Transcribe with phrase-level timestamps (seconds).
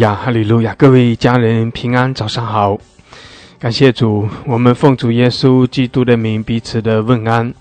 [0.00, 0.74] 呀，哈利路亚！
[0.78, 2.78] 各位家人平安，早上好！
[3.58, 7.52] 感谢主，我们奉主耶稣基督的名彼此的问安。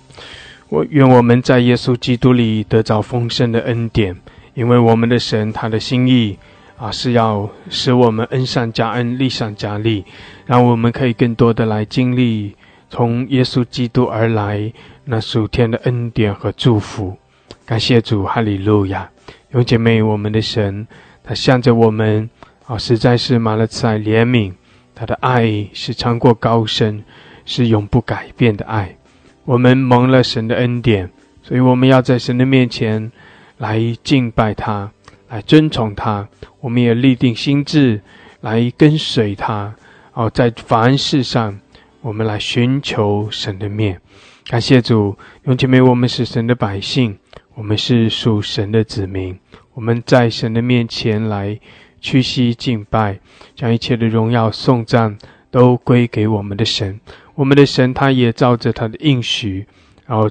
[0.69, 4.15] 我愿我们在耶稣基督里得着丰盛的恩典，
[4.53, 6.37] 因为我们的神他的心意
[6.77, 10.05] 啊是要使我们恩上加恩，利上加利，
[10.45, 12.55] 让我们可以更多的来经历
[12.89, 14.71] 从耶稣基督而来
[15.03, 17.17] 那属天的恩典和祝福。
[17.65, 19.09] 感谢主，哈利路亚！
[19.51, 20.87] 有姐妹，我们的神。
[21.29, 22.27] 他向着我们，
[22.65, 24.51] 啊，实在是满了慈爱怜悯。
[24.95, 27.03] 他的爱是长过高深，
[27.45, 28.97] 是永不改变的爱。
[29.45, 31.11] 我们蒙了神的恩典，
[31.43, 33.11] 所以我们要在神的面前
[33.59, 34.91] 来敬拜他，
[35.29, 36.27] 来尊崇他。
[36.61, 38.01] 我们也立定心志
[38.41, 39.75] 来跟随他。
[40.13, 41.59] 哦，在凡事上，
[42.01, 44.01] 我们来寻求神的面。
[44.47, 47.19] 感谢主，永姐妹，我们是神的百姓，
[47.53, 49.37] 我们是属神的子民。
[49.73, 51.59] 我们在神的面前来
[52.01, 53.19] 屈膝敬拜，
[53.55, 55.17] 将一切的荣耀颂赞
[55.51, 56.99] 都归给我们的神。
[57.35, 59.65] 我们的神他也照着他的应许，
[60.05, 60.29] 然后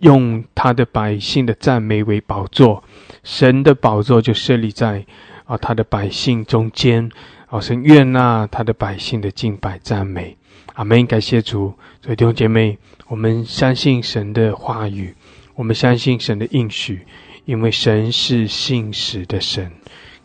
[0.00, 2.82] 用他的百姓的赞美为宝座。
[3.22, 5.04] 神的宝座就设立在
[5.44, 7.10] 啊他的百姓中间。
[7.48, 10.36] 啊，神悦纳他的百姓的敬拜赞美。
[10.74, 11.06] 阿门。
[11.06, 11.74] 感谢主。
[12.02, 15.14] 所以弟兄姐妹，我们相信神的话语，
[15.54, 17.06] 我们相信神的应许。
[17.46, 19.70] 因为神是信实的神，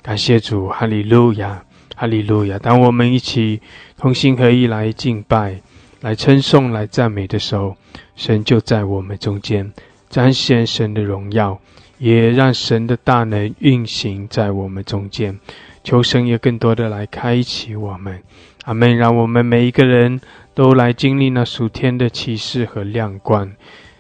[0.02, 1.64] 感谢主，哈利路亚，
[1.96, 2.58] 哈利路亚。
[2.58, 3.62] 当我们一起
[3.96, 5.62] 同心合意来敬拜、
[6.02, 7.78] 来称颂、来赞美的时候，
[8.16, 9.72] 神就在我们中间
[10.10, 11.60] 彰显神的荣耀，
[12.00, 15.40] 也让神的大能运行在我们中间。
[15.84, 18.24] 求神也更多的来开启我们，
[18.64, 18.98] 阿门。
[18.98, 20.20] 让我们每一个人
[20.56, 23.52] 都来经历那属天的启示和亮光，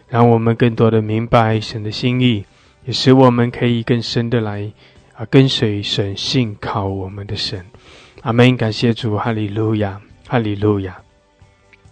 [0.09, 2.45] 让我们更多的明白神的心意。
[2.91, 4.71] 使我们可以更深的来
[5.15, 7.65] 啊跟随神，信靠我们的神。
[8.21, 8.55] 阿门！
[8.55, 10.97] 感谢主，哈利路亚，哈利路亚。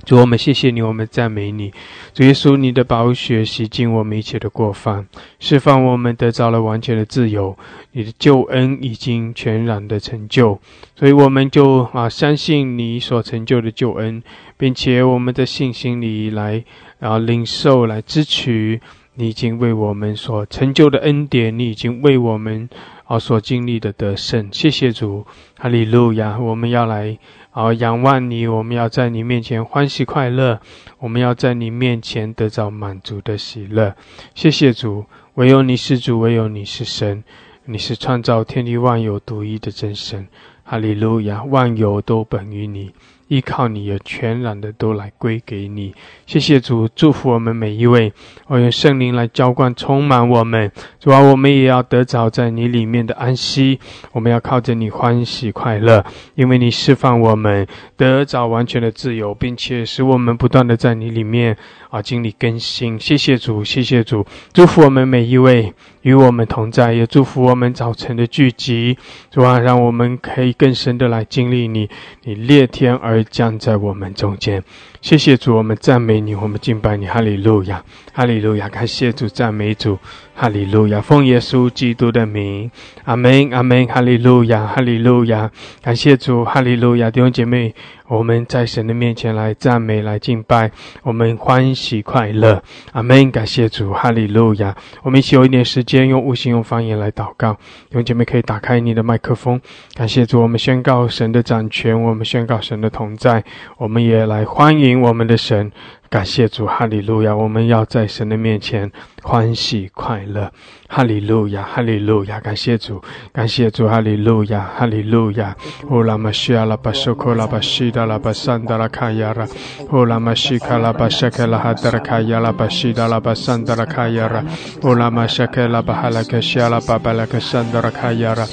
[0.06, 1.74] 主，我们谢谢你，我们赞美你。
[2.14, 5.08] 主耶稣，你的宝血洗净我们一切的过犯，
[5.40, 7.58] 释放我们得着了完全的自由。
[7.92, 10.60] 你的救恩已经全然的成就，
[10.96, 14.24] 所以我们就啊相信你所成就的救恩，
[14.58, 16.64] 并且我们的信心里来
[17.00, 18.80] 啊领受来支取。
[19.20, 22.70] 你已经为我们所成就的恩典，你已经为我们
[23.04, 26.40] 啊所经历的得胜，谢谢主，哈利路亚！
[26.40, 27.18] 我们要来
[27.52, 30.62] 啊仰望你，我们要在你面前欢喜快乐，
[31.00, 33.94] 我们要在你面前得到满足的喜乐。
[34.36, 35.04] 谢谢主，
[35.34, 37.22] 唯有你是主，唯有你是神，
[37.66, 40.30] 你是创造天地万有独一的真神，
[40.70, 41.44] 哈利路亚！
[41.46, 42.92] 万有都本于你。
[43.28, 45.94] 依靠你，也全然的都来归给你。
[46.26, 48.12] 谢谢主，祝福我们每一位。
[48.48, 50.72] 我用圣灵来浇灌，充满我们。
[51.00, 53.80] 主啊，我们也要得着在你里面的安息。
[54.14, 56.04] 我们要靠着你欢喜快乐，
[56.34, 61.56] 因为你释放我们得着完全的自由，并且使我们不断的在你里面
[61.92, 63.00] 啊经历更新。
[63.00, 68.98] 谢谢主，谢谢主，祝福我们每一位与我们同在，也祝福我们早晨的聚集。
[69.30, 71.90] 主啊，让我们可以更深的来经历你，
[72.26, 73.24] 你裂天而。
[73.30, 74.62] 降在我们中间，
[75.02, 77.82] 谢谢主，我们赞美你，我们敬拜你，哈利路亚，
[78.12, 79.98] 哈利路亚，感谢主，赞美主，
[80.40, 82.72] 哈利路亚，奉耶稣基督的名，
[83.04, 85.52] 阿门，阿门，哈利路亚，哈利路亚，
[85.82, 87.76] 感谢主，哈利路亚，弟兄姐妹。
[88.08, 90.72] 我们在神的面前来赞美、来敬拜，
[91.04, 92.64] 我们欢喜快乐。
[92.92, 93.30] 阿门！
[93.30, 94.76] 感谢主，哈利路亚！
[95.04, 97.54] 我们一起有一点时间，用悟性、用方言来祷告。
[97.54, 99.62] 弟兄姐妹可以打开你的麦克风。
[99.94, 103.44] 感谢主，我们宣告神的掌权，我们宣告神的同在，
[103.78, 105.72] 我们也来欢迎我们的神。
[106.10, 107.36] 感谢主，哈利路亚！
[107.36, 108.92] 我们要在神的面前
[109.22, 110.52] 欢喜快乐，
[110.88, 112.40] 哈利路亚，哈利路亚！
[112.40, 113.00] 感谢主，
[113.32, 115.56] 感谢主，哈利路亚，哈利路亚！
[115.92, 119.48] 乌拉玛西阿拉巴苏库拉巴西达拉巴桑达拉卡亚拉，
[119.92, 124.44] 乌拉玛西卡拉巴沙克拉哈达拉卡亚拉巴西达拉巴桑达拉卡亚拉，
[124.82, 128.48] 乌拉玛沙克拉巴哈拉克西阿拉巴巴拉克桑达拉卡亚拉。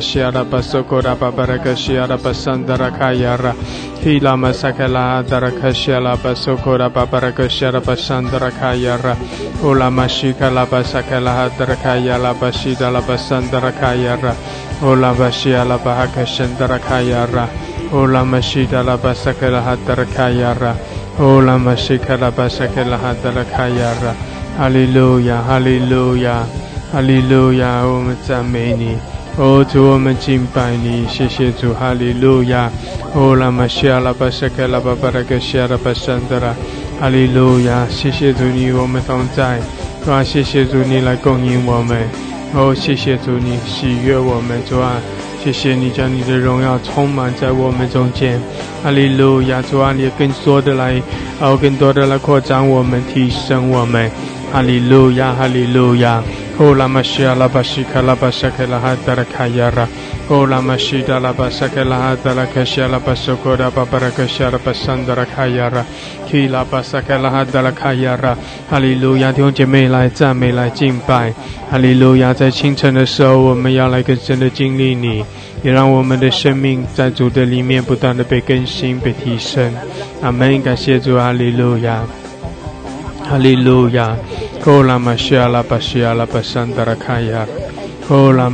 [20.30, 20.74] 亚拉，
[21.20, 24.14] 乌拉玛西卡拉巴萨卡拉哈达拉卡亚拉，
[24.56, 26.46] 哈利路亚，哈利路亚。
[26.92, 28.96] 哈利路亚，我们赞美你，
[29.36, 32.70] 哦主，我们敬拜你，谢谢主，哈利路亚，
[33.14, 36.54] 哦拉玛西亚拉巴沙克拉巴巴拉克西亚拉巴山德拉，
[37.00, 39.58] 哈利路亚，谢谢主你我们同在，
[40.06, 42.08] 啊，谢谢主你来供应我们，
[42.54, 45.02] 哦，谢谢主你喜悦我们，主啊，
[45.42, 48.40] 谢谢你将你的荣耀充满在我们中间，
[48.84, 51.02] 哈利路亚，主啊，你更多的来，
[51.40, 54.08] 哦，更多的来扩张我们，提升我们，
[54.52, 56.22] 哈利路亚，哈利路亚。
[56.56, 59.88] 哦，拉玛西阿拉巴西卡拉巴萨克拉哈达拉卡亚拉，
[60.28, 65.84] 哦，拉玛西达拉巴萨克拉哈达拉卡西阿拉巴苏库达巴巴拉卡西阿拉巴桑达拉卡亚拉，
[66.30, 68.38] 基拉巴萨克拉哈达拉卡亚拉，
[68.70, 71.34] 哈利路亚，弟兄姐妹来赞美来敬拜，
[71.68, 75.24] 哈利路亚，在清晨的时候，我们要来更深的经历你，
[75.64, 79.74] 也让我们的生命在主的里面不断的被更新、被提升。
[80.22, 82.04] 阿门，感谢主，哈利路亚。
[83.26, 84.14] 哈利路亚，
[84.66, 87.46] 哦拉玛西阿拉巴西阿拉巴桑达拉卡亚，
[88.08, 88.48] 哦拉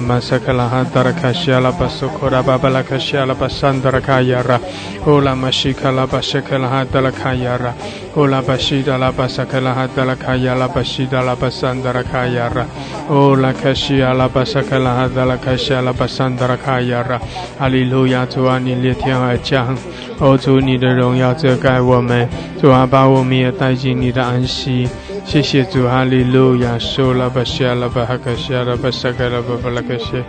[0.00, 7.58] 玛西阿拉巴苏库拉巴哈拉克西阿拉巴桑达拉卡亚，伊拉巴苏库拉巴西阿拉巴苏库拉巴巴拉克桑达拉。
[7.58, 7.84] Kila masakala hantara kashiala basokora babala kashiala basandara kayara.
[7.84, 8.14] Ola mashikala bashakala hantala kayara.
[8.16, 12.66] Ola bashida la basakala hantala kayala bashida la basandara kayara.
[13.10, 17.20] Ola kashiala basakala hantala kashiala basandara kayara.
[17.58, 19.76] 哈利路亚，主啊，你裂天而降，
[20.18, 22.28] 哦，主你的荣耀遮盖我们，
[22.60, 24.88] 主啊，把我们也带进你的安息。
[25.28, 30.24] 谢谢主，哈利路亚，苏拉巴西阿拉巴哈克西阿拉巴萨格拉巴巴拉克西，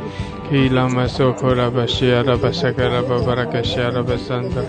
[0.51, 4.61] 基拉玛苏库拉巴西阿拉巴萨格拉巴巴拉克西阿拉巴桑德，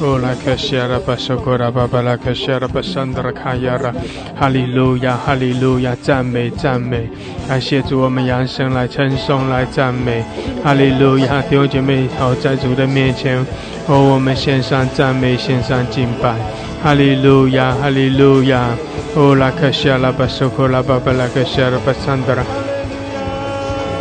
[0.00, 3.92] 乌拉克西阿拉巴苏库拉巴巴拉克西阿拉巴桑德拉卡亚拉，
[4.34, 7.06] 哈利路亚，哈利路亚，赞美赞美，
[7.46, 10.24] 感谢主，我们扬声来称颂来赞美，
[10.64, 13.36] 哈利路亚，弟兄姐妹好，在主的面前，
[13.88, 16.34] 哦，我们献上赞美，献上敬拜，
[16.86, 18.70] 哈利路亚，哈利路亚，
[19.16, 22.46] 哦拉卡西阿拉巴苏库拉巴巴拉卡西阿拉巴桑德拉，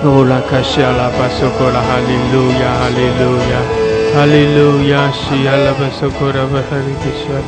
[0.05, 3.57] 哦拉卡西阿拉巴苏库拉，哈利路亚，哈利路亚，
[4.13, 7.41] 哈利路亚，西阿拉巴苏库拉巴哈利卡西拉，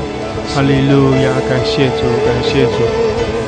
[0.58, 2.82] 哈利路亚，感谢主，感谢主，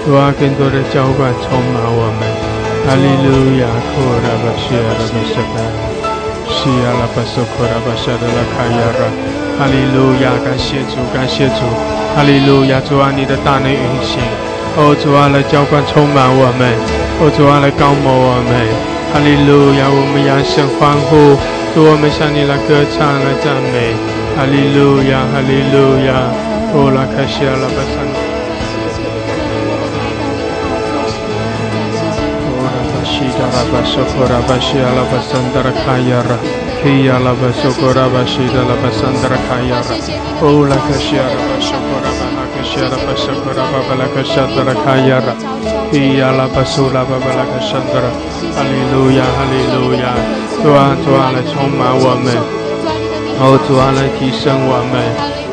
[0.06, 2.30] 主啊，更多的浇灌充满我们，
[2.86, 3.66] 哈利路亚，
[3.98, 5.66] 库拉巴西阿拉巴苏库拉，
[6.54, 9.49] 西阿拉巴苏库拉巴沙德拉卡亚拉。
[9.60, 11.68] 哈利路亚感谢主感谢主。
[12.16, 14.18] 哈利路亚，主啊，你的大能运行，
[14.76, 16.74] 哦，主啊，来浇灌充满我们，
[17.22, 18.56] 哦，主啊，来高摩我们，
[19.14, 21.38] 哈利路亚，我们扬声欢呼，
[21.76, 23.94] 主，我们向你来歌唱来赞美，
[24.36, 26.34] 哈利路亚，哈利路亚，
[26.74, 28.02] 哦，拉卡西阿拉巴桑，
[32.48, 33.84] 哦，拉巴西达拉巴
[36.80, 39.92] 索库拉巴西阿拉巴桑达拉卡亚拉，基亚拉巴索库拉巴西达拉巴桑达拉卡亚拉，
[40.42, 41.76] 哦，拉卡西阿拉巴索。
[42.70, 45.34] Shara Pasakura Babalaka Shandra Kayara
[45.92, 48.12] Iyala Basula Babalaka Shandra
[48.54, 50.14] Hallelujah Hallelujah.
[50.62, 52.36] 主啊主啊来充满我们
[53.40, 55.00] 哦主啊来提升我们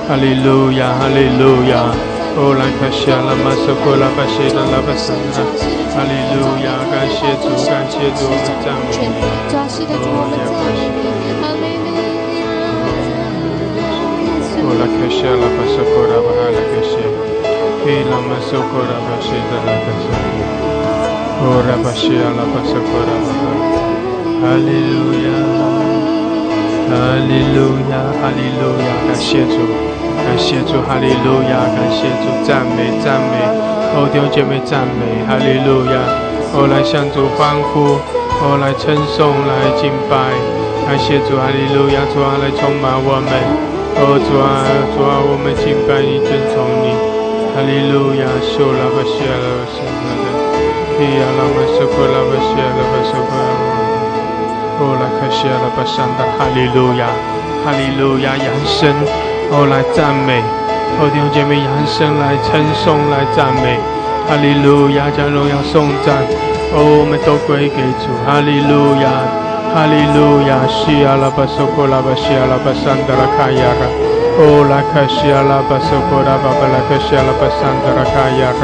[0.08, 1.94] 哈利路亚哈利路亚
[2.34, 5.38] 哦来卡西阿拉马索库拉巴西达拉巴桑拉
[5.94, 9.22] 哈利路亚感谢主感谢主我们赞美你
[9.94, 11.15] 哦耶巴西
[14.66, 16.98] 哦来卡西阿拉巴索库拉巴哈拉卡西
[17.86, 20.42] Kila masokora bashida la kasani.
[21.38, 23.52] Ora bashia la basokora baba.
[24.42, 25.46] Hallelujah.
[26.90, 28.06] Hallelujah.
[28.18, 28.96] Hallelujah.
[29.06, 29.54] 感谢主，
[30.18, 33.38] 感谢主，哈利路亚，感谢主，赞美赞美，
[33.94, 35.94] 哦弟兄姐妹赞美，哈利路亚，
[36.58, 38.02] 哦来向主欢呼，
[38.42, 40.34] 哦来称颂，来敬拜，
[40.84, 43.30] 感谢主，哈利路亚，主啊来充满我们，
[43.98, 44.44] 哦主啊
[44.92, 46.92] 主啊，我们敬拜你，尊崇你。
[47.56, 50.28] 哈利路亚，受拉巴西阿拉巴圣达的，
[51.00, 53.64] 伊阿拉巴苏库拉巴西阿拉巴苏库拉巴，
[54.76, 57.08] 哦拉卡西阿拉巴圣达，哈利路亚，
[57.64, 58.92] 哈利路亚，扬声，
[59.48, 60.44] 哦来赞美，
[61.00, 63.80] 哦弟兄姐妹扬声来称颂来赞美，
[64.28, 66.20] 哈利路亚，将荣耀颂赞，
[66.76, 69.24] 哦我们都归给主，哈利路亚，
[69.73, 73.83] 哈利路亚，西阿拉巴苏库拉巴西阿拉巴圣达拉卡亚拉。
[74.39, 78.47] 哦，拉克西阿拉巴苏库拉巴巴拉克西阿拉巴桑德拉卡亚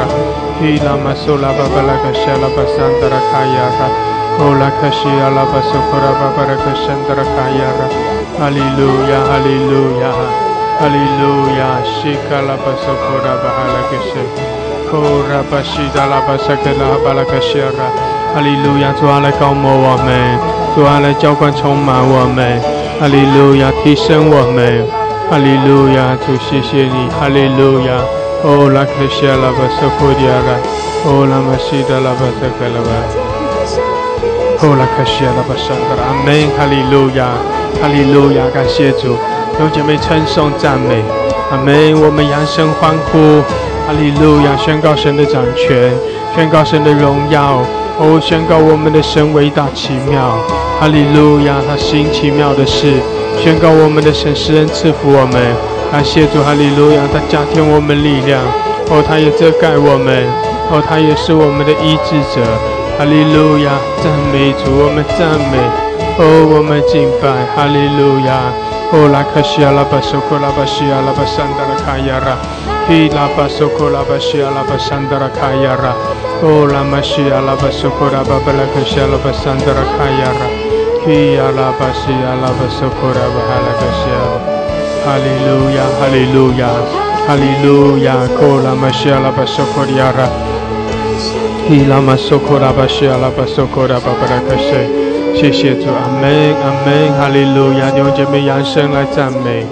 [0.64, 3.84] 伊拉马苏拉巴巴拉克西阿拉巴桑德拉卡亚拉，
[4.40, 7.84] 哦，拉克西阿拉巴苏库拉巴巴拉克西德拉卡亚拉，
[8.40, 10.08] 哈利路亚，哈利路亚，
[10.80, 14.16] 哈利路亚，西卡拉巴苏库拉巴哈拉克西，
[14.88, 17.92] 哦，拉巴西达拉巴萨克拉巴拉克西阿拉，
[18.33, 20.09] 哈利路亚，主啊来高摩我们，
[20.75, 22.59] 主啊来浇灌充满我们，
[22.99, 24.83] 哈利路亚，提升我们。
[25.29, 27.93] 哈利路亚，主谢谢你，哈利路亚。
[28.43, 30.57] 哦，拉克西阿拉巴索库迪亚拉，
[31.05, 32.91] 哦，拉玛西达拉巴特克拉巴，
[34.61, 37.37] 哦，拉克西阿拉巴桑德拉，阿门，哈利路亚，
[37.79, 39.15] 哈利路亚，感谢主，
[39.61, 41.01] 用姐妹称颂赞美，
[41.51, 43.39] 阿门，我们扬声欢呼，
[43.87, 45.93] 哈利路亚，宣告神的掌权，
[46.35, 47.63] 宣告神的荣耀，
[47.99, 50.37] 哦，宣告我们的神伟大奇妙，
[50.79, 52.93] 哈利路亚，他行奇妙的事。
[53.37, 55.41] 宣告我们的神施恩赐福我们，
[55.91, 58.41] 感谢主哈利路亚，他加添我们力量，
[58.89, 60.25] 哦，他也遮盖我们，
[60.69, 62.41] 哦，他也是我们的医治者，
[62.97, 65.57] 哈利路亚，赞美主，我们赞美，
[66.17, 68.53] 哦，我们敬拜，哈利路亚，
[68.93, 72.37] 哦，拉克西阿拉巴索库拉巴西阿拉巴桑达拉卡亚拉，
[72.89, 75.95] 伊拉巴索库拉巴西阿拉巴桑达拉卡亚拉，
[76.41, 80.73] 哦，拉玛西阿拉巴索库拉巴巴拉克西阿拉巴桑达拉卡亚拉。
[81.03, 84.19] Ki ala basi ala basokora bahala kasya.
[85.03, 86.79] Hallelujah, hallelujah,
[87.27, 88.23] hallelujah.
[88.39, 90.31] Kola masya ala basokoriara.
[91.69, 94.87] Ila masokora basya ala basokora babara kasya.
[95.35, 97.91] 谢谢主，阿门，阿门，哈利路亚！
[97.91, 99.65] 弟兄姐妹扬声来赞美，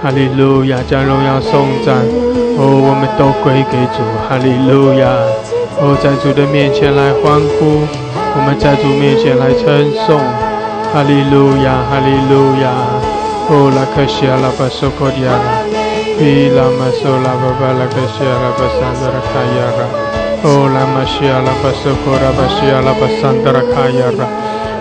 [0.00, 1.96] 哈利路亚，将荣耀颂赞，
[2.58, 5.06] 哦，我们都归给主，哈利路亚！
[5.78, 10.16] 哦，在主的面前来欢呼，我们在主面前来称颂。
[10.88, 12.72] 哈利路亚，哈利路亚，
[13.52, 15.68] 哦，拉克西阿拉巴索科迪亚拉，
[16.16, 19.84] 伊拉玛索拉巴巴拉克西阿拉巴桑德拉卡亚拉，
[20.48, 24.24] 哦，拉玛西阿拉巴索科拉巴西阿拉巴桑德拉卡亚拉，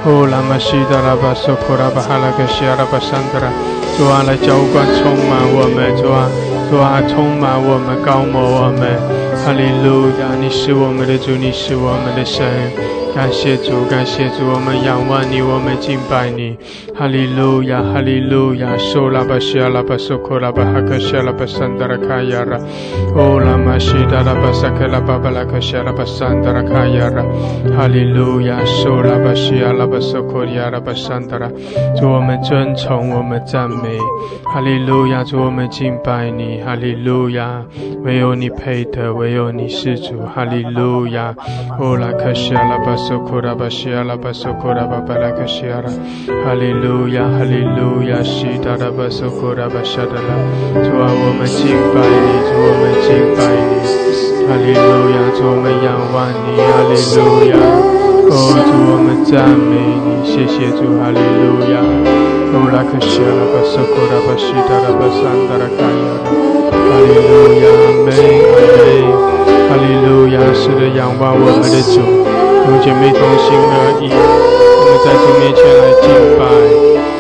[0.08, 3.51] 哦，拉玛西达拉巴索科拉巴哈拉克西阿拉巴桑德拉，
[3.98, 6.29] 主啊，来浇灌充满我们，主啊，
[6.75, 9.00] 主啊，充满我们，高摩我们，
[9.46, 13.04] 哈利路亚，你是我们的主，你是我们的神。
[13.15, 16.57] 感谢主，感谢主，我们仰望你，我们敬拜你。
[16.93, 18.75] 哈利路亚，哈利路亚。
[18.77, 22.57] 苏拉巴西阿拉巴苏库拉巴哈克西阿拉巴桑达拉卡亚拉。
[23.15, 27.24] 哦，拉玛西达拉巴萨克拉巴巴拉克西阿拉巴桑达拉卡亚拉。
[27.77, 31.48] 哈利路亚，苏拉巴西阿拉巴苏库里阿拉巴桑达拉。
[31.95, 33.98] 主我们尊崇，我们赞美。
[34.43, 36.62] 哈利路亚，主我们敬拜你。
[36.62, 37.63] 哈利路亚，
[38.03, 40.19] 唯有你配得，唯有你是主。
[40.22, 41.34] 哈利路亚，
[41.79, 42.93] 哦，拉克西阿拉巴。
[50.74, 53.77] 主啊，我们敬拜你，主我们敬拜你，
[54.50, 57.53] 哈利路亚，主我们仰望你，哈利路亚，
[58.25, 58.33] 哦，
[58.65, 61.77] 主我们赞美你，谢谢主，哈利路亚，
[62.57, 65.69] 哦，拉克西阿拉巴索库拉巴西达拉巴桑达拉，
[66.74, 68.09] 哈利路亚，阿门，
[68.50, 68.81] 阿门，
[69.69, 72.01] 哈利路亚，是的，仰望我们的主。
[72.65, 73.69] 用姐妹同心合
[74.01, 76.41] 意，我们在主面前来敬拜，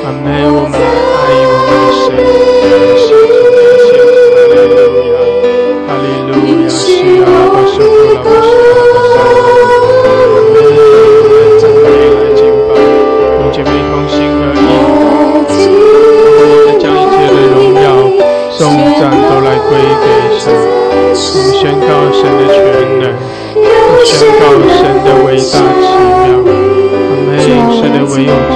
[0.03, 0.25] 阿门。
[0.49, 2.17] 我们来爱我们的神，
[2.65, 5.21] 感谢主，感谢主，哈利路亚，
[5.85, 6.33] 哈利路
[6.65, 6.81] 亚，是
[7.21, 8.49] 阿拉巴修库拉巴是
[9.13, 9.21] 阿，
[10.49, 10.57] 门。
[11.21, 12.73] 我们赞美来敬拜，
[13.37, 14.65] 用姐妹同心合意，
[16.41, 17.85] 我们将一切的荣耀、
[18.49, 18.65] 颂
[18.97, 20.09] 赞都来归给
[20.41, 21.85] 神，我们宣告
[22.17, 22.57] 神的全
[22.99, 23.13] 能。
[24.05, 24.74] 宣告神
[25.35, 25.91] 伟大奇
[26.23, 27.35] 妙，阿门！
[27.75, 28.55] 神的唯有主，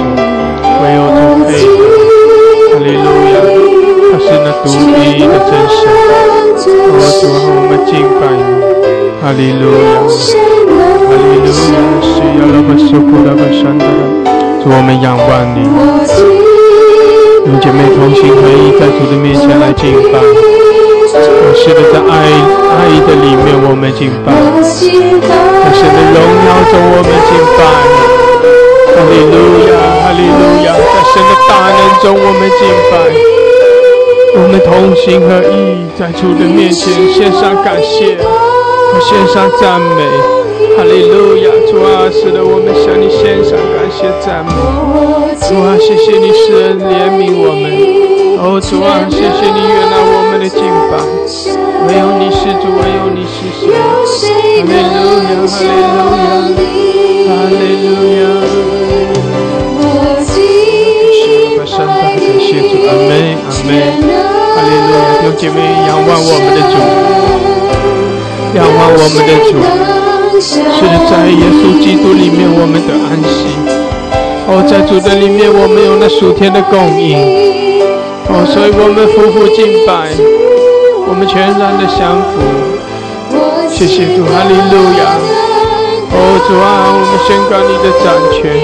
[0.80, 1.48] 唯有主配，
[2.72, 3.36] 哈利路亚！
[4.10, 5.78] 他是那独一的真神，
[6.64, 8.40] 我主啊，我们敬拜你，
[9.20, 10.00] 哈利路亚，
[11.04, 11.78] 哈利路亚！
[12.00, 13.84] 是亚拉巴苏库拉巴山的，
[14.62, 15.60] 主我们仰望你，
[17.44, 20.16] 用姐妹同心合意在主的面前来敬拜。
[21.10, 22.14] 是的，在爱
[22.70, 24.30] 爱的里面，我们敬拜；
[24.62, 27.60] 在神的荣耀中，我们敬拜。
[28.94, 29.34] 哈利路
[29.66, 32.94] 亚，哈利路亚，在神的大能中，我们敬拜。
[34.36, 38.16] 我们同心合意，在主的面前献上感谢，
[38.92, 40.06] 和献上赞美。
[40.76, 44.52] 哈利路亚，主啊，是的，我们向你献上感谢赞美。
[45.48, 48.09] 主啊，谢谢你施恩怜悯我们。
[48.42, 50.96] 哦，主啊，谢谢你原谅我们的敬吧！
[51.84, 53.68] 没有你是主，唯有你是谁？
[53.68, 55.28] 哈利路，哈
[55.60, 56.08] 利路亚，
[57.28, 58.24] 哈利路亚。
[62.88, 63.12] 阿门，
[63.44, 65.04] 阿门，哈利路亚。
[65.20, 66.80] 用姐妹仰望我们的主，
[68.56, 69.60] 仰望我们的主，
[70.40, 70.48] 是
[71.12, 73.52] 在耶稣基督里面我们的安息。
[74.48, 77.59] 哦，在主的里面，我们有那属天的供应。
[78.32, 80.14] 哦，所以我们夫妇敬拜，
[81.08, 82.38] 我们全然的降服。
[83.68, 85.18] 谢谢主，哈利路亚。
[86.12, 88.54] 哦，主啊，我们宣告你的掌权，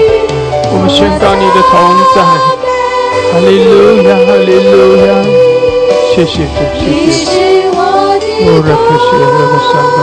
[0.71, 1.75] 我们宣告你的同
[2.15, 2.23] 在。
[3.27, 5.11] 哈利路亚，哈利路亚。
[6.15, 7.67] 谢谢主，谢谢。
[7.75, 9.99] 哦，拉克西亚拉巴桑的，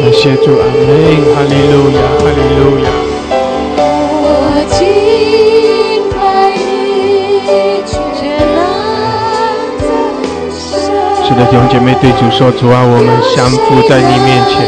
[0.00, 0.88] 感谢主，阿门，
[1.34, 3.07] 哈利路亚，哈利路亚。
[11.28, 14.64] 是的，弟兄姐妹对主说：主啊，我们降服在你面前。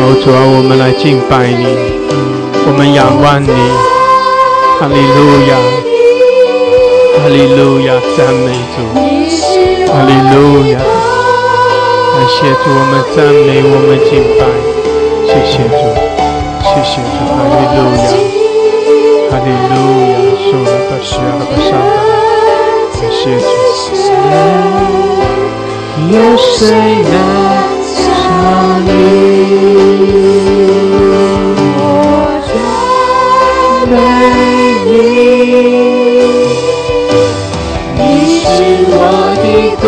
[0.00, 1.76] 哦，主啊，我们来敬拜你，
[2.64, 3.52] 我们仰望你，
[4.80, 5.60] 哈利路亚，
[7.20, 8.80] 哈利路亚，赞美主，
[9.92, 10.80] 哈利路亚。
[10.80, 14.48] 感谢主，我们赞美，我们敬拜，
[15.28, 15.84] 谢谢主，
[16.64, 18.08] 谢谢主，哈利路亚，
[19.28, 19.76] 哈利路
[20.08, 20.16] 亚，
[20.48, 22.00] 受了不需要不上的，
[22.96, 24.15] 感谢主。
[26.08, 26.58] 有谁
[27.02, 27.10] 能
[27.82, 27.94] 像
[28.84, 28.88] 你？
[31.78, 31.80] 我
[32.46, 32.54] 赞
[33.90, 33.94] 美
[34.86, 34.88] 你，
[37.96, 38.00] 你
[38.38, 38.44] 是
[38.88, 38.94] 我
[39.42, 39.44] 的
[39.82, 39.84] 光。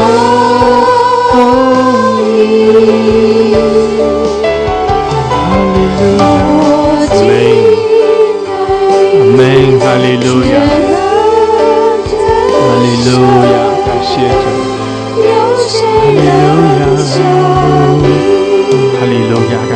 [9.80, 10.87] 哈利路亚，哈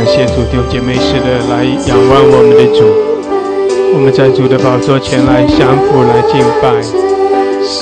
[0.05, 2.83] 感谢主，弟兄姐妹似的来仰望我们的主，
[3.95, 6.75] 我们在主的宝座前来相扶来敬拜，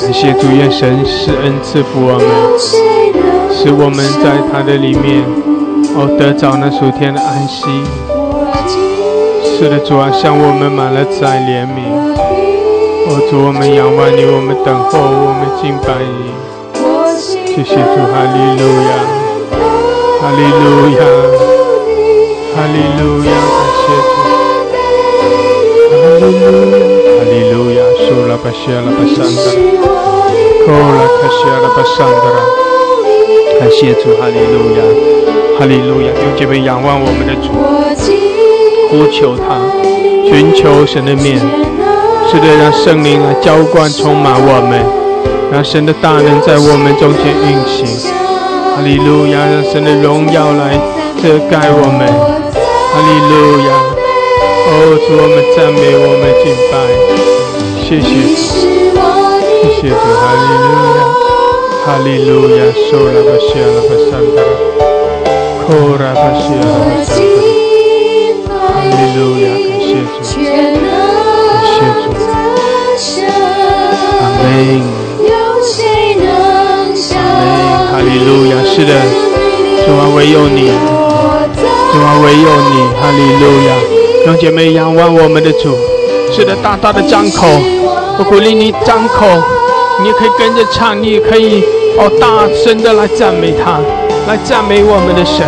[0.04, 2.28] 感谢主，愿神施恩赐福我们，
[3.48, 5.24] 使我们在他的里面
[5.96, 7.64] 哦得着那属天的安息。
[9.56, 11.88] 是的，主啊，向我们满了在怜悯。
[13.08, 16.36] 哦，主，我们仰望你，我们等候，我们敬拜你。
[17.48, 19.08] 谢谢主，哈利路亚，
[20.20, 21.48] 哈利路亚，
[22.60, 24.12] 哈利路亚，感谢主，
[25.96, 26.52] 哈利路亚，
[27.16, 29.88] 哈利路亚，苏拉巴西阿拉巴桑德拉，
[30.60, 32.38] 库拉卡西阿拉巴桑德拉，
[33.58, 34.78] 感谢主，哈利路亚，
[35.58, 37.48] 哈利路亚，用这杯仰望我们的主，
[38.90, 39.56] 呼求他，
[40.28, 41.40] 寻求神的面。
[42.30, 44.84] 是的，让圣灵来浇灌、充满我们，
[45.50, 47.86] 让神的大能在我们中间运行。
[48.76, 50.78] 哈利路亚，让神的荣耀来
[51.22, 52.49] 遮盖我们。
[53.00, 53.32] 哈利路
[53.64, 53.72] 亚，
[54.68, 56.76] 哦，主，我们赞美，我们敬拜，
[57.80, 58.12] 谢谢。
[58.28, 58.36] 主，
[59.56, 60.68] 谢谢主，哈利路
[61.00, 61.08] 亚，
[61.80, 64.52] 哈利路亚，受拉巴西亚拉巴桑达拉，
[65.64, 70.20] 库拉巴西亚拉巴桑达，哈利路亚，感谢主。
[70.20, 72.04] 感谢主
[74.20, 74.44] 阿门，
[77.92, 78.52] 哈利路亚！
[78.62, 78.92] 是的，
[79.86, 80.68] 主啊，唯有你，
[81.92, 83.74] 主啊，唯有你，哈利路亚！
[84.24, 85.76] 让姐妹仰望我们的主，
[86.32, 87.46] 是的，大大的张口，
[88.18, 89.26] 我鼓励你张口，
[90.00, 91.64] 你也可以跟着唱，你也可以
[91.98, 93.80] 哦，大声的来赞美他，
[94.28, 95.44] 来赞美我们的神，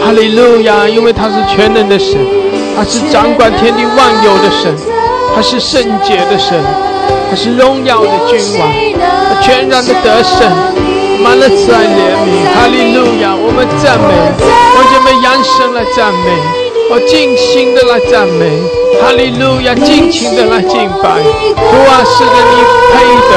[0.00, 0.88] 哈利路亚！
[0.88, 2.14] 因为他是全能的神，
[2.76, 4.72] 他是掌管天地万有的神，
[5.34, 6.56] 他是圣洁的神。
[7.28, 10.50] 他是荣耀的君王，他全然的得胜，
[11.22, 12.42] 满了慈爱怜悯。
[12.50, 13.30] 哈利路亚！
[13.38, 14.10] 我们赞美，
[14.74, 16.36] 让姐妹仰扬声来赞美，
[16.90, 18.44] 我尽心的来赞美。
[19.00, 19.74] 哈利路亚！
[19.74, 21.16] 尽情的来敬拜。
[21.56, 22.60] 主啊，是的，你
[22.92, 23.32] 配的，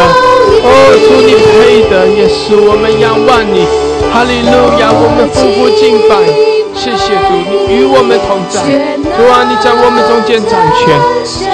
[0.68, 0.68] 哦，
[1.00, 3.63] 主你配的，耶稣，我们仰望你。
[4.12, 4.52] 哈利路
[4.84, 4.92] 亚！
[4.92, 6.20] 我们夫妇敬拜。
[6.76, 8.60] 谢谢主，你与我们同在。
[9.16, 11.00] 主啊，你在我们中间掌权。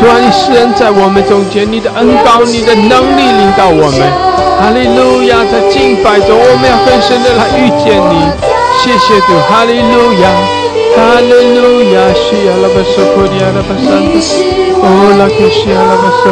[0.01, 4.01] 主啊，你施恩在我们中间，你的恩高，你的能力领导我们。
[4.57, 8.48] 哈利路亚，在敬拜中，我们要更深的来遇见你。
[8.81, 10.25] 谢谢主，哈利路亚，
[10.95, 14.15] 哈利路亚，西亚拉巴索库迪亚拉巴桑德，
[14.81, 14.83] 哦
[15.19, 16.23] 拉克西亚拉巴索，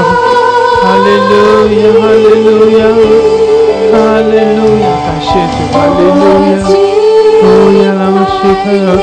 [0.82, 1.32] 哈利路
[1.76, 2.82] 亚，哈利路亚，
[3.92, 3.96] 哈
[4.32, 6.56] 利路亚，感谢主，哈利路亚。
[7.38, 8.98] Oya la masika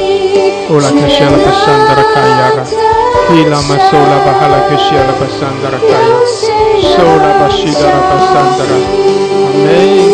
[0.68, 2.64] Ola kashia la pasandara kayara
[3.30, 6.18] Hila masola bahala kashia la pasandara kaya
[6.82, 8.78] Sola bashida la pasandara
[9.54, 10.13] Amen 感谢主哈利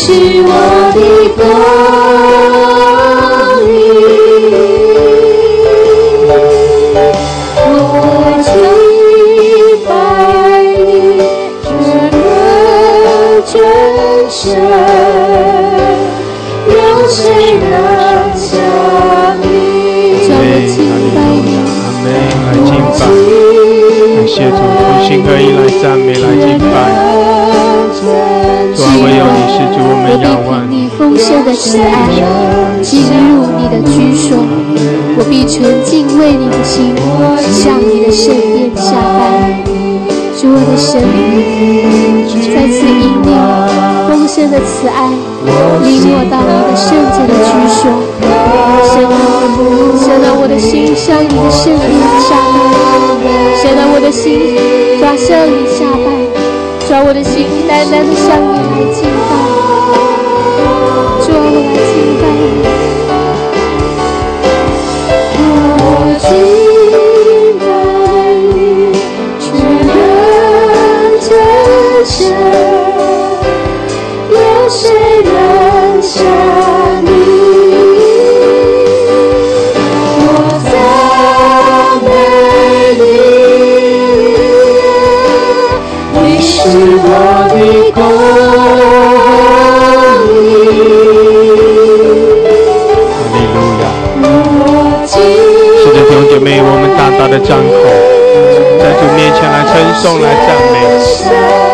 [0.00, 0.12] 是
[0.46, 0.50] 我
[0.94, 0.98] 的
[1.34, 1.36] 光
[3.66, 3.76] 明。
[7.60, 7.66] 我
[8.44, 8.46] 敬
[9.84, 9.90] 拜
[10.86, 10.88] 你，
[11.64, 11.76] 这
[12.14, 12.16] 个
[13.44, 13.52] 真
[14.30, 14.38] 神，
[31.58, 31.90] 慈爱，
[32.82, 34.38] 进入你的居所，
[35.18, 36.94] 我必纯净为你的心，
[37.50, 39.20] 向你的圣殿下拜。
[40.38, 41.02] 主我的神，
[42.54, 43.26] 再次引领
[44.06, 45.10] 丰盛的慈爱，
[45.82, 47.90] 领我到你的圣洁的居所。
[48.94, 49.18] 神啊，
[49.98, 51.90] 神啊，我的心向你的圣殿
[52.22, 53.26] 下拜。
[53.58, 54.54] 神啊，我的心
[55.00, 56.06] 抓向你下拜。
[56.88, 59.57] 抓我的心，单单的向你来敬拜。
[97.38, 97.72] 的张口，
[98.82, 100.74] 在主面前来称颂、来赞美。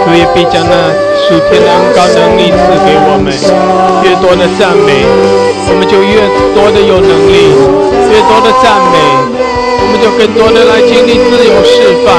[0.04, 3.32] 主也必将那属天的恩高能力赐给我们。
[4.04, 5.08] 越多的赞美，
[5.68, 6.20] 我们就越
[6.52, 7.56] 多的有能力；
[8.12, 8.96] 越多的赞美，
[9.80, 12.12] 我们就更多的来经历自由释放。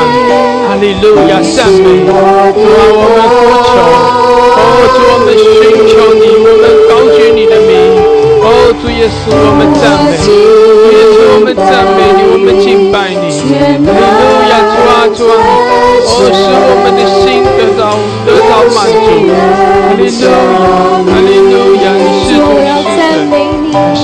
[0.66, 2.02] 哈利路亚，赞美！
[2.02, 3.78] 主啊，我们呼求，
[4.58, 7.65] 哦，主，我们寻求你，我们高举你的。
[8.74, 10.28] 主耶稣，我们赞美，主
[10.92, 13.30] 耶稣，我们赞美你，我们敬拜你。
[13.30, 15.38] 哈利路亚，主啊，主啊，
[16.06, 17.24] 哦，使我们的心
[17.58, 17.82] 得到
[18.26, 18.98] 得到满足。
[18.98, 20.30] 哈利路亚，
[21.06, 23.38] 哈利路亚，你是主，你是神，
[23.72, 24.04] 感谢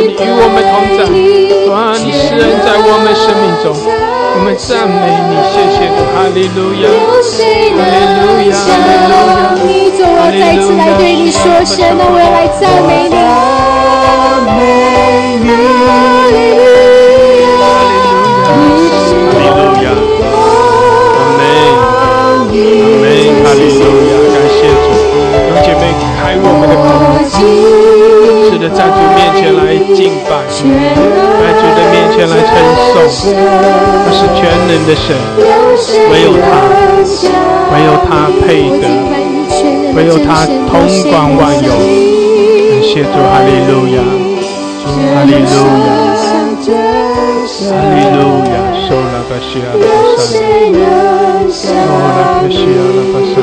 [0.21, 6.93] 与我们同在，主啊，你施恩在我们生命中，我们赞美你，谢谢主，哈利路亚，哈
[7.41, 9.57] 利路亚，哈利路亚。
[9.65, 13.15] 你，主，我再次来对你说声，那我要来赞美你。
[14.21, 14.61] 哈利
[15.41, 15.89] 路亚，
[18.41, 18.53] 哈
[19.33, 19.89] 利路亚，
[21.17, 21.41] 阿门，
[21.97, 23.09] 阿门，
[23.41, 24.85] 哈利路亚，感谢主，
[25.33, 25.81] 弟兄姐妹
[26.21, 26.85] 开我们的口，
[27.25, 27.35] 是
[28.59, 29.00] 的，在主面前来
[29.95, 30.63] 敬拜，在
[31.59, 32.49] 主的面前来称
[32.93, 32.95] 颂，
[34.05, 35.15] 他是全能的神，
[36.11, 36.45] 唯有他，
[37.73, 38.09] 唯有他
[38.41, 38.47] 配
[38.79, 38.83] 得，
[39.95, 40.71] 唯有他统
[41.09, 43.97] 管万有，感谢主，哈利路亚，
[44.85, 45.89] 哈利路亚，
[47.69, 48.53] 哈利路亚，
[48.87, 50.29] 受了个西亚的巴山，
[51.51, 53.33] 受了个西亚的巴山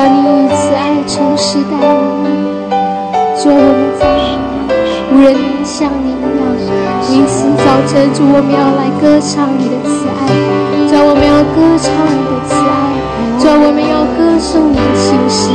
[0.00, 2.24] 主啊，你以慈爱诚实待我们。
[3.36, 4.08] 主啊，我们在，
[5.12, 6.48] 无人能像你一样。
[7.12, 10.24] 因此，早晨主，我们要来歌唱你的慈爱。
[10.88, 12.96] 主啊，我们要歌唱你的慈爱。
[13.36, 15.52] 主啊，我们要歌颂你的心事。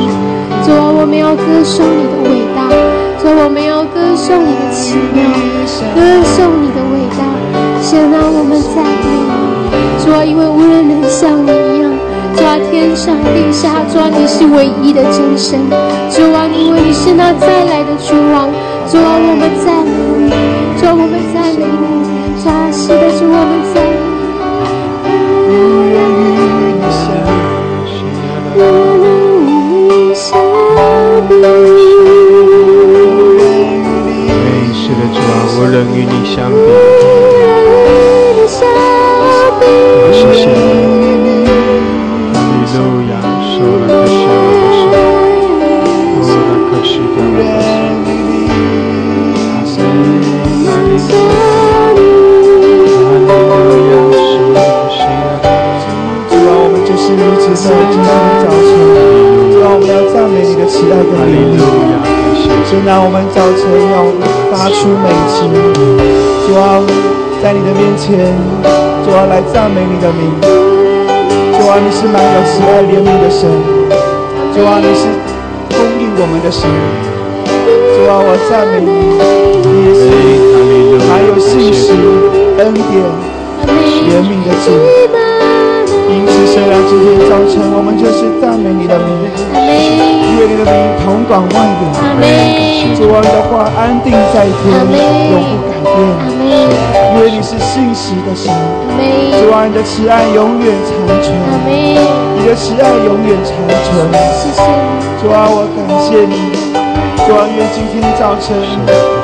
[0.62, 2.69] 主啊，我们要歌颂你的伟大，
[3.17, 5.25] 主啊，我们要歌颂你的奇妙，
[5.97, 7.25] 歌颂你的伟大。
[7.81, 8.86] 现在我们在，
[10.05, 11.49] 主啊，因为无人能像你
[12.35, 12.43] 一样。
[12.43, 15.59] 主啊，天上地下，主啊，你是唯一的真神。
[16.11, 18.49] 主啊，因为你是那再来的君王。
[18.87, 19.91] 主啊，我们赞美
[20.25, 20.31] 你，
[20.79, 22.05] 主啊，我们赞美你。
[22.43, 24.05] 主啊，是的，主，我们赞美你。
[25.47, 25.49] 无
[25.91, 26.83] 人能
[28.55, 28.63] 无人
[29.01, 29.03] 能
[29.41, 30.27] 与你相
[31.27, 31.31] 比。
[34.29, 36.55] 哎，是的，主啊，无人与你相比。
[40.11, 40.43] 谢谢
[61.15, 61.63] 主。
[62.65, 63.62] 主啊，我们早晨
[63.93, 63.95] 要
[64.51, 65.47] 发出美情，
[66.45, 66.82] 主啊，
[67.41, 68.34] 在你的面前，
[69.06, 70.34] 主啊，来赞美你的名。
[71.56, 73.49] 主啊，你是满有慈爱怜悯的神，
[74.54, 75.08] 主啊，你是
[75.71, 76.67] 供应我们的神。
[77.95, 78.89] 主啊，我赞美你，
[79.65, 80.04] 你是
[81.08, 81.93] 还有信实、
[82.58, 82.84] 恩典、
[84.10, 85.34] 怜悯的主。
[86.07, 89.09] 因此，虽然今天早晨我们就是赞美你的名，
[89.57, 91.83] 因为你的名同管万有。
[92.95, 95.97] 主啊，你的话安定在天，永不改变。
[97.15, 98.53] 因为你是信实的神，
[99.39, 101.33] 主啊，你的慈爱永远长存，
[101.65, 104.11] 你的慈爱永远长存。
[105.21, 106.53] 主啊，我感谢你。
[107.25, 108.55] 主啊，愿今天早晨，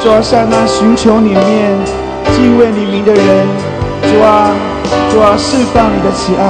[0.01, 1.77] 主啊，向那寻求你面、
[2.33, 3.45] 敬畏你名的人，
[4.01, 4.49] 主啊，
[5.11, 6.41] 主啊，释放你的慈爱，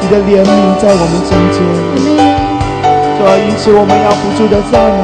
[0.00, 0.48] 你的怜悯
[0.80, 1.60] 在我们中间。
[3.18, 4.98] 主啊，因此我们要不住的赞美。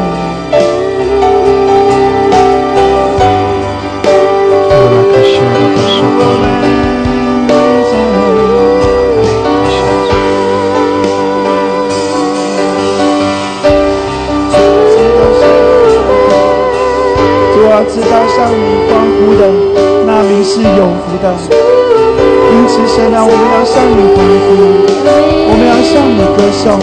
[17.53, 18.57] 主啊，知道向你
[18.89, 19.43] 欢呼的
[20.07, 21.25] 那名是有福的，
[22.53, 24.47] 因此神啊，我们要向你欢呼，
[25.51, 26.79] 我们要向你歌颂。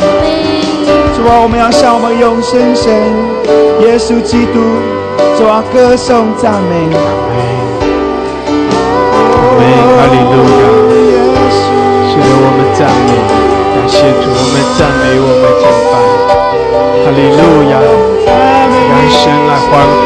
[1.16, 1.54] 主啊，我们。
[1.64, 2.92] 要向我们永生神
[3.88, 4.60] 耶稣基督，
[5.38, 6.92] 主啊，歌颂赞美。
[6.92, 7.00] 哈
[10.12, 10.64] 利路亚。
[12.12, 13.16] 是的，我们赞美，
[13.72, 15.96] 感谢主，我们赞美，我们敬拜，
[17.00, 17.80] 哈利路亚，
[18.28, 20.04] 让神来欢呼，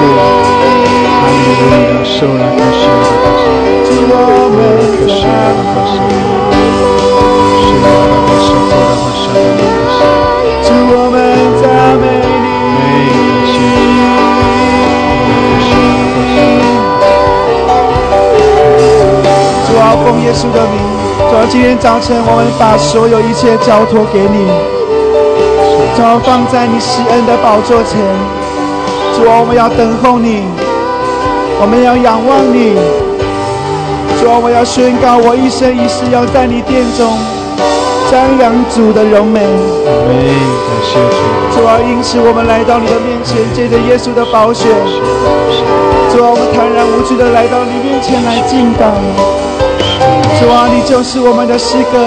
[20.27, 20.75] 耶稣的名，
[21.29, 24.45] 主啊，今天早晨我们把所有一切交托给你，
[25.95, 28.01] 主啊，放在你施恩的宝座前。
[29.15, 30.43] 主啊，我们要等候你，
[31.60, 32.78] 我们要仰望你。
[34.22, 37.17] 主啊，我要宣告，我一生一世要在你殿中，
[38.10, 39.41] 张扬主的荣美。
[39.41, 41.17] 感谢主。
[41.58, 44.70] 主啊，因此我们来到你的面前，借着耶稣的宝血。
[46.13, 48.86] 主啊，我们坦然无惧的来到你面前来敬拜。
[50.38, 51.98] 主啊，你就是我们的诗歌，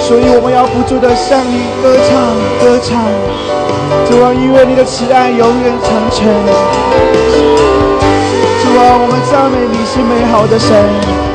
[0.00, 2.14] 所以我们要不住的向你歌唱，
[2.62, 3.02] 歌唱。
[4.06, 6.26] 主啊，因为你的慈爱永远长存。
[8.84, 11.33] 让，我们赞美你是美好的神。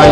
[0.00, 0.06] 哈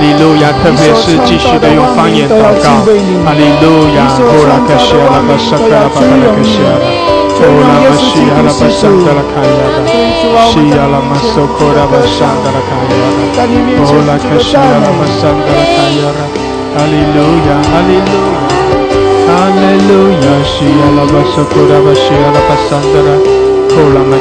[0.00, 0.52] 利路亚！
[0.62, 2.84] 特别是继续的用方言祷告。
[3.24, 3.66] 哈利路
[3.96, 3.98] 亚！
[4.14, 6.70] 呼啦克西阿拉巴沙克拉巴卡拉克西拉，
[7.82, 12.92] 巴西阿拉巴桑德拉卡亚拉，西阿拉马索库拉巴桑德拉卡亚
[13.34, 13.42] 拉，
[13.84, 16.20] 呼啦克西阿拉巴桑德拉卡亚拉。
[16.76, 17.18] 哈利路
[17.48, 17.50] 亚！
[17.62, 18.43] 哈利路亚！
[19.34, 20.26] 哈利路亚！
[20.46, 23.18] 西阿拉巴索库拉巴西阿拉巴桑德拉，
[23.74, 24.14] 呼啦马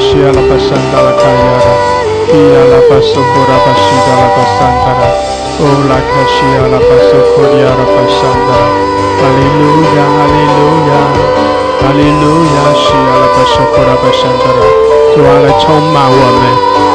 [11.84, 14.64] 哈利路亚，是阿拉巴沙库拉巴山德拉，
[15.12, 16.42] 主啊来充满我们，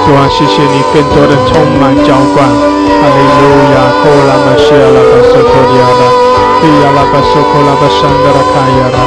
[0.08, 6.02] 主啊谢谢你更多的充满浇灌，哈利路亚，库拉玛是阿拉巴沙库亚拉，
[6.56, 8.98] 比阿拉巴沙库拉巴山德拉卡亚拉，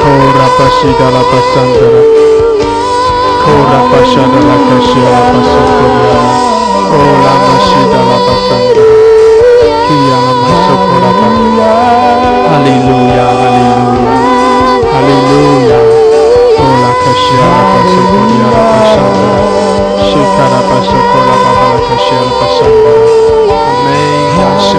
[0.00, 2.00] 库拉巴西达拉巴山德拉，
[3.44, 6.32] 库拉巴沙德拉阿拉巴库亚拉，
[6.88, 8.63] 库拉玛西达拉巴。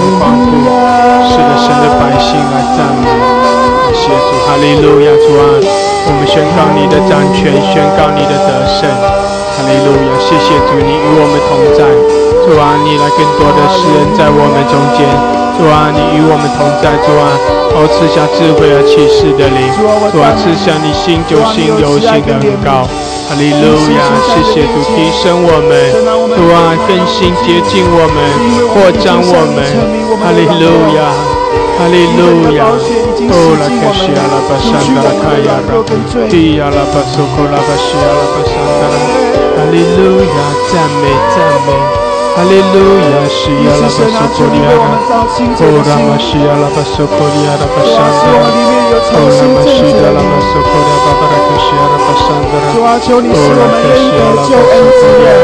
[0.06, 0.52] 让神帮助，
[1.30, 3.06] 是的，神的百姓来赞美，
[3.82, 5.44] 感谢主，哈利路亚，主啊，
[6.08, 9.35] 我们宣告你的掌权，宣告你的得胜。
[9.56, 10.12] 哈利路亚！
[10.20, 11.88] 谢谢主，你与我们同在。
[12.44, 15.08] 主啊，你来更多的施恩在我们中间。
[15.56, 16.92] 主啊，你与我们同在。
[17.02, 17.32] 主啊，
[17.74, 19.72] 哦，赐下智慧和启示的灵。
[20.12, 22.84] 主啊，赐下你新酒新有新的恩膏。
[23.26, 24.00] 哈利路亚！
[24.28, 25.74] 谢谢主，提升我们。
[26.36, 28.18] 主啊，更新洁净我们，
[28.76, 29.64] 扩张我们。
[30.20, 31.10] 哈利路亚！
[31.80, 32.68] 哈利路亚！
[33.32, 38.65] 哦，拉克西阿拉巴山达拉卡亚拉，提亚拉巴苏库拉巴西阿拉巴山。
[39.76, 40.40] 利路亚，
[40.72, 41.76] 赞美赞美，
[42.32, 44.88] 哈利路亚，西亚拉巴索科利亚拉，
[45.36, 53.20] 哦拉玛西亚拉巴索科利亚拉巴山德拉，哦拉玛西亚拉巴索科利亚巴巴拉克西亚拉巴山德拉，哦拉克
[54.00, 55.36] 西亚拉巴索科利亚，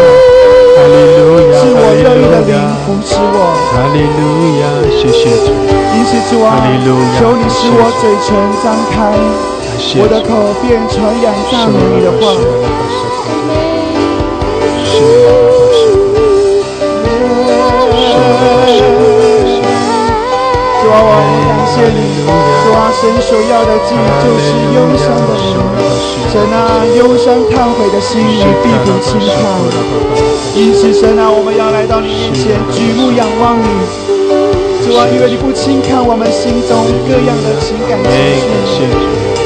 [0.71, 2.71] 哈利路亚，哈利路亚，
[3.67, 4.23] 哈利路
[4.63, 4.63] 亚，
[4.95, 5.51] 谢谢主，
[6.39, 8.31] 哈利路亚，求你使我嘴唇
[8.63, 8.95] 张开，
[9.99, 10.31] 我的口
[10.63, 12.23] 便传扬赞美你的话。
[15.01, 15.07] 主
[20.93, 21.99] 啊，我感谢你。
[22.61, 23.89] 主啊，神所要的祭
[24.21, 24.45] 就是
[24.75, 25.57] 忧伤的心。
[26.31, 29.33] 神啊，忧伤忏悔的心，你必不轻看。
[30.53, 33.65] 因此，神啊，我们要来到你面前，举目仰望你。
[34.85, 38.13] 主啊，因为你不轻看我们心中各样的情感情
[38.69, 38.85] 绪。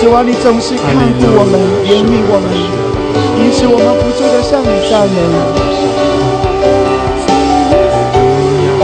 [0.01, 1.55] 主啊，你总是看顾我们，
[1.87, 2.94] 怜悯我们。
[3.55, 5.15] 因此，我们不住的向你赞美。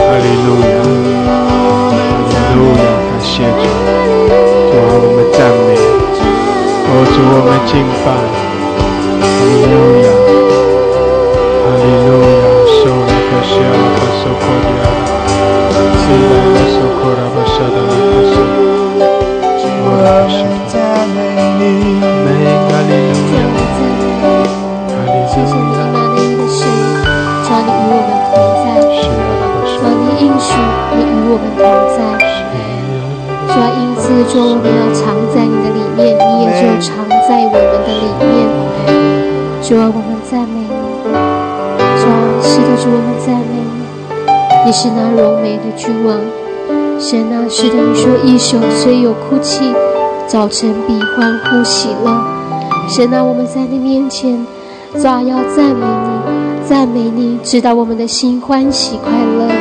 [0.16, 0.80] 利路亚，
[1.28, 3.68] 哈利路亚，感谢主，
[4.72, 5.76] 主啊，我们赞美，
[6.88, 10.08] 主我们敬拜，哈利路亚，
[11.60, 12.40] 哈利路亚，
[12.72, 14.88] 受了个谢了个受苦的啊，
[16.00, 18.40] 虽然我受苦了，我舍得了个受，
[19.60, 20.48] 主啊，赞
[34.32, 38.32] 主我们要藏在你的里面，你也就藏在我们的里面。
[39.60, 40.72] 主啊，我们赞美你，
[42.00, 46.16] 主啊是的，主我们赞美你，你是那荣美的君王，
[46.98, 49.70] 神啊，是的，你说一宿虽有哭泣，
[50.26, 52.10] 早晨必欢呼喜乐。
[52.88, 54.46] 神啊，我们在你面前，
[54.94, 59.52] 主啊，要赞美你，赞美你，直到我们的心欢喜快乐。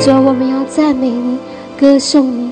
[0.00, 1.38] 主啊，我们要赞美你，
[1.78, 2.47] 歌颂你，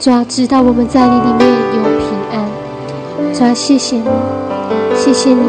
[0.00, 1.44] 主啊，知道我们在你里面
[1.74, 2.46] 有平安。
[3.34, 4.04] 主啊，谢谢你，
[4.94, 5.42] 谢谢你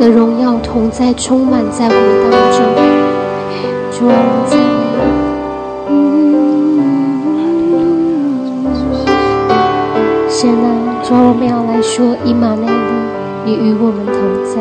[0.00, 2.58] 的荣耀同在，充满在我们当中。
[3.92, 4.64] 主啊，我们赞美
[8.64, 8.66] 你。
[10.30, 12.72] 神啊，主啊，我们要来说以马内利。
[13.44, 14.58] 你与我们同在，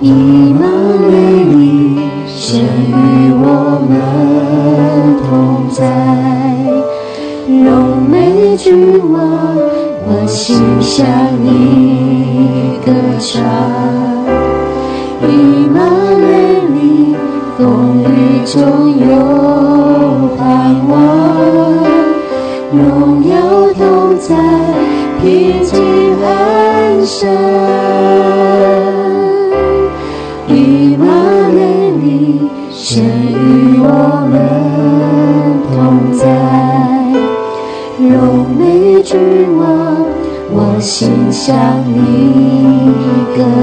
[0.00, 0.10] 以
[0.54, 0.64] 马
[1.10, 3.46] 内利，神与我
[3.86, 3.92] 们
[5.22, 6.21] 同在。
[10.52, 11.06] 心向
[11.42, 14.01] 你歌唱。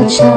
[0.10, 0.28] 歌唱。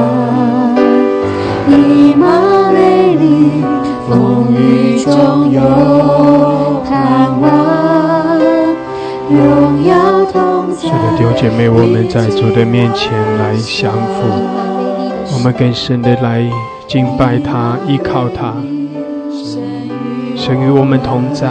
[1.67, 3.63] 以马内利，
[4.07, 5.59] 风雨中有
[6.87, 8.37] 盼望，
[9.29, 10.81] 荣耀同在。
[10.81, 14.21] 是的，弟兄姐妹，我们在主的面前来降服。
[15.35, 16.47] 我们更深的来
[16.87, 18.53] 敬拜他，依靠他。
[20.35, 21.47] 神与我们同在，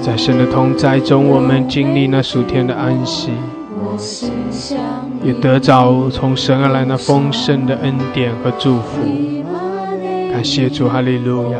[0.00, 3.32] 在神的同在中，我们经历那数天的安息，
[5.22, 9.00] 也得着从神而来那丰盛的恩典和祝福。
[10.32, 11.58] 感谢主，哈利路亚！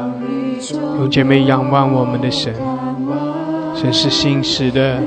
[0.99, 2.55] 有姐妹仰望我们的神，
[3.75, 4.99] 神是信实的，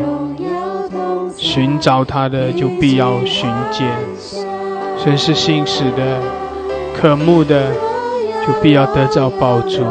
[1.35, 3.87] 寻找他的就必要寻见。
[4.97, 6.19] 神是信使的，
[6.95, 7.71] 渴慕的，
[8.45, 9.83] 就必要得着宝珠。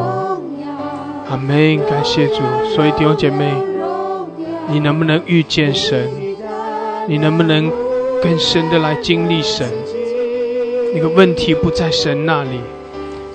[1.29, 1.77] 阿门！
[1.89, 2.41] 感谢主。
[2.75, 3.51] 所以弟兄姐妹，
[4.69, 6.09] 你能不能遇见神？
[7.07, 7.71] 你能不能
[8.25, 9.69] 更深的来经历神？
[10.95, 12.59] 那个问题不在神那里，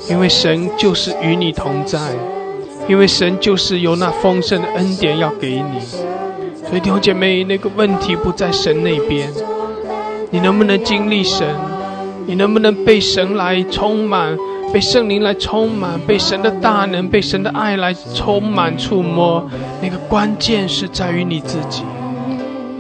[0.09, 1.97] 因为神就是与你同在，
[2.88, 5.78] 因为神就是有那丰盛的恩典要给你。
[6.68, 9.32] 所以弟兄姐妹，那个问题不在神那边。
[10.32, 11.47] 你能不能经历神？
[12.26, 14.36] 你能不能被神来充满，
[14.72, 19.49] 被圣灵来充满，被神的大能、被神的爱来充满、触摸？
[19.80, 21.84] 那个关键是在于你自己。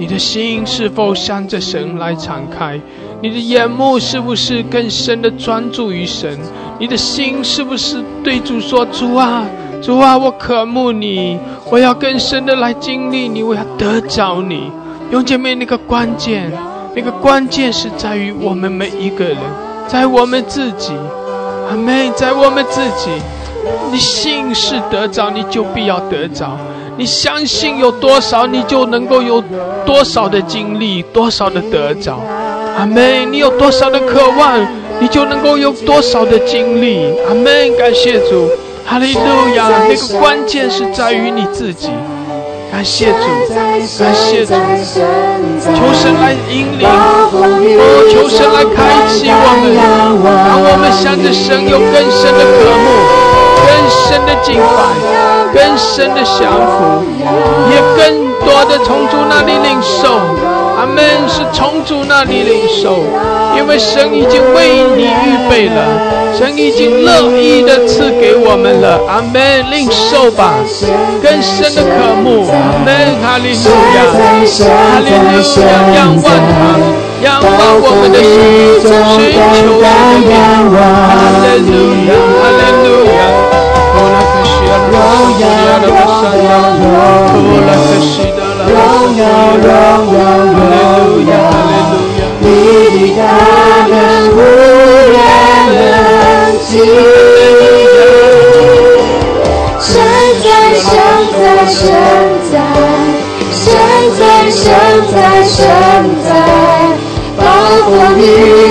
[0.00, 2.80] 你的心是否向着神来敞开？
[3.20, 6.38] 你的眼目是不是更深的专注于神？
[6.78, 9.44] 你的心是不是对主说：“主啊，
[9.82, 11.38] 主啊，我渴慕你，
[11.70, 14.72] 我要更深的来经历你，我要得着你。”
[15.12, 16.50] 永姐妹，那个关键。
[16.96, 19.36] 那个关键是在于我们每一个人，
[19.86, 20.94] 在我们自己，
[21.68, 23.10] 阿妹，在我们自己。
[23.92, 26.56] 你信是得着，你就必要得着；
[27.00, 29.42] 你相信有多少，你就能够有
[29.86, 32.20] 多少的经历，多少的得着。
[32.76, 34.60] 阿妹，你有多少的渴望，
[34.98, 37.10] 你就能够有多少的经历。
[37.26, 38.50] 阿妹，感谢主，
[38.84, 39.20] 哈利路
[39.56, 39.70] 亚。
[39.88, 41.88] 那个关键是在于你自己。
[42.70, 46.92] 感谢主，感谢主，求神来引领，哦，
[48.12, 49.72] 求神来开启我们，
[50.46, 52.86] 让我们向着神有更深的渴慕，
[53.64, 54.68] 更深的敬拜，
[55.52, 57.04] 更深的降服，
[57.70, 60.08] 也更多的从主那里领受。
[60.78, 63.04] 阿门，是从主那里领受，
[63.54, 65.84] 因为神已经为你预备了，
[66.38, 68.98] 神已经乐意的赐给我们了。
[69.06, 70.54] 阿门，领受吧，
[71.22, 72.48] 更深的渴慕。
[72.48, 72.88] 阿门，
[73.20, 74.18] 哈利路亚，哈
[75.04, 76.80] 利路亚，仰望他，
[77.20, 80.32] 仰望我们的心，寻求他的面。
[80.72, 81.12] 哈
[81.44, 81.70] 利路
[82.08, 83.20] 亚，哈利路亚，
[84.90, 84.96] 荣
[85.40, 85.44] 耀，
[85.86, 86.84] 荣耀，荣
[87.66, 87.70] 耀，
[88.66, 88.74] 荣
[89.16, 89.22] 耀，
[89.56, 89.66] 荣
[90.12, 90.18] 耀，
[90.50, 90.60] 荣
[91.26, 91.32] 耀。
[92.40, 92.44] 你
[92.90, 93.18] 的大
[93.86, 93.92] 能
[94.32, 94.38] 无
[95.12, 95.16] 人
[95.76, 95.78] 能
[96.66, 96.70] 及。
[99.80, 99.92] 神
[100.42, 100.88] 在，神
[101.32, 101.78] 在，神
[102.50, 102.54] 在，
[103.52, 103.64] 神
[104.18, 104.20] 在，
[104.50, 104.58] 神
[105.12, 105.14] 在，
[105.44, 105.56] 神
[106.24, 106.28] 在。
[107.36, 107.40] 包
[107.86, 108.20] 括你，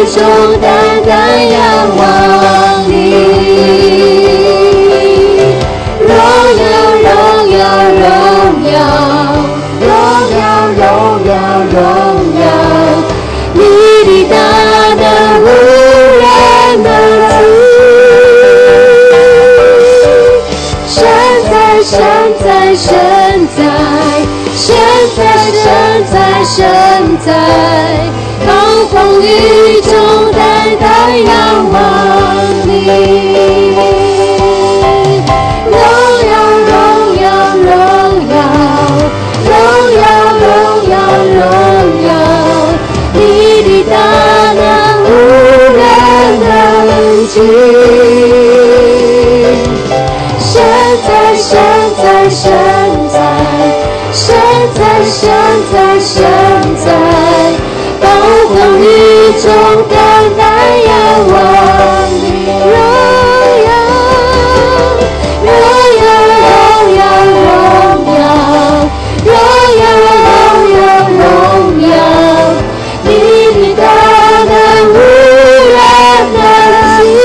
[0.05, 0.17] 从
[0.59, 0.67] 淡
[1.07, 1.09] 淡
[1.49, 1.55] 仰
[1.97, 1.99] 望。
[59.42, 59.48] 中
[59.88, 59.96] 单
[60.38, 60.44] 单
[60.84, 60.90] 仰
[61.30, 61.34] 望
[62.10, 62.20] 你
[62.60, 62.76] 荣
[63.64, 63.70] 耀，
[65.46, 65.48] 荣
[65.96, 66.52] 耀，荣
[66.98, 67.42] 耀，荣
[68.12, 68.22] 耀，
[69.24, 69.32] 荣
[69.80, 69.82] 耀，
[70.20, 70.36] 荣
[70.76, 70.78] 耀，
[71.08, 71.24] 荣
[71.88, 71.92] 耀，
[73.04, 73.08] 你
[73.56, 73.84] 的大
[74.44, 74.52] 能
[74.90, 74.96] 无
[75.72, 75.76] 人
[76.36, 76.38] 能
[77.06, 77.18] 及。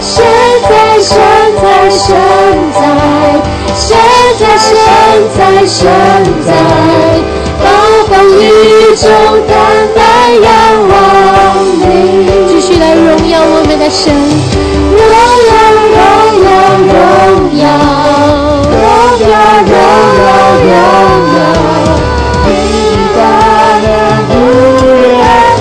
[0.00, 0.16] 现
[0.62, 1.12] 在，现
[1.60, 2.00] 在，现
[2.72, 2.80] 在，
[3.76, 3.84] 现
[4.38, 4.72] 在，现
[5.36, 5.82] 在，现
[6.46, 6.48] 在，
[7.62, 7.64] 暴
[8.08, 8.42] 风雨
[8.96, 9.10] 中
[9.48, 9.54] 单
[9.94, 10.00] 单
[10.40, 10.48] 仰
[10.88, 10.92] 望
[11.80, 11.82] 你。
[12.48, 14.14] 继续来荣耀我们的神，
[14.94, 15.02] 荣
[15.50, 15.52] 耀，
[15.94, 15.98] 荣
[16.44, 16.46] 耀，
[16.78, 16.94] 荣
[17.58, 17.62] 耀，
[18.70, 18.78] 荣
[19.20, 19.34] 耀，
[19.66, 19.76] 荣
[20.20, 20.26] 耀，
[20.64, 20.72] 荣
[21.34, 21.38] 耀，
[22.46, 22.48] 你
[22.94, 23.18] 的大
[23.82, 23.86] 能
[24.30, 24.32] 无
[24.94, 25.12] 人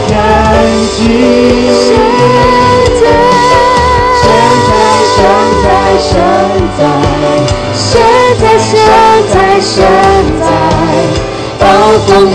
[0.10, 0.14] 能
[0.96, 1.02] 及。
[12.00, 12.34] 风雨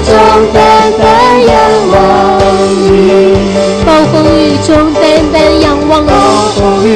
[0.00, 0.08] 中
[0.52, 1.02] 单单
[1.46, 1.50] 仰
[1.90, 1.94] 望
[2.86, 2.94] 你。
[3.84, 6.08] 暴风雨中单单仰望你。
[6.56, 6.88] 风雨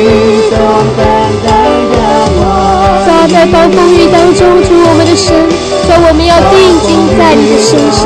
[0.50, 0.52] 中
[0.96, 1.00] 单
[1.44, 1.48] 单
[1.96, 1.98] 仰
[2.40, 2.44] 望
[3.28, 8.02] 在暴风雨当中，主我们的神，主啊我们要定睛在你的身上。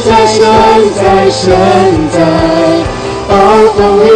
[0.00, 0.42] 在，现
[0.94, 1.52] 在，现
[2.10, 2.18] 在，
[3.28, 3.32] 暴
[3.76, 4.06] 风雨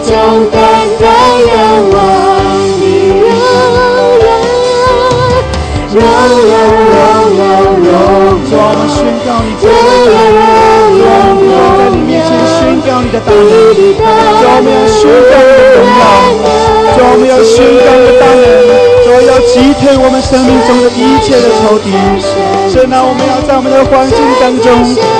[0.00, 0.10] 中
[0.50, 0.60] 单
[1.00, 1.02] 单
[1.46, 1.50] 仰
[1.90, 1.94] 望
[2.80, 2.82] 你
[3.20, 3.24] 荣
[4.22, 4.26] 耀，
[5.92, 6.54] 荣耀，
[6.92, 6.94] 荣
[7.38, 7.40] 耀，
[7.82, 7.86] 荣
[8.48, 8.60] 主啊，
[9.64, 9.66] 我
[13.12, 13.44] 的大能。
[13.76, 13.92] 主，
[14.48, 16.02] 我们要宣告你的荣耀。
[16.96, 18.44] 主，我们要宣告你的大能。
[19.04, 21.92] 主啊，要击退我们生命中的一切的仇敌。
[22.72, 24.72] 所以呢，我们要在我们的环境当中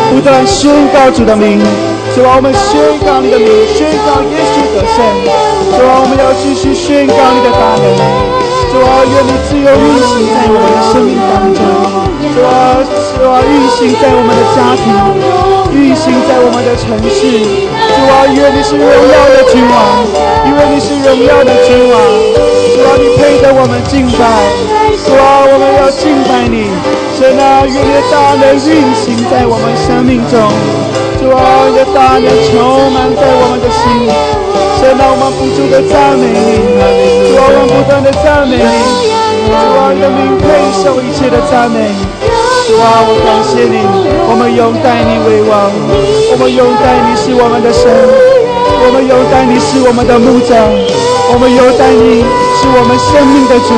[0.09, 1.61] 不断宣告主的名。
[2.17, 5.05] 主啊，我们宣告你的名，宣告耶稣得胜。
[5.77, 7.85] 主啊，我们要继续宣告你的大能。
[8.73, 11.61] 主啊，愿你自由运行在我们的生命当中。
[12.33, 12.81] 主啊，
[13.17, 14.89] 主啊，运行在我们的家庭，
[15.77, 17.69] 运行在我们的城市。
[17.93, 19.77] 主啊，愿你是荣耀的君王，
[20.47, 22.01] 因为你是荣耀的君王。
[22.73, 24.25] 主啊，你配得我们敬拜。
[25.05, 26.73] 主啊，我们要敬拜你。
[27.19, 30.41] 神啊，愿你的大能运行在我们生命中。
[31.21, 34.09] 主啊，你的大能充满在我们的心。
[34.81, 36.65] 神啊，我们不住的赞美你。
[37.29, 38.73] 主啊，我们不断的赞美你。
[39.45, 40.49] 主啊，你的名配
[40.83, 41.93] 受一切的赞美。
[42.73, 43.85] 主啊，我感谢你，
[44.25, 45.69] 我们拥戴你为王，
[46.33, 52.25] 我们拥戴你是我们的神，我们拥戴你是我们的牧长，我们拥戴你
[52.57, 53.77] 是我们生命的主，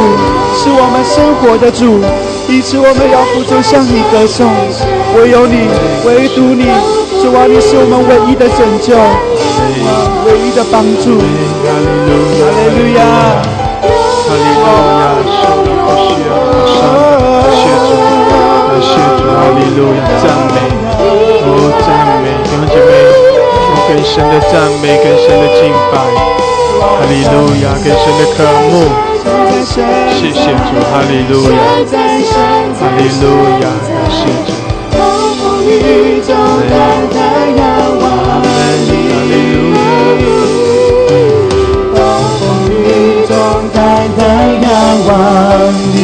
[0.55, 1.99] 是我们生活的主，
[2.47, 4.47] 因此我们要付出向你歌颂，
[5.19, 5.67] 唯有你，
[6.07, 6.71] 唯独你，
[7.19, 8.95] 主啊，你是我们唯一的拯救，
[10.23, 13.03] 唯一的帮助，哈利路亚。
[14.23, 15.51] 哈利路亚，是的，
[15.83, 17.14] 不需要马上，谢主，感谢主，
[19.35, 20.25] 哈利路亚，赞
[20.55, 20.57] 美，
[21.43, 21.49] 哦，
[21.83, 21.91] 赞
[22.23, 22.89] 美，弟兄姐妹，
[23.67, 25.95] 用更深的赞美，更深的敬拜，
[26.79, 28.87] 哈利路亚，更深的渴慕，
[30.15, 31.59] 谢谢主，哈利路亚，
[32.79, 33.27] 哈利路
[33.59, 34.55] 亚，感谢主，
[34.95, 34.97] 暴
[35.35, 36.31] 风雨中
[36.71, 36.73] 单
[37.11, 37.19] 单
[37.57, 37.61] 仰
[37.99, 38.07] 望
[38.87, 39.83] 你，哈利路亚。
[41.93, 41.99] 暴
[42.39, 42.79] 风雨
[43.27, 43.31] 中
[43.75, 43.77] 单
[44.17, 44.23] 单
[44.63, 44.65] 仰
[45.07, 45.11] 望
[45.93, 45.99] 你，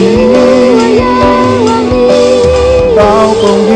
[3.41, 3.73] 风雨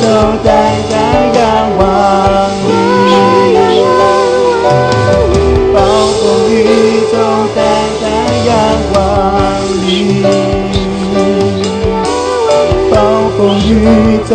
[0.00, 0.06] 中
[0.44, 0.48] 单
[0.88, 0.94] 单
[1.34, 1.40] 仰
[1.78, 1.82] 望
[2.64, 2.68] 你，
[5.74, 5.76] 暴
[6.20, 6.54] 风雨
[7.10, 7.14] 中
[7.56, 7.58] 单
[8.00, 8.02] 单
[8.46, 8.48] 仰
[8.94, 8.96] 望
[9.82, 9.84] 你，
[12.92, 12.94] 暴
[13.36, 13.38] 风
[13.68, 13.68] 雨
[14.28, 14.30] 中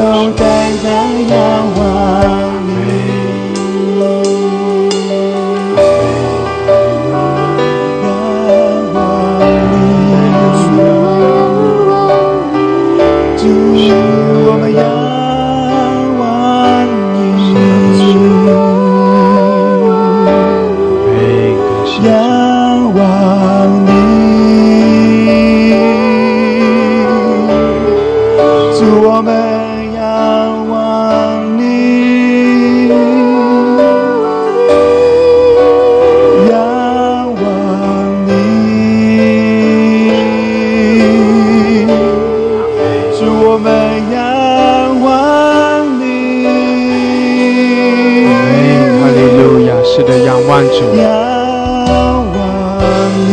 [50.55, 50.79] 望主，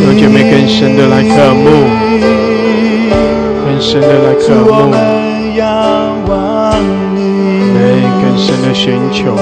[0.03, 1.69] 有姐妹更深的来渴慕，
[3.63, 4.91] 更深的来渴慕，
[7.75, 7.79] 来
[8.21, 9.37] 更深的寻求，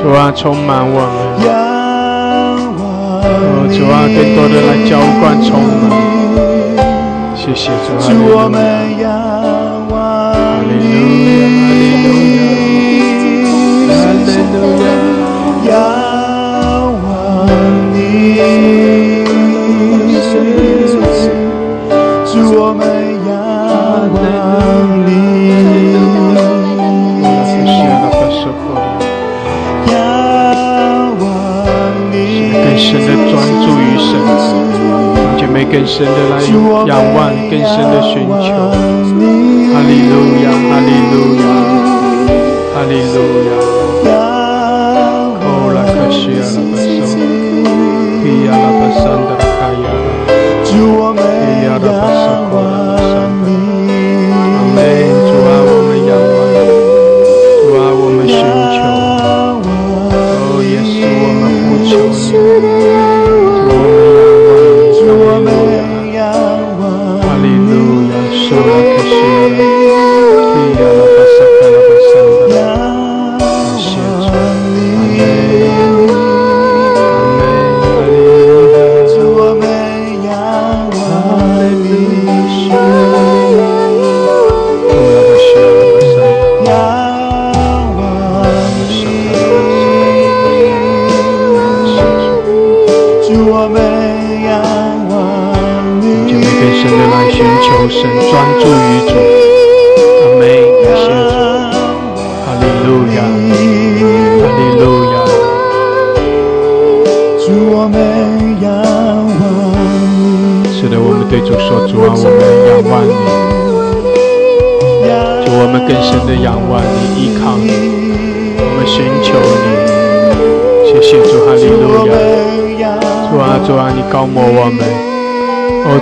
[0.00, 1.44] 主啊，充满我们，
[2.80, 5.92] 哦，主啊，更多的来浇灌充满，
[7.36, 7.92] 谢谢主
[8.38, 8.48] 啊，哈
[35.84, 36.40] 更深的来
[36.86, 39.13] 仰望，更深的寻求。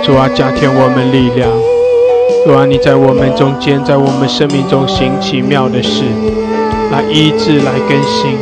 [0.03, 1.49] 主啊，加添我们力量。
[2.45, 6.03] 主啊，你在我们中间，在我们生命中行奇妙的事，
[6.91, 8.35] 来医治，来更新，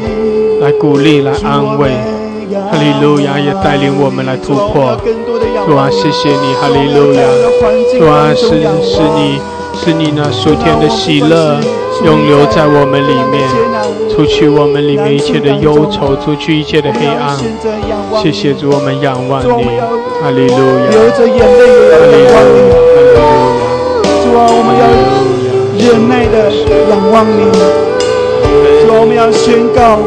[0.60, 1.92] 来鼓励，来安慰。
[2.52, 4.98] 哈利路亚，也带领我们来突破。
[5.68, 7.22] 主啊，谢谢你，哈利路亚。
[7.96, 9.40] 主啊，是是你，
[9.78, 11.60] 是你那属天的喜乐，
[12.04, 13.48] 永留在我们里面，
[14.10, 17.38] 除去我们里面一切的忧愁，除去一切的黑暗。
[18.20, 19.68] 谢谢主，我们仰望你。
[20.22, 22.58] 哈利路亚，流着眼泪也要仰望你。
[24.22, 24.86] 主啊，我们要
[25.82, 26.36] 忍耐的
[26.92, 27.50] 仰望你。
[28.86, 29.98] 主啊，我们要宣告，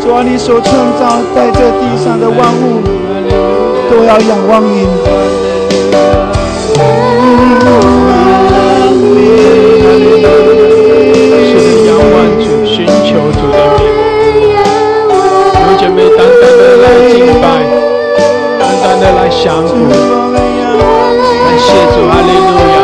[0.00, 2.86] 主啊，你所创造在这地上的万物
[3.90, 4.86] 都要仰望你。
[11.50, 11.52] 是
[11.88, 12.14] 仰望
[19.44, 19.84] 降服，感
[21.58, 22.76] 谢主哈利路亚，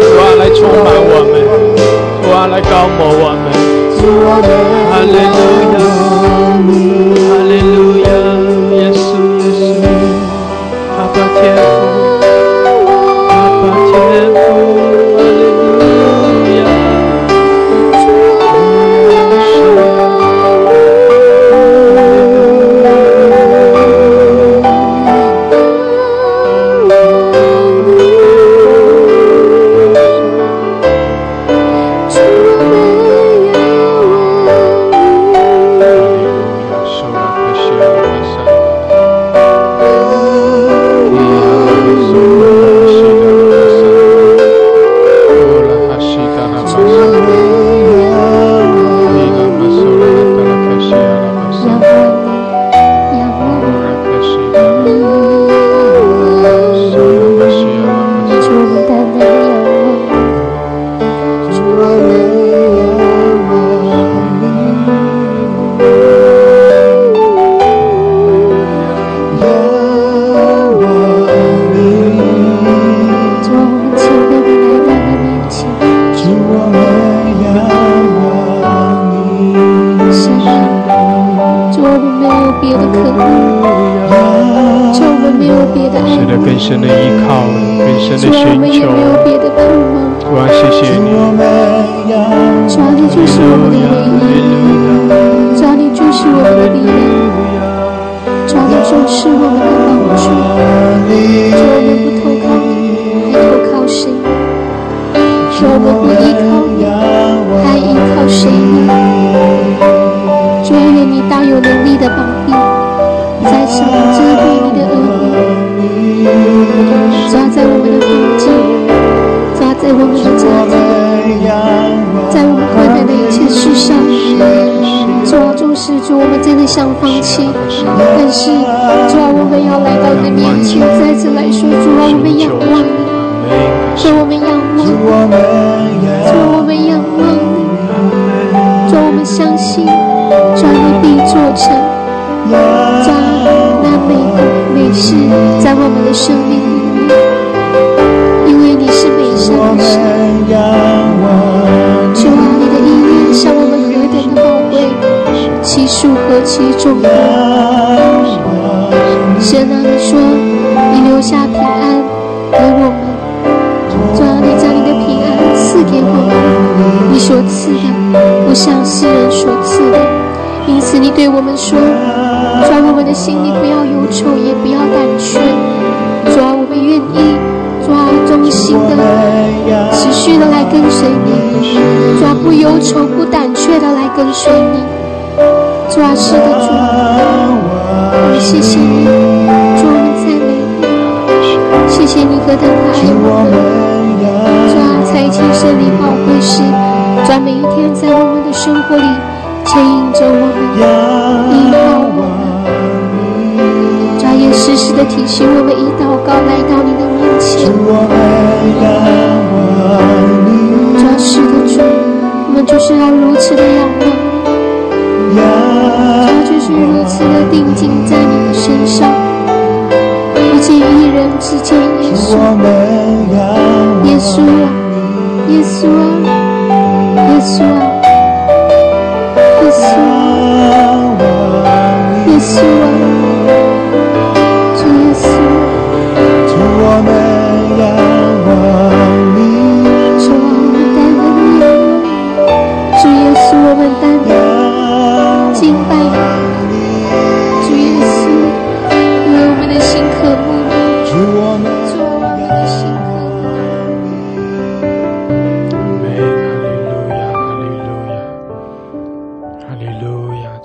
[0.00, 1.34] 主啊来充满我们，
[2.22, 3.50] 主啊来高抹我们，
[4.92, 5.36] 哈利路
[5.74, 5.76] 亚，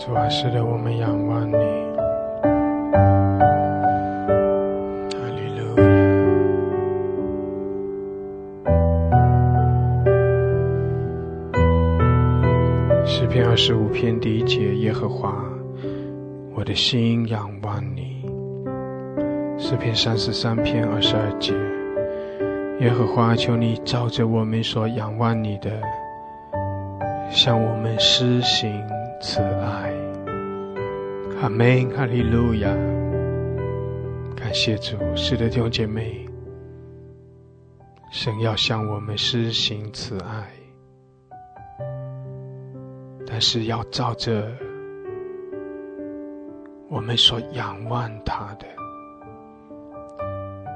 [0.05, 1.55] 主啊，使得我们仰望你。
[5.13, 5.75] 哈利路。
[13.05, 15.41] 诗篇二十五篇第一节：耶和华，
[16.53, 18.25] 我的心仰望你。
[19.57, 21.53] 诗篇三十三篇二十二节：
[22.81, 25.71] 耶和华，求你照着我们所仰望你的，
[27.29, 28.69] 向我们施行
[29.21, 29.82] 慈爱。
[31.43, 32.73] 阿门，哈利路亚，
[34.33, 36.25] 感谢主，是的弟兄姐妹，
[38.13, 40.49] 神要向我们施行慈爱，
[43.27, 44.49] 但是要照着。
[46.87, 48.65] 我们所仰望他的，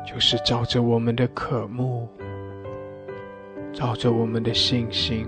[0.05, 2.09] 就是照着我们的渴慕，
[3.71, 5.25] 照着我们的信心，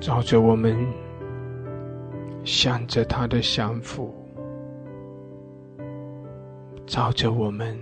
[0.00, 0.86] 照着我们
[2.44, 4.14] 向着他的降服，
[6.86, 7.78] 照着我们。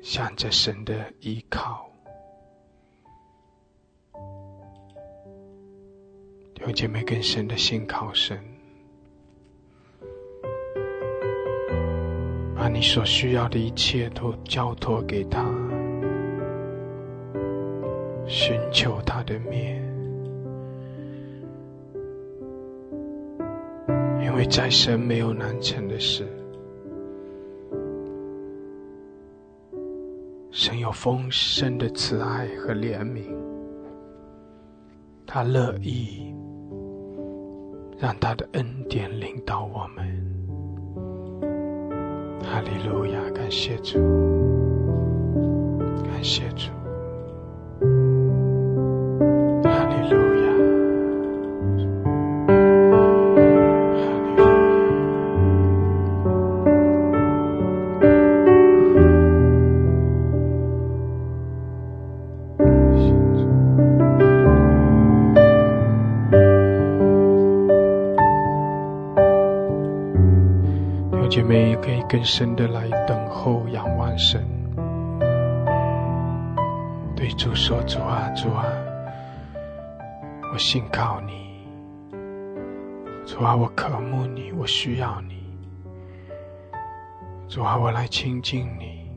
[0.00, 1.88] 向着神的依靠。
[6.60, 8.38] 有姐妹更深的心靠神，
[12.54, 15.42] 把你所需要的一切都交托给他，
[18.34, 19.76] 寻求他的面，
[24.24, 26.26] 因为在神没有难成的事，
[30.50, 33.36] 神有丰盛的慈爱和怜悯，
[35.26, 36.34] 他乐意。
[37.98, 40.04] 让他的恩典领导我们，
[42.42, 43.20] 哈利路亚！
[43.32, 44.00] 感谢主，
[46.02, 46.81] 感谢主。
[72.22, 74.46] 更深的来等候、仰望神，
[77.16, 78.64] 对主说：“主啊，主啊，
[80.52, 81.66] 我信靠你。
[83.26, 85.42] 主啊，我渴慕你，我需要你。
[87.48, 89.10] 主啊，我来亲近你，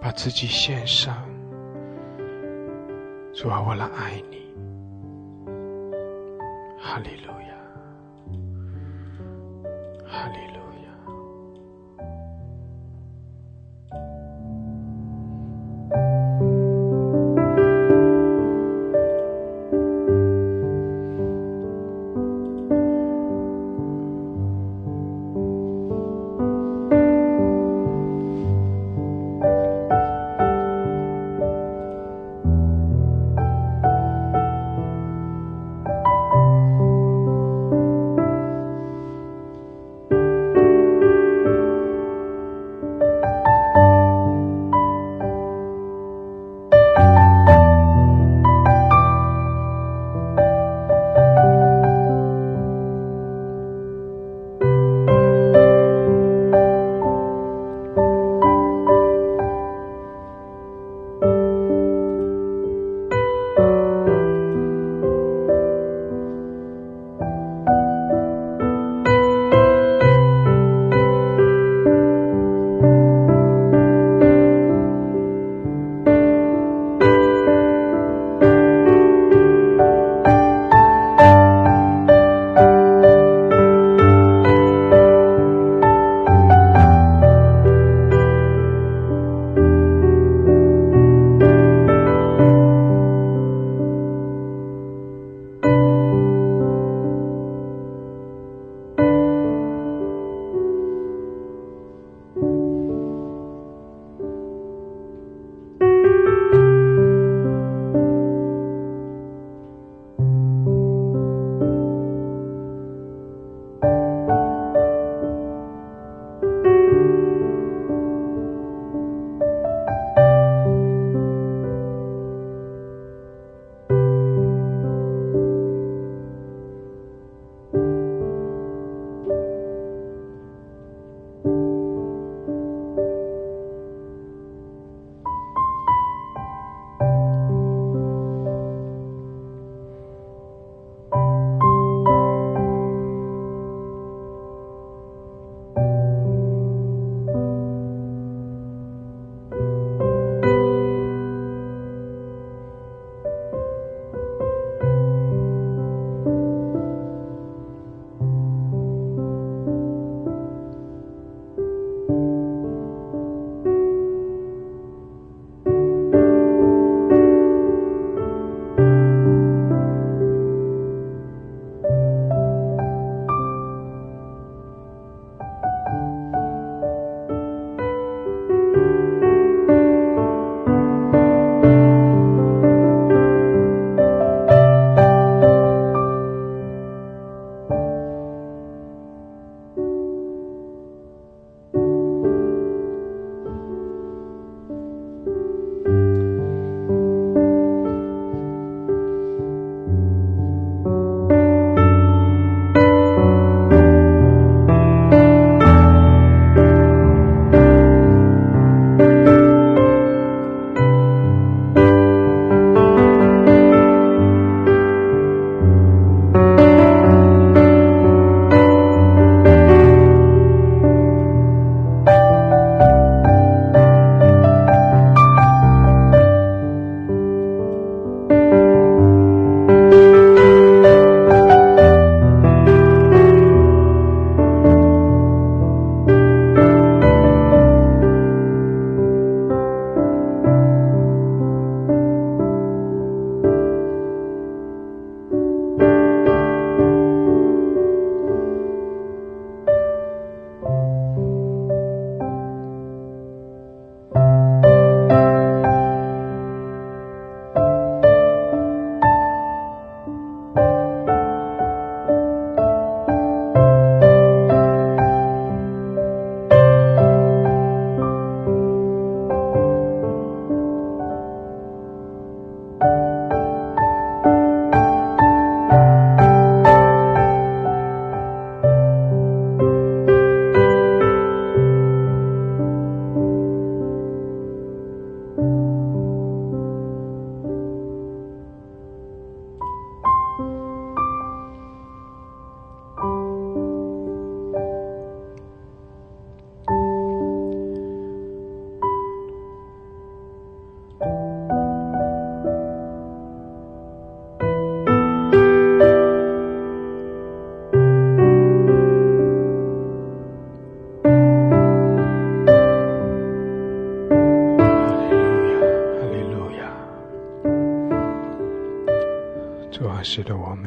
[0.00, 1.14] 把自己献上。
[3.32, 4.38] 主啊，我来爱你。
[6.76, 7.54] 哈利路亚，
[10.08, 10.55] 哈利。”路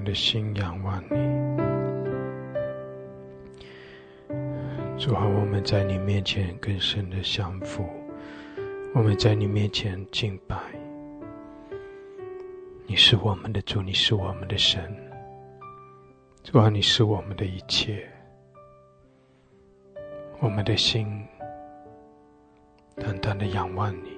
[0.10, 1.18] 的心仰望你。
[4.98, 7.86] 主啊，我们在你面前更深的相负，
[8.96, 10.58] 我们在你面前敬拜。
[12.88, 14.82] 你是我们的主，你是我们的神。
[16.44, 18.04] 主啊，你是我们的一切。
[20.40, 21.24] 我们的心
[22.96, 24.18] 单单的仰望你。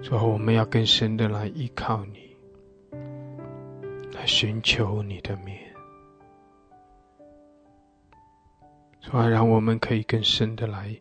[0.00, 2.27] 主啊，我们要更深的来依靠你。
[4.28, 5.58] 寻求你的面，
[9.00, 10.94] 主啊，让我们可以更深的来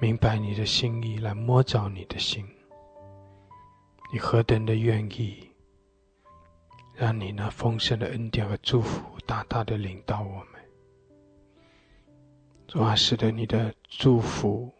[0.00, 2.42] 明白你的心意，来摸着你的心。
[4.10, 5.46] 你何等的愿意，
[6.94, 10.46] 让你那丰盛的恩典和祝福大大的领导我们。
[12.66, 14.72] 主啊，使得你的祝福、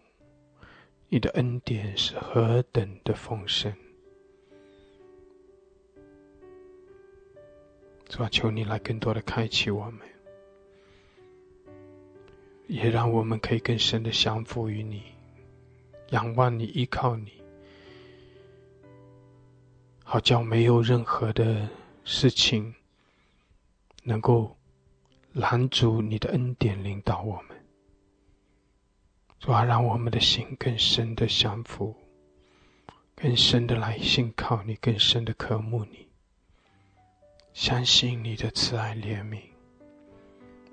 [1.11, 3.71] 你的恩典是何等的丰盛。
[8.13, 10.07] 主啊，求你来更多的开启我们，
[12.67, 15.03] 也让我们可以更深的降服于你，
[16.11, 17.33] 仰望你，依靠你，
[20.05, 21.67] 好叫没有任何的
[22.05, 22.75] 事情
[24.03, 24.55] 能够
[25.33, 27.57] 拦阻你的恩典领导我们。
[29.41, 31.97] 主啊，让我们的心更深的降服，
[33.15, 36.12] 更深的来信靠你，更深的渴慕你。
[37.55, 39.41] 相信你的慈爱怜悯，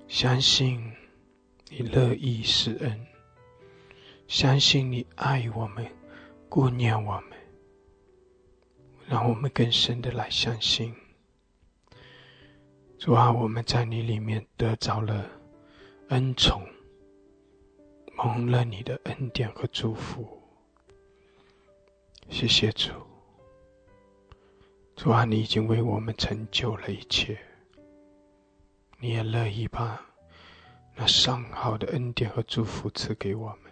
[0.08, 0.92] 相信
[1.70, 3.06] 你乐意施恩，
[4.28, 5.86] 相信你爱我们，
[6.48, 7.38] 顾念我们，
[9.08, 10.96] 让我们更深的来相信。
[12.98, 15.30] 主啊，我们在你里面得着了
[16.10, 16.66] 恩宠，
[18.16, 20.42] 蒙了你的恩典和祝福。
[22.30, 23.09] 谢谢主。
[25.02, 27.40] 主啊，你已经为我们成就了一切，
[29.00, 29.98] 你也乐意把
[30.94, 33.72] 那上好的恩典和祝福赐给我们，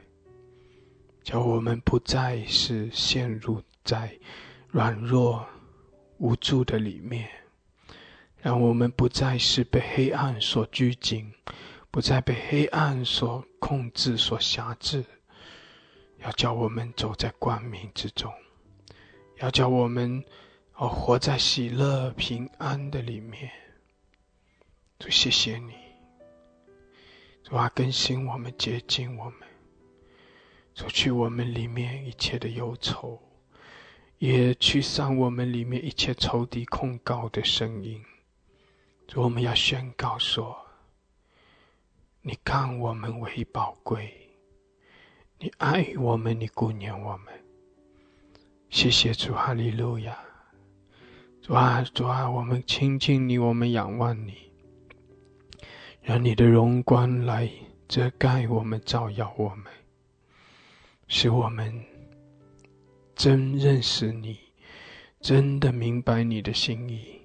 [1.24, 4.18] 叫我们不再是陷入在
[4.70, 5.46] 软弱
[6.18, 7.30] 无助的里面，
[8.38, 11.30] 让我们不再是被黑暗所拘谨，
[11.92, 15.04] 不再被黑暗所控制、所辖制，
[16.20, 18.32] 要叫我们走在光明之中，
[19.42, 20.24] 要叫我们。
[20.80, 23.52] 哦，活在喜乐平安的里面，
[25.00, 25.74] 主谢谢你，
[27.44, 29.48] 主啊，更新我们，洁净我们，
[30.76, 33.20] 除去我们里面一切的忧愁，
[34.20, 38.06] 也驱散我们里面一切仇敌控告的声音。
[39.16, 40.56] 我们要宣告说：
[42.22, 44.30] 你看我们为宝贵，
[45.40, 47.34] 你爱我们，你顾念我们。
[48.70, 50.16] 谢谢主，哈利路亚。
[51.48, 54.34] 主啊，主啊，我们亲近你，我们仰望你，
[56.02, 57.50] 让你的荣光来
[57.88, 59.64] 遮盖我们，照耀我们，
[61.08, 61.74] 使我们
[63.16, 64.38] 真认识你，
[65.22, 67.22] 真的明白你的心意。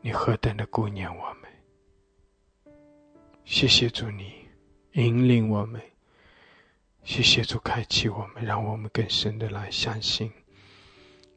[0.00, 2.72] 你何等的顾念我们！
[3.44, 4.32] 谢谢主，你
[4.92, 5.78] 引领我们；
[7.04, 10.32] 谢谢主，开启我们，让我们更深的来相信。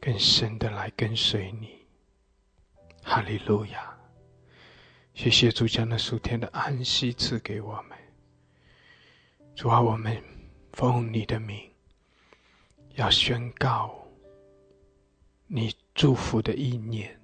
[0.05, 1.79] 更深的来跟随你，
[3.01, 3.97] 哈利路亚！
[5.15, 7.97] 谢谢主将那数天的安息赐给我们。
[9.55, 10.23] 主啊，我们
[10.73, 11.59] 奉你的名，
[12.93, 14.07] 要宣告
[15.47, 17.19] 你祝福的意念，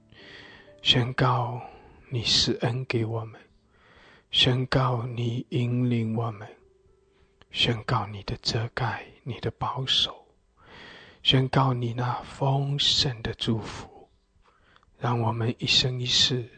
[0.82, 1.62] 宣告
[2.10, 3.40] 你施恩给我们，
[4.32, 6.48] 宣告你引领我们，
[7.52, 10.21] 宣告你的遮盖，你的保守。
[11.24, 14.10] 宣告你那丰盛的祝福，
[14.98, 16.50] 让我们一生一世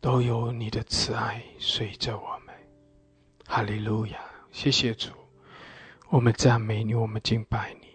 [0.00, 2.54] 都有你的慈爱随着我们。
[3.44, 4.18] 哈利路亚！
[4.52, 5.10] 谢谢主，
[6.08, 7.88] 我们赞美你，我们敬拜你。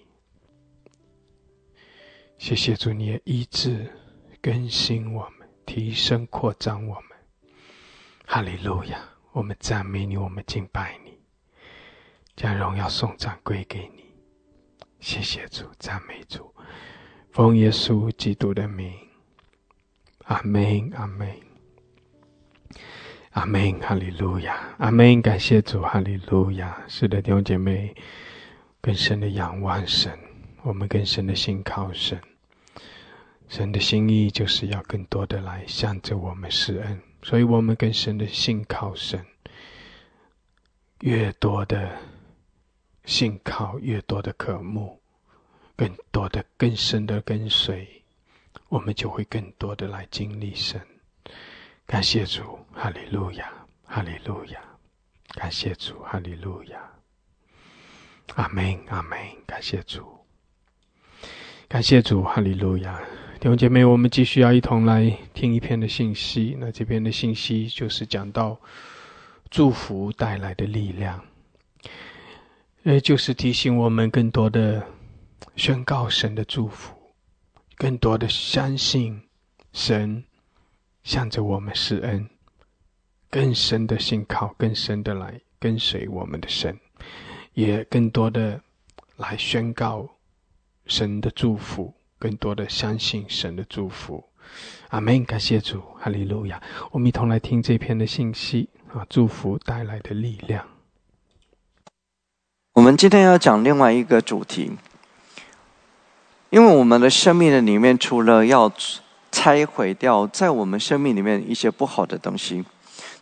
[2.37, 3.89] 谢谢主，你的医治
[4.41, 7.17] 更新我们，提升扩张我们。
[8.25, 8.99] 哈利路亚！
[9.31, 11.17] 我们赞美你，我们敬拜你，
[12.35, 14.00] 将荣耀颂赞归给你。
[15.01, 16.53] 谢谢主，赞美主，
[17.31, 18.93] 奉耶稣基督的名，
[20.25, 21.27] 阿门，阿门，
[23.31, 26.83] 阿门，哈利路亚，阿门，感谢主，哈利路亚。
[26.87, 27.95] 是的，弟兄姐妹，
[28.79, 30.15] 更深的仰望神，
[30.61, 32.21] 我们更深的信靠神。
[33.49, 39.25] 神的心意就是要更多的来向着我们施恩，所以我们更深的信靠神，
[40.99, 41.97] 越多的。
[43.05, 44.99] 信靠越多的渴慕，
[45.75, 47.87] 更多的更深的跟随，
[48.69, 50.79] 我们就会更多的来经历神。
[51.85, 53.51] 感谢主，哈利路亚，
[53.85, 54.61] 哈利路亚，
[55.33, 56.79] 感谢主，哈利路亚，
[58.35, 60.05] 阿门，阿门，感谢主，
[61.67, 63.01] 感谢主，哈利路亚。
[63.39, 66.55] 弟兄姐妹，我们继续要一同来听一篇的信息。
[66.59, 68.55] 那这篇的信息就是讲到
[69.49, 71.25] 祝福带来的力量，
[72.83, 74.85] 呃，就是提醒我们更多的
[75.55, 76.93] 宣告神的祝福，
[77.77, 79.21] 更多的相信
[79.71, 80.23] 神
[81.03, 82.27] 向着我们施恩，
[83.29, 86.79] 更深的信靠，更深的来跟随我们的神，
[87.53, 88.61] 也更多的
[89.17, 90.09] 来宣告
[90.85, 91.93] 神的祝福。
[92.17, 94.23] 更多的相信神的祝福，
[94.89, 95.25] 阿门！
[95.25, 96.61] 感谢主，哈利路亚！
[96.91, 100.63] 我们一同来听这篇的信息啊，祝福带来的力量。
[102.81, 104.71] 我们今天要讲另外一个主题，
[106.49, 108.71] 因为我们的生命的里面，除了要
[109.31, 112.65] 拆毁掉在我们生命里面一些不好的东西，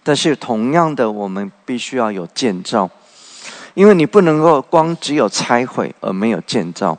[0.02, 2.90] 但是同样的，我们必须要有建造，
[3.74, 6.98] 因为你不能够光只有拆毁而没有建造。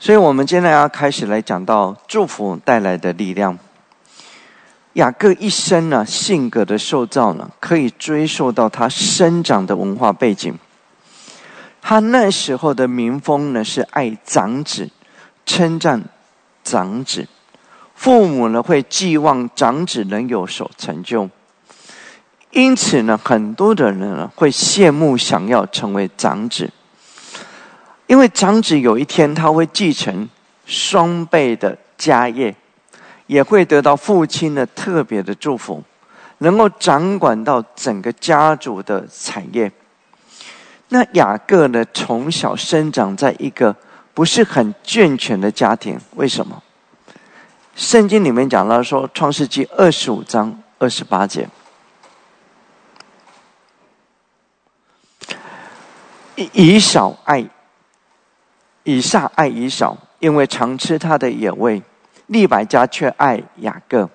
[0.00, 3.56] 所以，我们今天要开始来讲到祝福带来的力量。
[4.94, 10.58] 雅各一生呢，性格的塑造呢，可以追溯到他生长的文化背景。
[11.82, 14.90] 他那时候的民风呢，是爱长子，
[15.44, 16.02] 称赞
[16.62, 17.26] 长子，
[17.94, 21.28] 父母呢会寄望长子能有所成就，
[22.50, 26.70] 因此呢，很多的人呢会羡慕，想要成为长子。
[28.06, 30.28] 因为长子有一天他会继承
[30.66, 32.54] 双倍的家业，
[33.26, 35.82] 也会得到父亲的特别的祝福，
[36.38, 39.70] 能够掌管到整个家族的产业。
[40.90, 43.74] 那雅各呢，从小生长在一个
[44.12, 46.62] 不是很健全的家庭，为什么？
[47.74, 51.48] 圣经里面讲到说，《创世纪》二十五章二十八节，
[56.52, 57.46] 以少爱。
[58.82, 61.82] 以撒爱以少，因为常吃他的野味；
[62.26, 64.08] 利百加却爱雅各。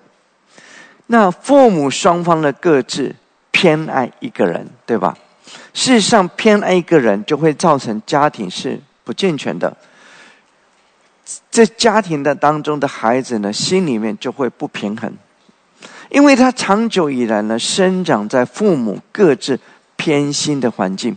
[1.06, 3.14] 那父母双方的各自
[3.52, 5.16] 偏爱一个人，对吧？
[5.76, 9.76] 事实上，偏爱一个人就会造成家庭是不健全的。
[11.50, 15.12] 这家庭的当中的孩子呢，心里面就会不平衡，
[16.08, 19.60] 因为他长久以来呢，生长在父母各自
[19.96, 21.14] 偏心的环境，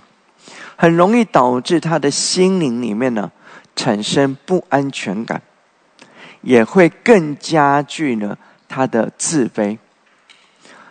[0.76, 3.32] 很容易导致他的心灵里面呢。
[3.76, 5.42] 产生不安全感，
[6.42, 8.38] 也会更加剧呢
[8.68, 9.78] 他的自卑。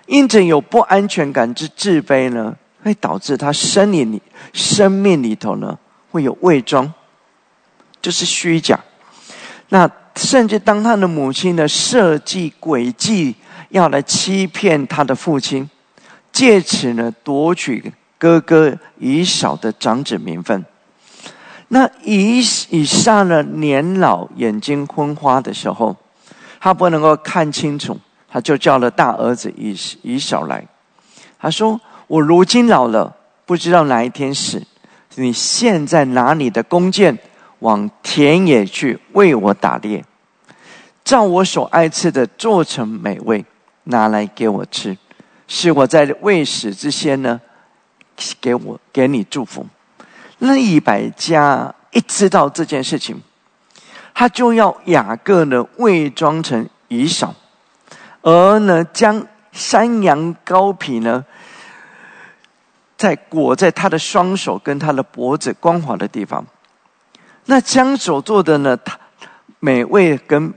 [0.06, 4.22] 因此，有不安全感之自卑呢，会导致他生理里、
[4.52, 5.78] 生命里头呢
[6.10, 6.92] 会有伪装，
[8.00, 8.78] 就是虚假。
[9.70, 13.36] 那甚至当他的母亲呢设计诡计，
[13.68, 15.68] 要来欺骗他的父亲，
[16.32, 20.64] 借此呢夺取哥哥以少的长子名分。
[21.68, 22.38] 那以
[22.70, 25.94] 以上呢年老眼睛昏花的时候，
[26.58, 30.66] 他不能够看清楚，他就叫了大儿子以以少来。
[31.38, 31.78] 他说
[32.08, 33.14] ：“我如今老了，
[33.46, 34.62] 不知道哪一天死。
[35.14, 37.18] 你现在拿你的弓箭
[37.58, 40.04] 往田野去为我打猎，
[41.04, 43.44] 照我所爱吃的做成美味，
[43.84, 44.96] 拿来给我吃，
[45.46, 47.40] 是我在未死之前呢，
[48.40, 49.66] 给我给你祝福。”
[50.38, 53.20] 那一百家一知道这件事情，
[54.14, 57.34] 他就要雅各呢伪装成以扫，
[58.22, 61.24] 而呢将山羊羔皮呢，
[62.98, 66.44] 在裹在他的双手跟他的脖子光滑的地方，
[67.46, 68.98] 那将所做的呢，他
[69.60, 70.52] 美味跟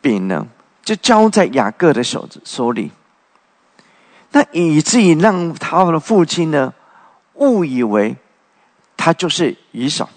[0.00, 0.46] 饼呢，
[0.82, 2.90] 就交在雅各的手手里，
[4.30, 6.72] 那以至于让他的父亲呢
[7.34, 8.16] 误以为。
[8.98, 10.08] 他就是以扫，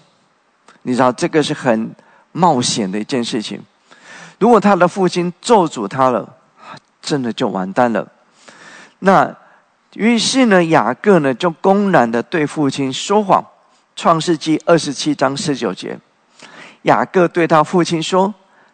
[0.82, 1.94] 你知道这个是很
[2.32, 3.62] 冒险的一件事情。
[4.38, 6.28] 如果他的父亲咒诅他了，
[7.00, 8.10] 真的就完蛋了。
[9.00, 9.32] 那
[9.94, 13.44] 于是呢，雅各呢就公然的对父亲说谎。
[13.96, 15.98] 创世纪二十七章十九节，
[16.82, 18.32] 雅各对他父亲说：“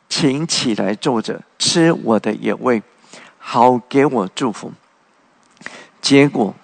[0.09, 2.81] 请起来坐着吃我的野味，
[3.39, 4.73] 好给我祝福。”
[6.01, 6.55] 结果。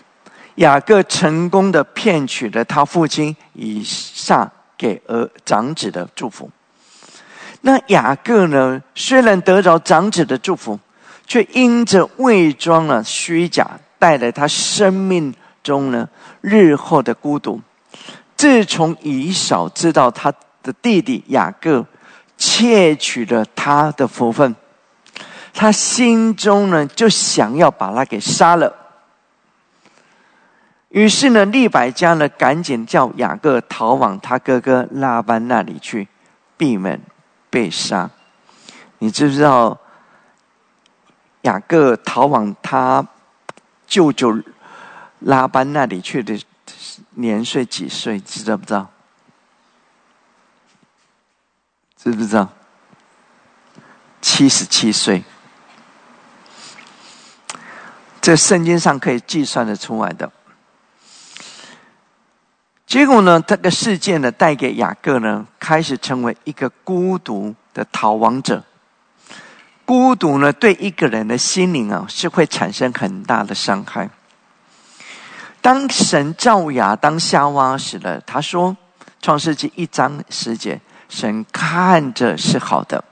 [0.57, 6.51] 雅各成功的骗取了他父亲以撒给儿长子的祝福。
[7.63, 8.83] 那雅各呢？
[8.95, 10.79] 虽然得着长子的祝福，
[11.27, 13.67] 却因着伪装了虚假，
[14.03, 16.09] 带来他生命中呢
[16.41, 17.61] 日后的孤独。
[18.37, 21.87] 自从以扫知道他的弟弟雅各
[22.37, 24.57] 窃取了他的福分，
[25.55, 28.75] 他心中呢就想要把他给杀了。
[30.89, 36.09] 于是呢，利百加呢赶紧叫雅各逃往他哥哥拉班那里去，
[36.57, 37.01] 避免
[37.49, 38.11] 被杀。
[38.99, 39.79] 你知不知道
[41.43, 43.07] 雅各逃往他
[43.93, 44.43] 舅舅
[45.19, 46.41] 拉班那里去的
[47.11, 48.19] 年岁几岁？
[48.19, 48.91] 知道不知道？
[51.99, 52.49] 知不知道？
[54.23, 55.23] 七十七岁，
[58.23, 60.33] 这圣经上可以计算的出来的。
[62.87, 68.65] 结果呢，这个事件呢，带给雅各呢，开始成为一个孤独的逃亡者。
[69.93, 74.09] 孤独呢，对一个人的心灵啊，是会产生很大的伤害。
[75.61, 78.71] 当神造亚当夏娃时呢，他说，
[79.21, 83.05] 《创世纪》一章十节，神看着是好的。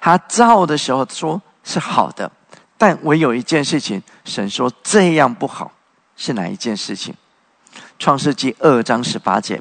[0.00, 2.32] 他造的时候说是好的，
[2.78, 5.70] 但唯有一件事情，神说这样不好，
[6.16, 7.14] 是哪一件事情？
[7.98, 9.60] 创世纪二章十八节，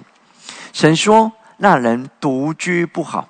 [0.71, 1.29] 神说
[1.59, 3.27] ：“那人独居不好。”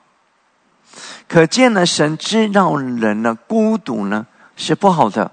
[1.28, 5.32] 可见呢，神知道人呢孤独呢是不好的。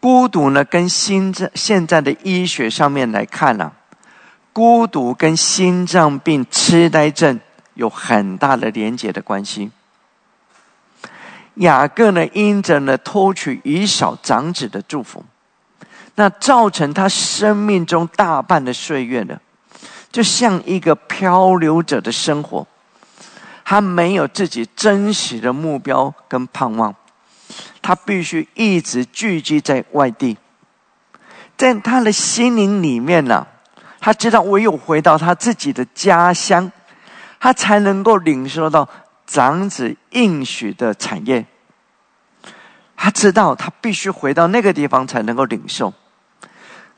[0.00, 3.72] 孤独呢，跟心脏现在的医学上面来看呢，
[4.52, 7.38] 孤独跟心脏病、痴呆症
[7.74, 9.70] 有很大的连结的关系。
[11.56, 15.24] 雅各呢，因着呢偷取以少长子的祝福。
[16.14, 19.38] 那造成他生命中大半的岁月呢，
[20.10, 22.66] 就像一个漂流者的生活，
[23.70, 26.92] 他没有自己真实的目标跟盼望，
[27.80, 30.36] 他必须一直聚集在外地，
[31.56, 33.46] 在他的心灵里面呢，
[34.00, 36.72] 他知道唯有回到他自己的家乡，
[37.38, 38.88] 他才能够领受到
[39.24, 41.46] 长子应许的产业。
[42.96, 45.94] 他知道他必须回到那个地方才能够领受。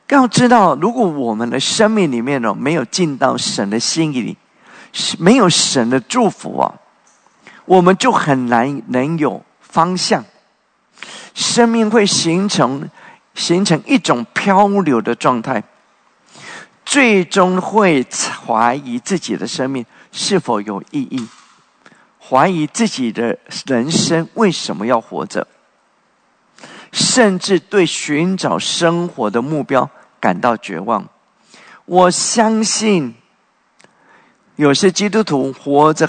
[0.09, 4.39] 要知道，如果我们的生命里面呢没有进到神的心意里，
[5.19, 6.74] 没有神的祝福啊，
[7.64, 10.24] 我们就很难能有方向。
[11.35, 12.89] 生命会形成
[13.35, 15.62] 形成一种漂流的状态，
[16.85, 18.06] 最终会
[18.47, 21.27] 怀疑自己的生命是否有意义，
[22.20, 25.47] 怀疑自己的人生为什么要活着，
[26.93, 29.89] 甚至对寻找生活的目标。
[30.20, 31.05] 感到绝望。
[31.85, 33.16] 我相信，
[34.57, 36.09] 有些基督徒活着，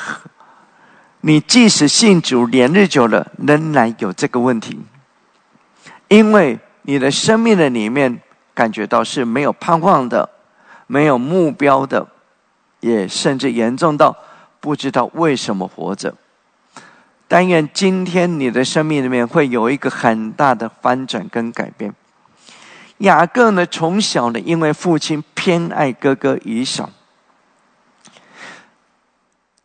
[1.21, 4.79] 你即使信主连日久了，仍然有这个问题，
[6.09, 8.19] 因为你的生命的里面
[8.53, 10.29] 感觉到是没有盼望的，
[10.87, 12.05] 没有目标的，
[12.81, 14.15] 也甚至严重到
[14.59, 16.13] 不知道为什么活着。
[17.29, 21.91] 但愿今天你的生命里面会有一个很大的翻转跟改变。
[22.97, 26.89] 雅各呢，从小呢，因为父亲偏爱哥哥以扫，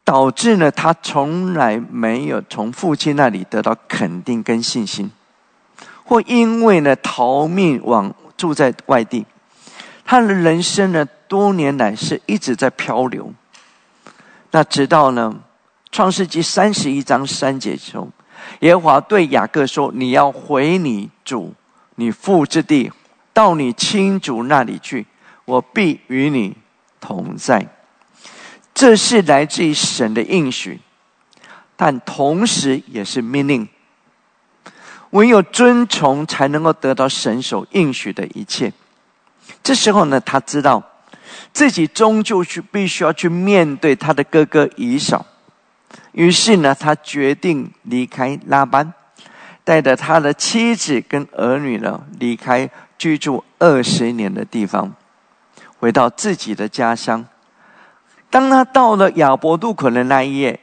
[0.08, 5.10] 导致呢，他从来没有从父亲那里得到肯定跟信心，
[6.02, 9.26] 或因为呢，逃命往住在外地，
[10.06, 13.30] 他的人生呢，多年来是一直在漂流。
[14.50, 15.34] 那直到呢，
[15.92, 18.10] 创世纪三十一章三节中，
[18.60, 21.52] 耶和华对雅各说：“你要回你主、
[21.96, 22.90] 你父之地。”
[23.34, 25.06] 到你亲主那里去，
[25.44, 26.56] 我必与你
[26.98, 27.68] 同在。
[28.78, 30.78] 这是来自于神的应许，
[31.74, 33.68] 但同时也是命令。
[35.10, 38.72] 唯有遵从，才能够得到神所应许的一切。
[39.64, 40.80] 这时候呢，他知道
[41.52, 45.26] 自己终究去必须要去面对他的哥哥以扫。
[46.12, 48.94] 于是呢，他决定离开拉班，
[49.64, 52.70] 带着他的妻子跟儿女呢，离开。
[52.96, 54.94] 居住二十年的地方，
[55.80, 57.26] 回到自己的家乡。
[58.30, 60.60] 当他到了亚伯渡口的那一夜，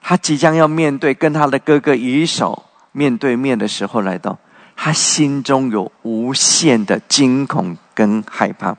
[0.00, 4.38] 他即将要面对跟他的哥哥以手面对面的时候来到，
[4.76, 8.76] 他心中有无限的惊恐跟害怕。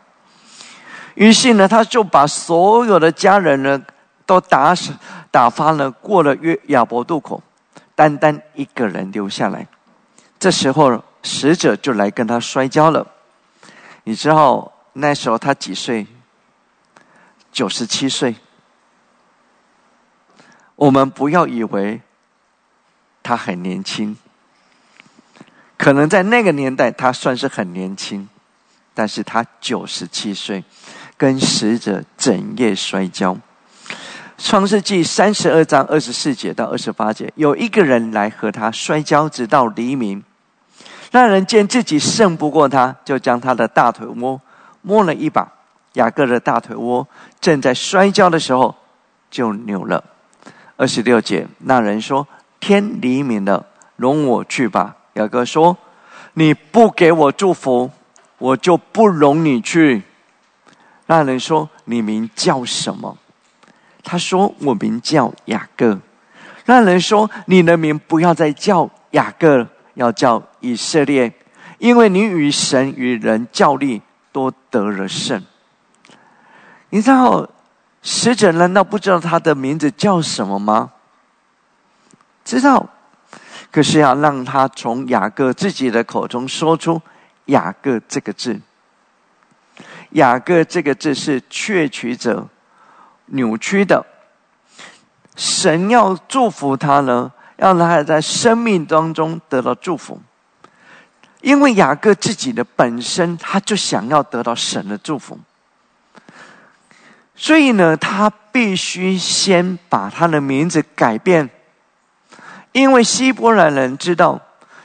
[1.15, 3.81] 于是呢，他就把所有的家人呢
[4.25, 4.93] 都打死
[5.29, 7.41] 打发了，过了约亚伯渡口，
[7.95, 9.67] 单单一个人留下来。
[10.39, 11.03] 这时候。
[11.21, 13.05] 使者就来跟他摔跤了，
[14.05, 16.07] 你知道那时候他几岁？
[17.51, 18.35] 九十七岁。
[20.75, 22.01] 我们不要以为
[23.21, 24.15] 他很年轻，
[25.77, 28.29] 可能在那个年代他算是很年轻，
[28.93, 30.63] 但是他九十七岁，
[31.17, 33.37] 跟使者整夜摔跤。
[34.37, 40.23] 创世纪三十二章二十四节到二十八节，有一个人来和他摔跤，直到黎明。
[41.11, 44.41] 那人见自己胜不过他，就将他的大腿摸
[44.81, 45.51] 摸了一把。
[45.93, 47.07] 雅各的大腿窝
[47.39, 48.75] 正在摔跤的时候，
[49.29, 50.03] 就扭了。
[50.77, 52.27] 二十六节，那人说
[52.59, 55.77] ：“天黎明了，容我去吧。”雅各说
[56.33, 57.91] ：“你不给我祝福，
[58.37, 60.03] 我就不容你去。”
[61.07, 63.17] 那人说：“你名叫什么？”
[64.03, 65.99] 他说：“我名叫雅各。”
[66.65, 71.33] 那人说：“你的名不要再叫雅各。”要叫以色列，
[71.77, 74.01] 因为你与神与人较力，
[74.31, 75.43] 都得了胜。
[76.89, 77.47] 你知道
[78.01, 80.91] 使者难道不知道他的名字叫什么吗？
[82.43, 82.89] 知道，
[83.71, 87.01] 可是要让他从雅各自己的口中说出
[87.45, 88.59] “雅各”这个字。
[90.11, 92.47] 雅各这个字是窃取者
[93.27, 94.05] 扭曲的。
[95.35, 97.31] 神要祝福他呢？
[97.55, 100.21] 让他在生命当中得到祝福，
[101.41, 105.37] 因为雅各自己的本身，他就想要得到神的祝福，
[107.39, 111.49] 所以呢，他必须先把他的名字改变，
[112.73, 114.39] 因为希伯来人知道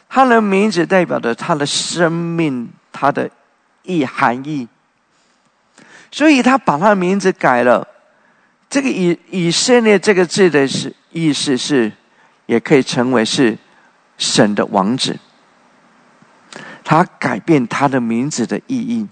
[0.09, 3.29] 他的名字代表着他的生命，他的
[3.83, 4.69] 意含义，
[6.13, 7.87] 所以他把他的名字改了。
[8.71, 11.93] 这个以以色列这个字的是意思是。
[12.47, 13.57] 也可以成为是
[14.19, 15.19] 神的王子。
[16.85, 19.09] 他改变他的名字的意义，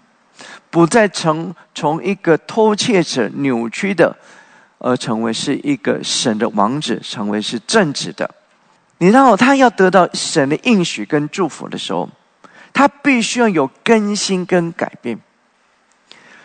[0.71, 4.17] 不再从从一个偷窃者扭曲的，
[4.79, 8.29] 而成为是一个神的王子，成为是正直的。
[8.99, 12.09] 你知道，他要得到神的应许跟祝福的时候，
[12.73, 15.19] 他必须要有更新跟改变。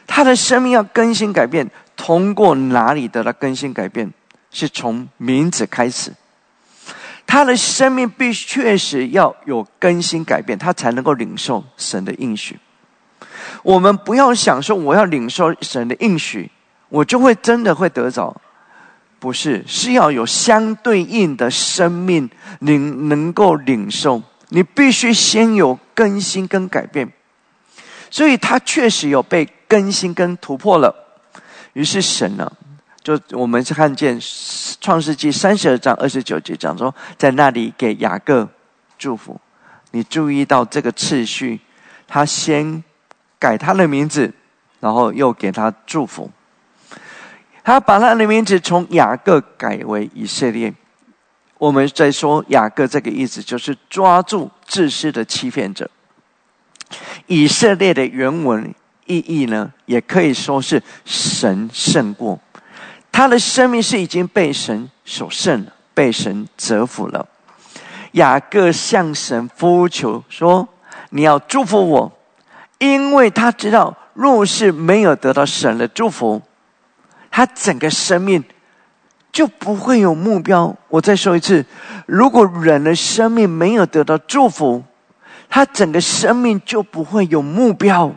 [0.05, 4.11] 他的生命要更新改变，通过哪里得到更新改变？
[4.49, 6.11] 是从名字开始。
[7.27, 12.57] 他的生命必须确实要有更新改变，他才能够领受神的应许。
[13.63, 16.49] 我们不要想说我要领受神的应许，
[16.89, 18.35] 我就会真的会得着，
[19.19, 24.21] 不是，是要有相对应的生命领能够领受。
[24.49, 27.11] 你必须先有更新跟改变，
[28.09, 30.95] 所以他确实有被更新跟突破了。
[31.73, 32.51] 于是神呢？
[33.03, 34.19] 就我们是看见
[34.81, 38.47] 创世纪三十二章二十九节讲说，在那里给雅各
[38.97, 39.39] 祝福。
[39.91, 41.59] 你注意到这个次序，
[42.07, 42.83] 他先
[43.39, 44.33] 改他的名字，
[44.79, 46.31] 然后又给他祝福。
[47.63, 50.73] 他把他的名字从雅各改为以色列。
[51.57, 55.89] 我们在说雅各这个意思，就是抓住自私的欺骗者。
[57.25, 58.73] 以色列的原文
[59.05, 62.39] 意义呢，也可以说是神胜过。
[63.11, 67.27] 他的生命是已经被神所胜了，被神折服了。
[68.11, 70.69] 雅各向神呼求说
[71.09, 72.11] ：“你要祝福我，
[72.79, 76.41] 因为他知道，若是没有得到神的祝福，
[77.31, 78.43] 他整个生命
[79.31, 81.65] 就不会有目标。”我再说一次，
[82.05, 84.83] 如果人的生命没有得到祝福，
[85.49, 88.13] 他整个生命就不会有目标。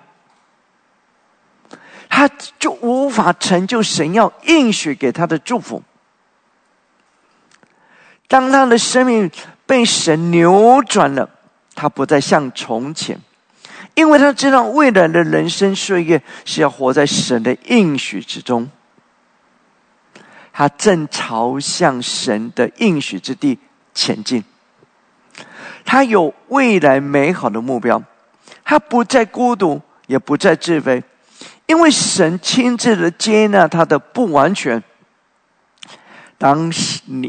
[2.09, 2.29] 他
[2.59, 5.83] 就无法成就神要应许给他的祝福。
[8.27, 9.31] 当他的生命
[9.65, 11.31] 被神扭转了，
[11.75, 13.19] 他不再像从前，
[13.95, 18.71] 因为他知道未来的人生岁月是要活在神的应许之中。
[20.53, 23.59] 他正朝向神的应许之地
[23.95, 24.45] 前进。
[25.85, 28.03] 他有未来美好的目标，
[28.65, 31.03] 他不再孤独，也不再自卑。
[31.67, 34.83] 因为神亲自的接纳他的不完全。
[36.37, 36.73] 当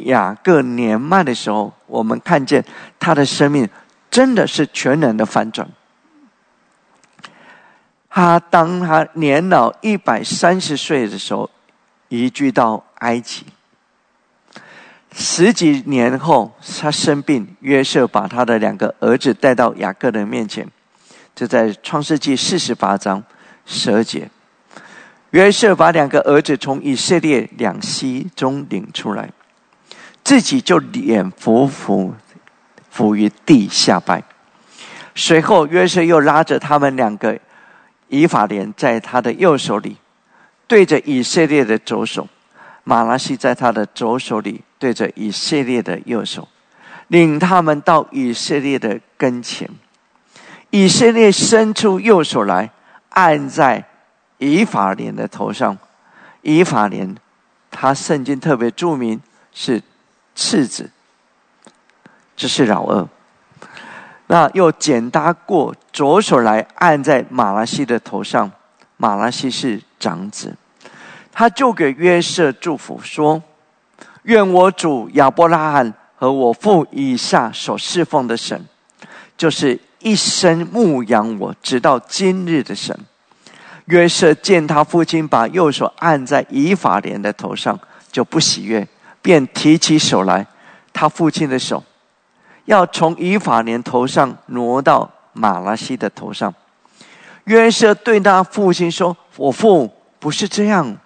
[0.05, 2.63] 雅各年迈的时候，我们看见
[2.99, 3.69] 他的生命
[4.09, 5.67] 真的是全然的反转。
[8.13, 11.49] 他当他年老一百三十岁的时候，
[12.09, 13.45] 移居到埃及。
[15.13, 20.67] 十几年后，他生病，约瑟把他的两个儿子带到雅各的面前，
[21.33, 23.23] 就在创世纪四十八章。
[23.65, 24.29] 蛇节，
[25.29, 29.29] 约瑟把两个儿子从以色列两栖中领出来，
[30.23, 32.13] 自己就脸伏伏
[32.89, 34.21] 伏于地下拜。
[35.15, 37.39] 随后，约瑟又拉着他们两个
[38.11, 39.95] 以法莲在他的右手里，
[40.67, 42.27] 对着以色列的左手；
[42.83, 46.45] 马拉西在他的左手里，对着以色列的右手，
[47.07, 49.69] 领他们到以色列的跟前。
[50.71, 52.69] 以色列伸出右手来。
[53.13, 53.83] 按在
[54.37, 55.77] 以法莲的头上，
[56.41, 57.13] 以法莲
[57.69, 59.19] 他圣经特别注明
[59.51, 59.83] 是
[60.33, 60.89] 次子，
[62.37, 63.05] 这是老二。
[64.31, 68.49] 那又简搭过，左手来按在马拉西的头上，
[68.95, 70.55] 马拉西是长子，
[71.33, 73.43] 他就给约瑟祝福说
[74.23, 78.65] ：“愿我主亚伯拉罕和我父以下所侍奉的神，
[79.35, 82.97] 就是一生牧养我直到今日的神。”
[83.87, 87.77] 约瑟见他父亲把右手按在以法莲的头上，
[88.09, 88.87] 就不喜悦，
[89.21, 90.47] 便提起手来，
[90.93, 91.83] 他父亲的手。
[92.65, 96.53] 要从以法莲头上挪到马拉西的头上，
[97.45, 100.97] 约瑟对他父亲说：“我父不是这样，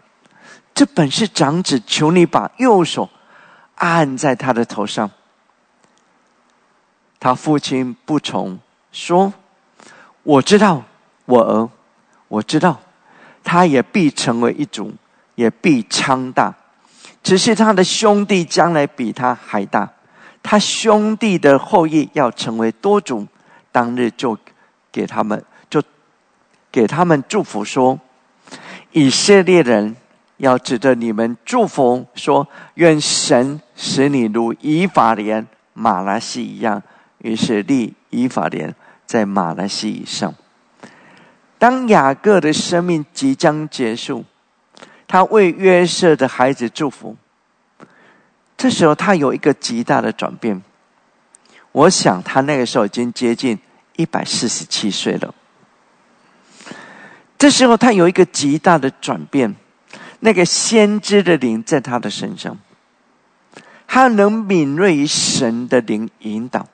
[0.74, 3.10] 这本是长子，求你把右手
[3.76, 5.10] 按在他的头上。”
[7.20, 8.60] 他父亲不从，
[8.92, 9.34] 说
[10.24, 10.84] ：“我知道，
[11.26, 11.70] 我儿，
[12.28, 12.80] 我知道，
[13.44, 14.94] 他也必成为一族，
[15.36, 16.54] 也必昌大，
[17.24, 19.90] 只是他的兄弟将来比他还大。”
[20.48, 23.28] 他兄弟的后裔要成为多种，
[23.72, 24.38] 当日就
[24.92, 25.82] 给他们就
[26.72, 28.00] 给他们祝福说：
[28.92, 29.96] 以色列人
[30.38, 36.84] 要指着你们祝福说，愿神使你如以法莲、马拉西一样。
[37.18, 38.76] 于是立以法莲
[39.08, 40.32] 在马拉西以上。
[41.58, 44.24] 当雅各的生命即将结束，
[45.08, 47.18] 他为约瑟的孩子祝福。
[48.58, 50.62] 这时候，他有一个极大的转变。
[51.74, 53.60] 我想，他那个时候已经接近
[53.98, 55.36] 一百四十七岁了。
[57.38, 59.56] 这时候，他有一个极大的转变，
[60.22, 62.58] 那个先知的灵在他的身上，
[63.88, 66.70] 他能敏锐于神的灵引导，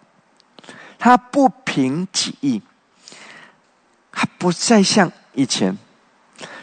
[1.00, 2.62] 他不凭己意，
[4.12, 5.76] 他不再像以前，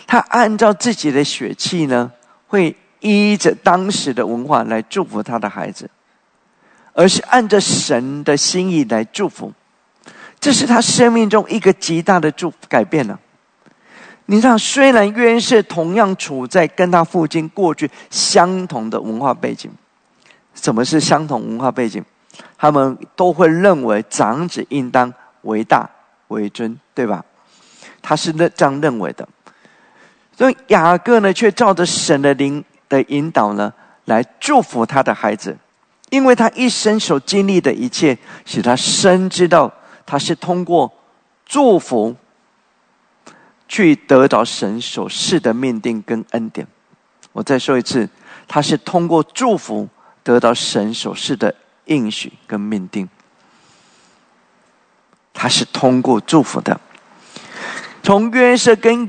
[0.07, 2.13] 他按照自己的血气呢，
[2.47, 2.77] 会。
[3.01, 5.89] 依着当时的文化来祝福他的孩子，
[6.93, 9.53] 而是按着神的心意来祝福，
[10.41, 13.19] 这是他生命中一个极大的祝改变了。
[14.27, 19.71] 你看，虽然约瑟同样处在跟他父亲过去相同的文化背景，
[20.55, 22.05] 什么是相同文化背景？
[22.59, 25.13] 他们都会认为长子应当
[25.43, 25.89] 为大
[26.29, 27.25] 为尊，对吧？
[28.03, 29.27] 他是认这样认为的，
[30.37, 32.65] 所以雅各呢，却照着神的灵。
[32.89, 33.73] 的引导呢，
[34.07, 35.57] 来祝福他的孩子，
[36.11, 39.73] 因为他一生所经历的一切，使他深知道
[40.07, 40.91] 他是通过
[41.45, 42.17] 祝福
[43.69, 46.67] 去得到神所赐的命定跟恩典。
[47.33, 48.09] 我再说一次，
[48.47, 49.87] 他是通过祝福
[50.23, 51.55] 得到神所赐的
[51.85, 53.09] 应许跟命定。
[55.35, 56.81] 他是通过祝福的。
[58.03, 59.07] 从约瑟跟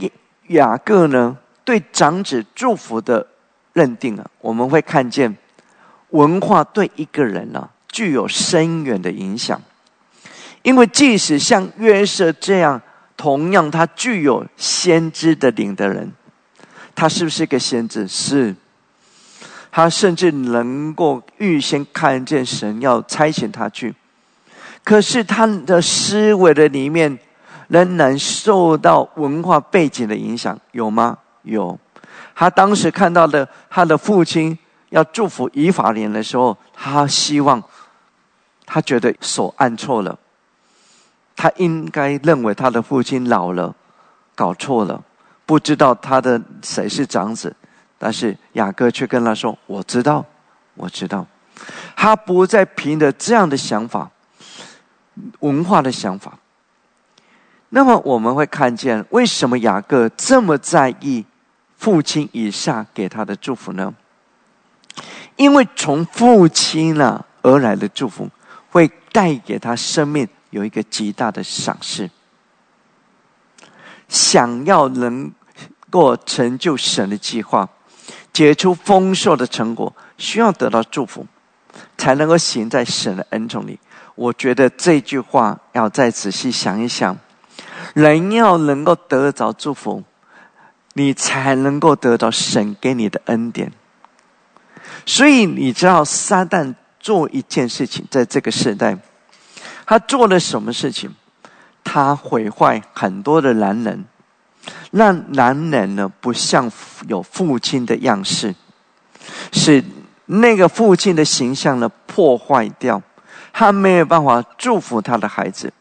[0.50, 3.26] 雅各呢，对长子祝福的。
[3.80, 5.38] 认定了，我们会看见
[6.10, 9.62] 文化对一个人呢具有深远的影响。
[10.64, 12.82] 因为即使像约瑟这样，
[13.16, 16.12] 同样他具有先知的灵的人，
[16.94, 18.06] 他是不是个先知？
[18.06, 18.54] 是。
[19.72, 23.94] 他甚至能够预先看见神要差遣他去，
[24.84, 27.20] 可是他的思维的里面
[27.68, 31.20] 仍然受到文化背景的影响，有吗？
[31.44, 31.80] 有。
[32.40, 34.58] 他当时看到的他的父亲
[34.92, 37.62] 要祝福以法莲的时候，他希望，
[38.66, 40.18] 他觉得手按错了，
[41.36, 43.76] 他应该认为他的父亲老了，
[44.36, 45.04] 搞错了，
[45.46, 47.54] 不知道他的谁是长子，
[47.98, 50.26] 但是雅各却跟他说：“我知道，
[50.76, 51.28] 我知道。”
[51.94, 54.10] 他不再凭着这样的想法，
[55.40, 56.40] 文化的想法。
[57.68, 61.26] 那么我们会看见，为什么雅各这么在意？
[61.80, 63.96] 父亲以下给他的祝福呢？
[65.38, 68.30] 因为从父亲那而来的祝福，
[68.70, 72.10] 会带给他生命有一个极大的赏识。
[74.10, 75.32] 想要能
[75.90, 77.70] 够成就神的计划，
[78.34, 81.26] 结出丰硕的成果，需要得到祝福，
[81.98, 83.80] 才能够行在神的恩宠里。
[84.16, 87.18] 我觉得这句话要再仔细想一想，
[87.94, 90.04] 人要能够得着祝福。
[91.00, 93.72] 你才能够得到神给你的恩典。
[95.06, 98.98] 所以你知道，撒旦做一件事情，在这个时代，
[99.86, 101.10] 他做了什么事情？
[101.86, 104.04] 他毁坏很多的男人，
[104.92, 106.70] 让男人呢不像
[107.08, 108.54] 有父亲的样式，
[109.54, 109.82] 使
[110.26, 113.02] 那个父亲的形象呢破坏掉，
[113.54, 115.72] 他没有办法祝福他的孩子，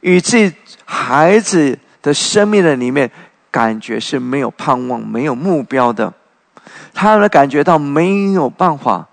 [0.00, 0.50] 以致
[0.86, 3.10] 孩子的生命的里面。
[3.56, 6.12] 感觉是没有盼望、没有目标的，
[6.92, 9.08] 他们感觉到没有办法，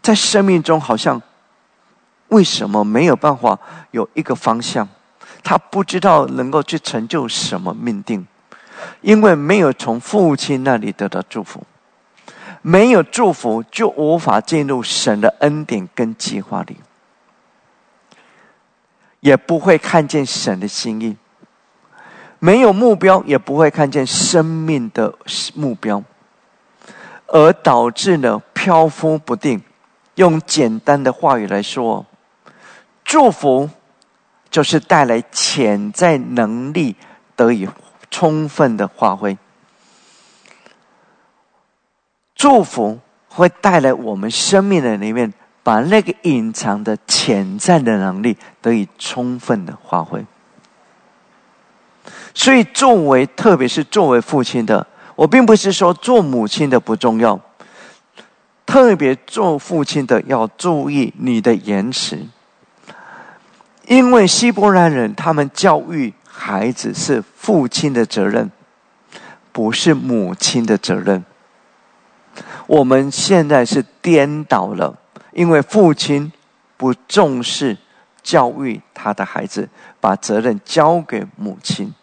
[0.00, 1.20] 在生命中好像
[2.28, 3.58] 为什么没有办法
[3.90, 4.88] 有一个方向？
[5.44, 8.26] 他不知道能够去成就什么命定，
[9.02, 11.64] 因为没有从父亲那里得到祝福，
[12.62, 16.78] 没有祝福就无法进入神的恩典跟计划里，
[19.20, 21.14] 也不会看见神的心意。
[22.38, 25.14] 没有目标，也不会看见生命的
[25.54, 26.02] 目标，
[27.26, 29.62] 而导致了漂浮不定。
[30.16, 32.06] 用简单的话语来说，
[33.04, 33.68] 祝福
[34.50, 36.96] 就是带来潜在能力
[37.34, 37.68] 得以
[38.10, 39.36] 充分的发挥。
[42.34, 42.98] 祝福
[43.28, 45.32] 会带来我们生命的里面，
[45.62, 50.24] 把那个隐藏的潜在的能力得以充分的发挥。
[52.38, 57.40] 所以，作为特别是作为父亲的，我并不是说做母亲的不重要。
[58.66, 62.18] 特别做父亲的要注意你的言辞，
[63.86, 68.50] 因为希伯来人他们教育孩子是父亲的责任，
[69.50, 71.24] 不是母亲的责任。
[72.66, 74.98] 我们现在是颠倒了，
[75.32, 76.30] 因为父亲
[76.76, 77.78] 不重视
[78.22, 79.66] 教育他的孩子，
[80.00, 81.94] 把责任交给母亲。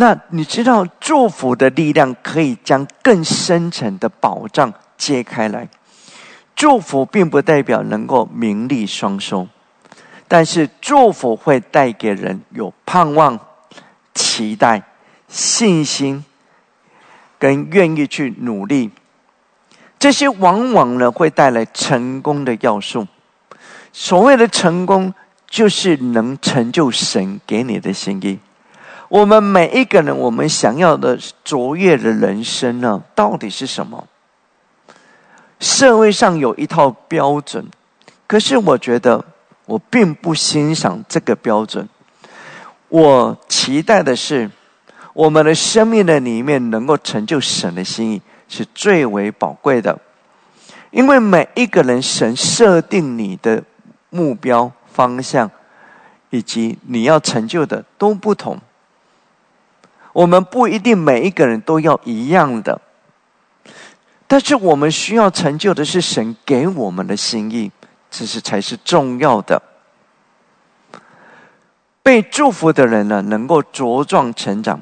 [0.00, 5.68] 那你知道，祝福的力量可以将更深层的保障揭开来。
[6.56, 9.46] 祝福并不代表能够名利双收，
[10.26, 13.38] 但是祝福会带给人有盼望、
[14.14, 14.82] 期待、
[15.28, 16.24] 信心，
[17.38, 18.90] 跟愿意去努力。
[19.98, 23.06] 这些往往呢会带来成功的要素。
[23.92, 25.12] 所谓的成功，
[25.46, 28.38] 就是能成就神给你的心意。
[29.10, 34.06] 我们每一个人，我们想要的卓越的人生呢，到底是什么？
[35.58, 37.66] 社会上有一套标准，
[38.28, 39.24] 可是我觉得
[39.66, 41.88] 我并不欣赏这个标准。
[42.88, 44.48] 我期待的是，
[45.12, 49.98] 我们的生命的里面能够成就神的心意，是最为宝贵的。
[50.92, 53.64] 因为每一个人，神设定你的
[54.10, 55.50] 目标方向，
[56.30, 58.56] 以及你要成就的都不同。
[60.12, 62.80] 我们不一定每一个人都要一样的，
[64.26, 67.70] 但是我们需要成就的是神给我们的心意，
[68.10, 69.62] 这是才是重要的。
[72.02, 74.80] 被祝福的人呢，能够茁壮成长，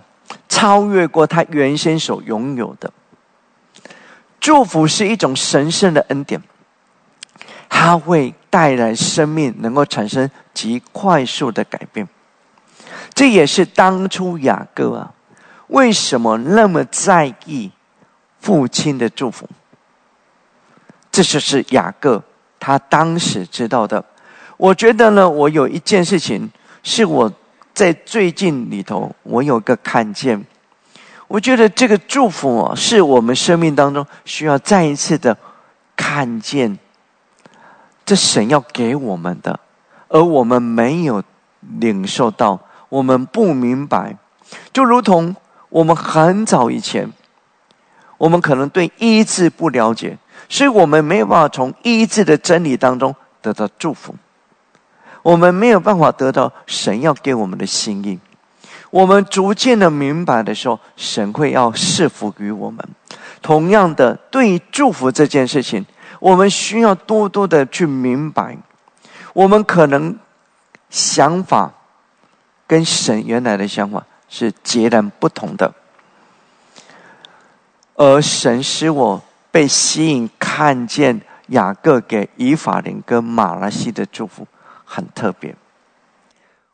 [0.49, 2.91] 超越过他原先所拥有的。
[4.41, 6.41] 祝福是一种神圣的恩典，
[7.69, 12.09] 它会带来生命能够产生极快速的改变。
[13.13, 15.13] 这也是当初雅各啊。
[15.69, 17.71] 为什么那么在意
[18.41, 19.49] 父亲的祝福？
[21.11, 22.23] 这就是雅各
[22.61, 24.05] 他当时知道的。
[24.57, 26.51] 我觉得呢，我有一件事情
[26.83, 27.33] 是我
[27.75, 30.45] 在最近里头我有个看见。
[31.27, 35.37] 我觉得这个祝福啊，是我们生命当中需要再一次的
[35.95, 36.79] 看见，
[38.07, 39.61] 这神要给我们的，
[40.09, 41.23] 而我们没有
[41.79, 42.59] 领受到，
[42.89, 44.17] 我们不明白，
[44.73, 45.37] 就如同。
[45.69, 47.11] 我们很早以前，
[48.17, 50.17] 我们可能对医治不了解，
[50.49, 54.15] 所以我们没有办法从医治的真理当中得到祝福。
[55.23, 58.19] 我们没有办法得到神要给我们的心意。
[58.91, 62.83] 我们逐渐的明白的时候，神会要赐福于我们。
[63.43, 65.85] 同样的，对于祝福这件事情，
[66.19, 68.57] 我们需要多多的去明白。
[69.35, 70.19] 我们可能
[70.89, 71.71] 想法
[72.67, 74.07] 跟神原来的想法。
[74.29, 75.73] 是截然不同的，
[77.95, 84.47] 而神使我被吸引，看见雅各给以法莲跟马拉西的祝福
[84.85, 85.57] 很特别。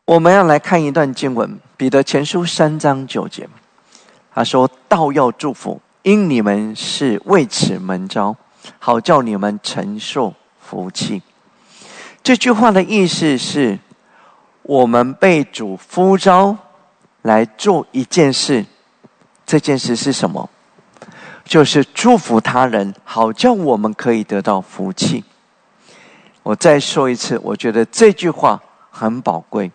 [0.04, 3.48] 我们要来看一段经文，《彼得前书》三章九节，
[4.34, 8.36] 他说：“道要祝福，因你们是为此门招，
[8.78, 11.22] 好叫你们承受福气。”
[12.22, 13.78] 这句话的意思是，
[14.62, 16.56] 我们被主呼召。
[17.24, 18.66] 来做一件事，
[19.46, 20.50] 这件事是什么？
[21.42, 25.24] 就是祝福他人，好叫我们可以得到福气。
[26.42, 29.72] 我再说一次，我觉得这句话很宝贵。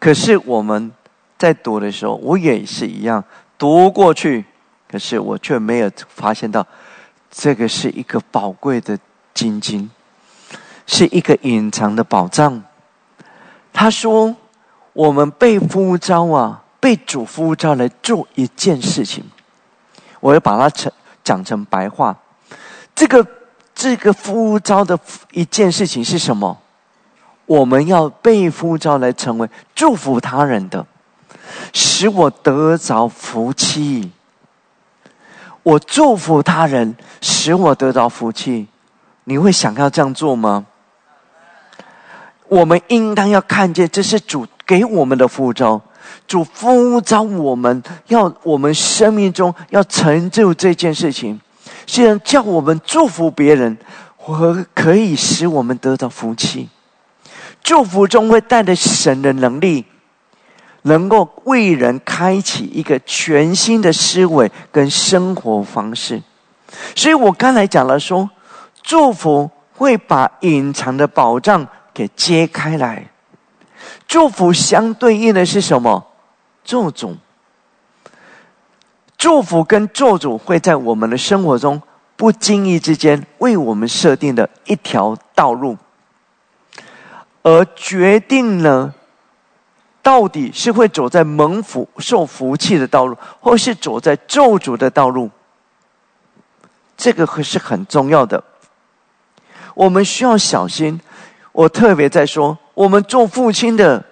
[0.00, 0.90] 可是我们
[1.38, 3.22] 在读的时候，我也是一样
[3.56, 4.44] 读过去，
[4.88, 6.66] 可是我却没有发现到
[7.30, 8.98] 这个是一个宝贵的
[9.32, 9.88] 金经，
[10.84, 12.60] 是一个隐藏的宝藏。
[13.72, 14.34] 他说
[14.92, 19.22] ：“我们被呼召啊。”被主呼召来做一件事情，
[20.18, 20.90] 我要把它成
[21.22, 22.18] 讲成白话。
[22.92, 23.24] 这个
[23.72, 24.98] 这个呼召的
[25.30, 26.58] 一件事情是什么？
[27.46, 30.84] 我们要被呼召来成为祝福他人的，
[31.72, 34.10] 使我得着福气。
[35.62, 38.66] 我祝福他人，使我得着福气。
[39.22, 40.66] 你会想要这样做吗？
[42.48, 45.80] 我们应当要看见，这是主给我们的呼召。
[46.26, 51.40] 主呼召我们要我们生命中要成就这件事情，
[51.86, 53.76] 虽然叫我们祝福别人，
[54.16, 56.68] 和可以使我们得到福气。
[57.62, 59.84] 祝福中会带着神的能力，
[60.82, 66.20] 能够为人开启一个全新的思维跟生活方式。
[66.96, 68.28] 所以我刚才讲了说，
[68.82, 71.64] 祝福会把隐藏的宝藏
[71.94, 73.11] 给揭开来。
[74.12, 76.06] 祝福相对应的是什么？
[76.62, 77.16] 咒诅。
[79.16, 81.80] 祝福跟咒诅会在我们的生活中
[82.14, 85.78] 不经意之间为我们设定的一条道路。
[87.42, 88.92] 而决定了，
[90.02, 95.30] 到底是会走在蒙福受福气的道路，或是走在咒诅的道路，
[96.98, 98.44] 这个可是很重要的。
[99.74, 101.00] 我们需要小心。
[101.52, 104.04] 我特别在说，我们做父亲的，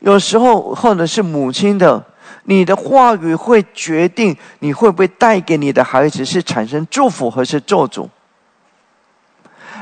[0.00, 2.04] 有时候或者是母亲的，
[2.44, 8.08] 你的话语会决定你会不会带给你的孩子是产生祝福，还是咒诅。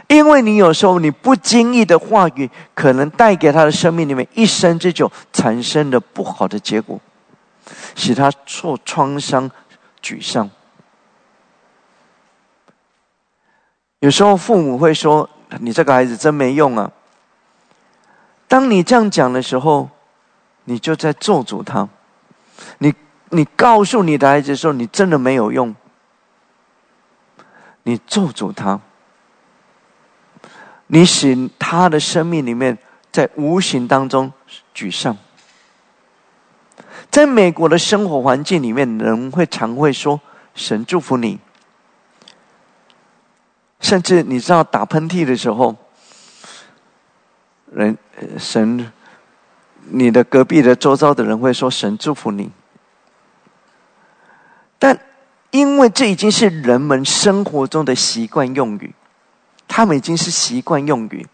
[0.09, 7.01] 因为你有时候你不经意的话语，可能带给他的生命里面一生之久产生的不好的结果，
[7.95, 9.51] 使他受创伤、
[10.03, 10.49] 沮丧。
[14.01, 15.29] 有时候父母会说
[15.61, 16.91] ：“你这个孩子真没用啊！”
[18.53, 19.89] 当你这样讲的时候，
[20.65, 21.89] 你就在咒诅他。
[22.81, 22.93] 你
[23.31, 25.75] 你告诉你的孩子说：“你真的没有用。”
[27.85, 28.79] 你咒诅他。
[30.89, 32.77] 你使他的生命里面
[33.11, 34.31] 在无形当中
[34.75, 35.17] 沮丧。
[37.11, 40.21] 在美国的生活环境里面，人会常会说
[40.55, 41.41] “神祝福你”，
[43.81, 45.75] 甚至你知道打喷嚏的时候，
[47.73, 47.97] 人
[48.39, 48.93] 神，
[49.91, 52.51] 你的隔壁的周遭的人会说“神祝福你”，
[54.79, 54.99] 但
[55.51, 58.95] 因为这已经是人们生活中的习惯用语。
[59.69, 61.27] 他们已经是习惯用语，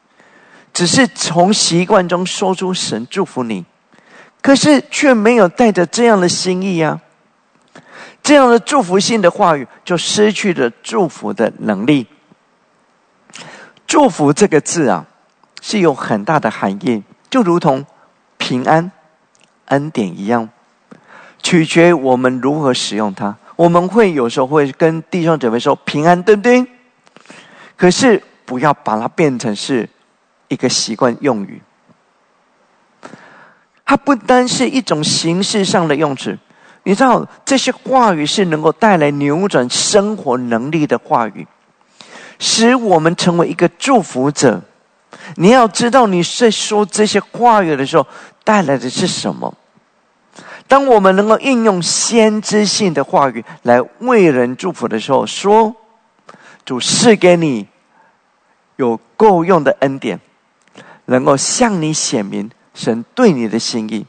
[0.72, 3.64] 只是从习惯中说出“神祝福你”，
[4.40, 7.00] 可是却没有带着这样的心意啊！
[8.22, 12.06] 这样的祝福性的话语，就失去了祝福的能力。
[13.88, 15.05] 祝福这个字啊，
[15.60, 17.85] 是有很大的含义，就如同
[18.36, 18.90] 平安、
[19.66, 20.48] 恩典一样，
[21.43, 23.36] 取决于我们如何使用它。
[23.56, 26.66] 我们会有时候会跟弟兄姐妹说“平安”，对不对？
[27.76, 28.22] 可是。
[28.48, 29.86] 不要把它变成是
[30.48, 31.60] 一个习惯用语，
[33.85, 36.39] 它不单是一种形式上的用词。
[36.85, 41.47] 你知道，这些话语是能够带来扭转生活能力的话语，
[42.39, 44.62] 使我们成为一个祝福者。
[45.36, 48.06] 你要知道，你在说这些话语的时候，
[48.44, 49.55] 带来的是什么？
[50.66, 55.74] 当我们能够应用先知性的话语来为人祝福的时候，说
[56.64, 57.66] ：“主赐给你。”
[58.76, 60.20] 有够用的恩典，
[61.06, 64.06] 能够向你显明神对你的心意，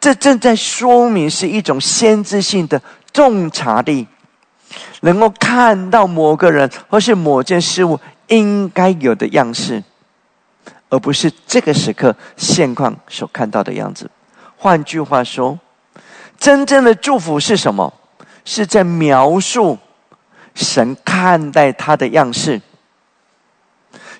[0.00, 2.80] 这正在说明是一种先知性的
[3.12, 4.08] 洞察力，
[5.02, 9.84] 能够看到某个人或是某件事物应该有的样式，
[10.92, 14.10] 而不是这个时刻现况所看到的样子。
[14.58, 15.58] 换句话说，
[16.38, 17.90] 真正的祝福是什么？
[18.44, 19.78] 是在描述
[20.54, 22.60] 神看待他的样式。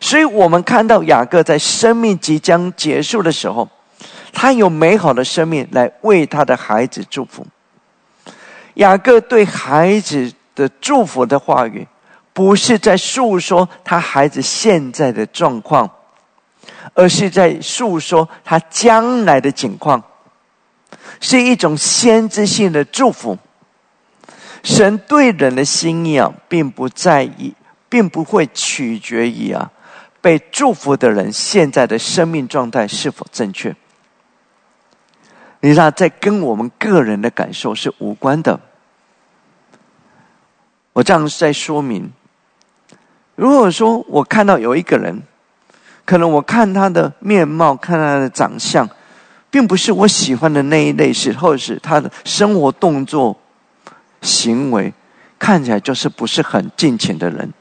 [0.01, 3.69] 所以我们看到雅各在生命即将结束的时候，
[4.33, 7.47] 他有美好的生命来为他的孩子祝福。
[8.75, 11.87] 雅各对孩子的祝福的话语，
[12.33, 15.89] 不是在诉说他孩子现在的状况，
[16.95, 20.03] 而是在诉说他将来的景况，
[21.21, 23.39] 是一种先知性的祝福。
[24.63, 27.55] 神对人的心意啊，并不在意，
[27.89, 29.71] 并不会取决于啊。
[30.21, 33.75] 被祝福的人现在的生命状态是否正确？
[35.59, 38.61] 你知道，在跟我们个人的感受是无关的。
[40.93, 42.13] 我这样在说明：
[43.35, 45.23] 如果说我看到有一个人，
[46.05, 48.89] 可能我看他的面貌、看他的长相，
[49.51, 53.37] 并不是我喜欢的那一类，是或者是他的生活动作、
[54.21, 54.93] 行为，
[55.39, 57.53] 看起来就是不是很尽情的人。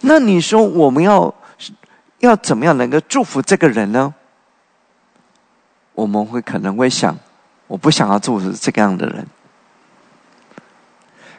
[0.00, 1.34] 那你说我们要
[2.18, 4.14] 要怎么样能够祝福这个人呢？
[5.94, 7.18] 我们会可能会想，
[7.66, 9.26] 我不想要祝福这个样的人。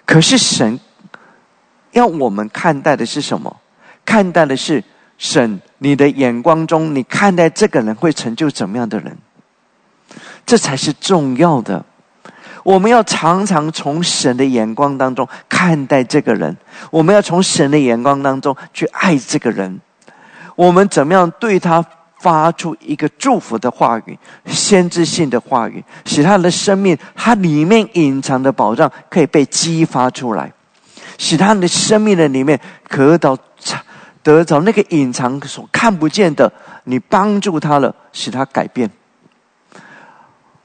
[0.06, 0.80] 可是神
[1.92, 3.56] 要我们看待的是什么？
[4.04, 4.84] 看待的是
[5.18, 9.18] 神，你的眼光中，你看待这个人会成就怎么样的人？
[10.46, 11.84] 这才是重要的。
[12.64, 16.56] 我们要常常从神的眼光当中看待这个人，
[16.92, 19.80] 我们要从神的眼光当中去爱这个人。
[20.56, 21.84] 我们怎么样对他
[22.20, 30.52] 发出一个祝福的话语、先知性的话语，使他的生命，他里面隐藏的宝藏可以被激发出来，
[31.18, 33.38] 使他的生命的里面得到
[34.30, 36.52] 得着那个隐藏所看不见的，
[36.84, 38.92] 你帮助他了，使他改变。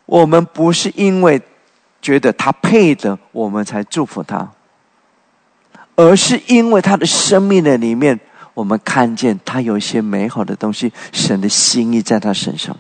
[0.06, 1.40] 我们不是因为。
[2.04, 4.50] 觉得他配的，我们才祝福他，
[5.96, 8.20] 而是因为他的生命的里面，
[8.52, 12.76] 我们看见他有一些美好的东西，神的心意在他身上。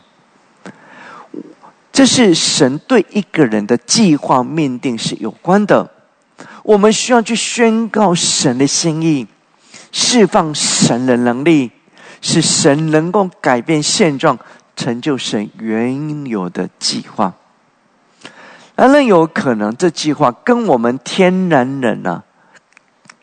[1.90, 5.90] 这是神对一个人的计划命定是有关的。
[6.62, 9.26] 我们需要去宣告神的心意，
[9.96, 11.70] 释放神的能力，
[12.20, 14.36] 使神能够改变现状，
[14.74, 17.32] 成就神原有的计划。
[18.74, 22.24] 当然有可能，这计划跟我们天然人呢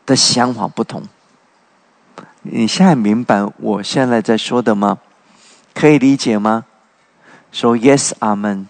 [0.06, 1.02] 的想法不同。
[2.40, 4.96] 你现在明白我现在在说的吗？
[5.74, 6.64] 可以理解吗？
[7.52, 8.66] 说 Yes，阿门。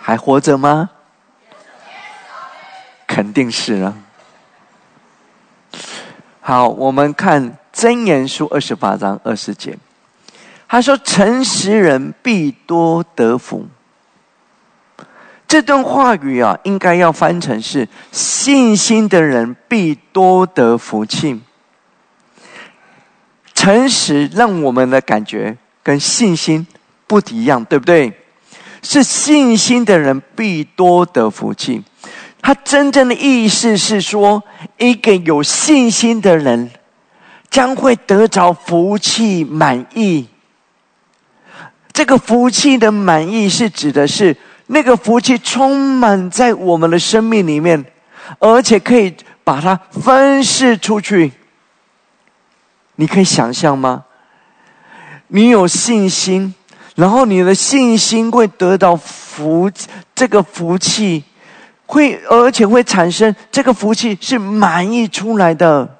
[0.00, 0.90] 还活着吗？
[3.08, 4.03] 肯定是啊。
[6.46, 9.78] 好，我们看箴言书二十八章二十节，
[10.68, 13.66] 他说：“诚实人必多得福。”
[15.48, 21.40] 这段话语啊，应该要翻成是：信心的人必多得福气。
[23.54, 26.66] 诚实让我们的感觉跟信心
[27.06, 28.12] 不一样，对不对？
[28.82, 31.82] 是信心的人必多得福气。
[32.46, 34.44] 他真正的意思是说，
[34.76, 36.70] 一个有信心的人
[37.48, 40.28] 将会得着福气满意。
[41.90, 44.36] 这个福气的满意是指的是。
[44.66, 47.82] 那个福气充满在我们的生命里面，
[48.38, 51.32] 而且可以把它分释出去。
[52.96, 54.04] 你可以想象吗？
[55.28, 56.54] 你有信心，
[56.94, 59.70] 然后你的信心会得到福，
[60.14, 61.24] 这个福气
[61.86, 65.98] 会，而且会产生这个福气是满意出来的，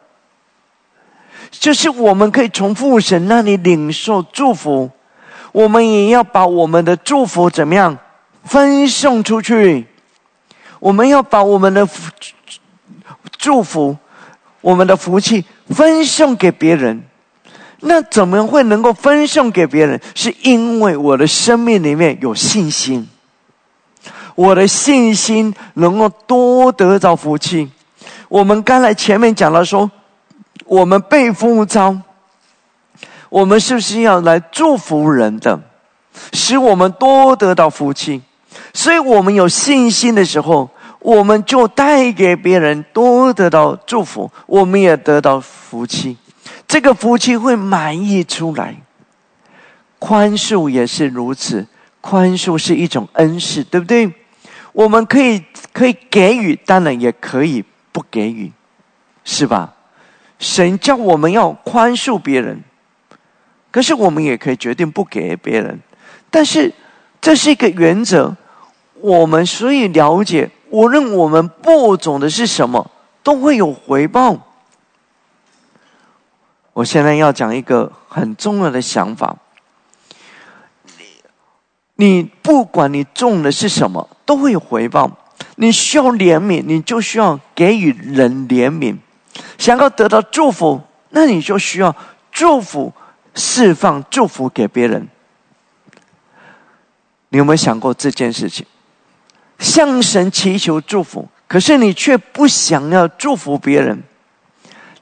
[1.51, 4.90] 就是我们可以从父神那里领受祝福，
[5.52, 7.97] 我们也要把我们的祝福怎么样？
[8.44, 9.86] 分送出去，
[10.81, 12.11] 我们要把我们的福
[13.39, 13.97] 祝福、
[14.61, 17.02] 我们的福气分送给别人。
[17.81, 20.01] 那怎么会能够分送给别人？
[20.15, 23.06] 是因为我的生命里面有信心，
[24.35, 27.70] 我的信心能够多得到福气。
[28.28, 29.90] 我们刚才前面讲了说，
[30.65, 31.97] 我们被呼召，
[33.28, 35.61] 我们是不是要来祝福人的，
[36.32, 38.23] 使我们多得到福气？
[38.73, 46.16] 所以我们有信心的时候，我们就带给别人多得到祝福，我们也得到福气。
[46.66, 48.74] 这个福气会满溢出来。
[50.01, 51.66] 宽恕也是如此，
[52.01, 54.12] 宽恕是一种恩赐，对不对？
[54.74, 55.42] 我们可以
[55.72, 58.52] 可以给予，当然也可以不给予，
[59.24, 59.72] 是吧？
[60.38, 62.62] 神叫我们要宽恕别人，
[63.70, 65.80] 可是我们也可以决定不给别人。
[66.28, 66.74] 但是
[67.20, 68.36] 这是一个原则。
[69.01, 72.90] 我们所以了解，无论我们播种的是什么，
[73.22, 74.36] 都会有回报。
[76.72, 79.36] 我现在要讲一个很重要的想法：
[81.96, 85.10] 你不管你种的是什么，都会有回报。
[85.56, 88.96] 你需要怜悯，你就需要给予人怜悯；
[89.58, 90.80] 想要得到祝福，
[91.10, 91.94] 那你就需要
[92.32, 92.92] 祝福、
[93.34, 95.08] 释放祝福给别人。
[97.28, 98.66] 你有没有想过这件事情？
[99.60, 104.02] 向神祈求祝福，可是你却不想要祝福别人，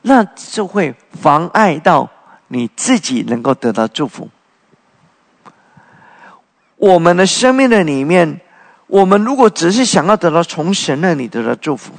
[0.03, 2.09] 那就会妨碍到
[2.49, 4.29] 你自己能够得到祝福。
[6.83, 8.41] 我们的生命的里面，
[8.89, 11.93] 我们如果只是想要得到从神那里得到祝福，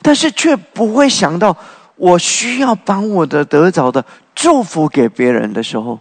[0.00, 1.56] 但是却不会想到
[1.96, 5.98] 我需要把我的得着的祝福给别人的时候，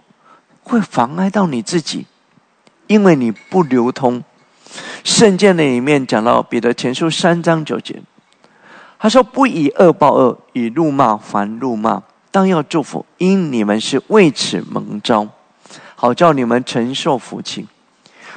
[0.61, 2.05] 会妨碍到你自己，
[2.85, 4.23] 因为你不流通。
[5.03, 7.99] 圣经的里面讲到彼得前书三章九节，
[8.99, 15.27] 他说：“不以恶报恶，以怒骂还怒骂，当要祝福，因你们是为此蒙召，
[16.01, 17.67] 好叫你们承受福气。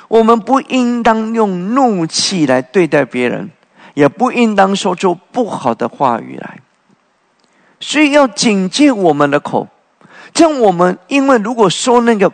[0.08, 3.50] 我们不应当用怒气来对待别人，
[3.94, 6.60] 也不应当说出不好的话语来。
[7.80, 9.66] 所以要警戒我们的口，
[10.34, 12.30] 这样我们因为如果说那个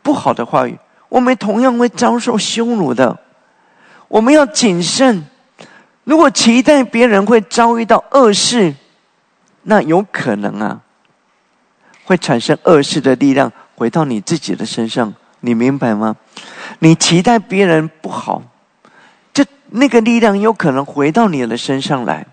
[0.00, 0.78] 不好的话语，
[1.08, 3.18] 我们同样会遭受羞辱的。
[4.06, 5.26] 我们要谨慎。”
[6.04, 8.72] 如果期待别人会遭遇到恶事，
[9.62, 10.80] 那有可能啊，
[12.04, 16.16] 会产生恶事的力量回到你自己的身上，你明白吗？
[16.80, 18.42] 你期待别人不好，
[19.32, 22.26] 这那个力量有可能回到你的身上来。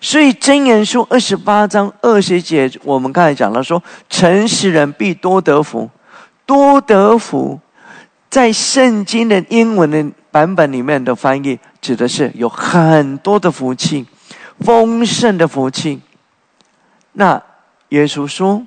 [0.00, 5.90] 所以真言书二十八章二十节，我们刚才讲了说，诚实人必多得福，
[6.46, 7.58] 多得福，
[8.30, 10.06] 在圣经的英文的。
[10.32, 14.06] 版本里面的翻译指的是有很多的福气，
[14.60, 16.00] 丰盛的福气。
[17.14, 17.42] 那
[17.88, 18.54] 耶稣说，《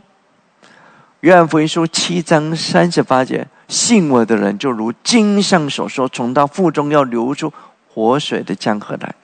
[1.23, 7.53] 约翰福音书》七章三十八节：“信我的人，就如经上所说，从他腹中要流出
[7.87, 9.15] 活水的江河来。”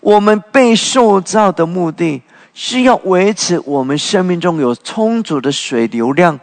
[0.00, 2.22] 我们被塑造的目的
[2.54, 6.40] 是要维持我们生命中有充足的水流量。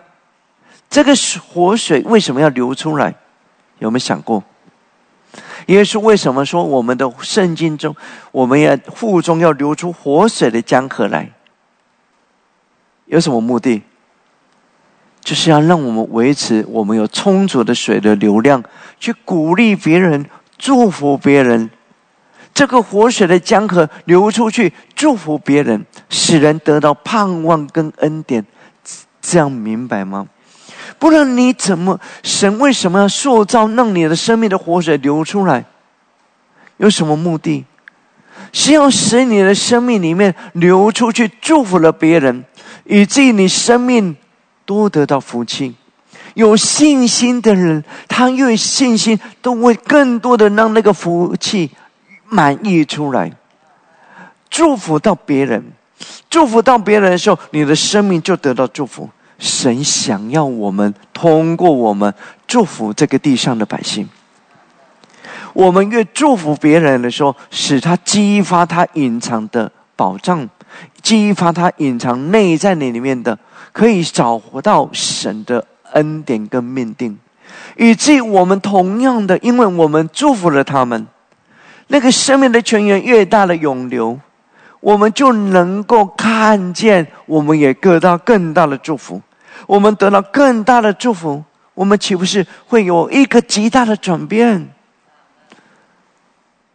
[0.91, 1.15] 这个
[1.47, 3.15] 活水为什么要流出来？
[3.80, 4.43] 有没有想过？
[5.65, 7.95] 耶稣为什么说我们的圣经中，
[8.31, 11.31] 我们要腹中要流出活水的江河来？
[13.05, 13.81] 有什么目的？
[15.26, 18.64] 就是要让我们维持我们有充足的水的流量，
[18.99, 20.23] 去鼓励别人、
[20.57, 21.69] 祝福别人。
[22.53, 28.45] 这个活水的江河流出去，祝福别人，使人得到盼望跟恩典。
[29.19, 30.27] 这样明白吗？
[30.99, 31.99] 不然你怎么？
[32.22, 35.65] 神为什么要塑造，让你的生命的活水流出来？
[36.77, 37.65] 有什么目的？
[38.53, 42.45] 是要使你的生命里面流出去，祝福了别人，
[42.85, 44.15] 以至于你生命
[44.65, 45.75] 多得到福气。
[46.33, 51.71] 有信心的人，他越信心，都会更多的让那个福气
[52.27, 53.31] 满溢出来，
[54.49, 55.63] 祝福到别人，
[56.29, 59.09] 祝福到别人的时候，你的生命就得到祝福。
[59.37, 62.13] 神想要我们通过我们
[62.47, 64.07] 祝福这个地上的百姓。
[65.53, 70.49] 我们越祝福别人的时候，使他激发他隐藏的宝藏，
[71.06, 73.38] 激发他隐藏内在里里面的，
[73.72, 75.64] 可以找回到神的
[75.94, 77.15] 恩典跟命定，
[77.77, 81.06] 以至于我们同样的，因为我们祝福了他们，
[81.90, 84.19] 那个生命的泉源越大的涌流。
[84.82, 89.22] 我们就能够看见，我们也得到更大的祝福。
[89.68, 91.44] 我们得到更大的祝福，
[91.76, 94.68] 我们岂不是会有一个极大的转变？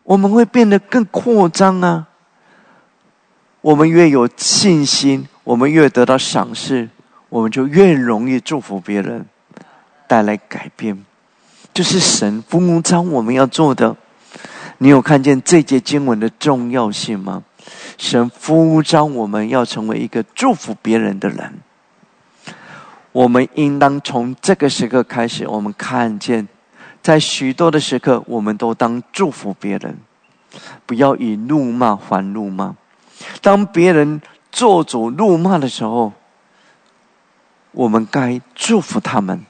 [0.05, 2.07] 我们会变得更扩张啊！
[3.61, 6.89] 我们越有信心，我们越得到赏识，
[7.29, 9.27] 我们就越容易祝福别人，
[10.09, 11.05] 带来改变。
[11.75, 13.97] 就是神呼召我们要做的。
[14.79, 17.45] 你有看见这节经文的重要性吗？
[17.99, 21.61] 神呼召我们要成为一个祝福别人的人，
[23.13, 26.49] 我们应当从这个时刻开始，我们看见，
[27.03, 29.99] 在许多的时刻，我们都当祝福别人，
[30.87, 32.75] 不要以怒骂还怒骂。
[33.41, 34.21] 当别人
[34.51, 36.13] 做主怒骂的时候，
[37.73, 39.45] 我们该祝福他们，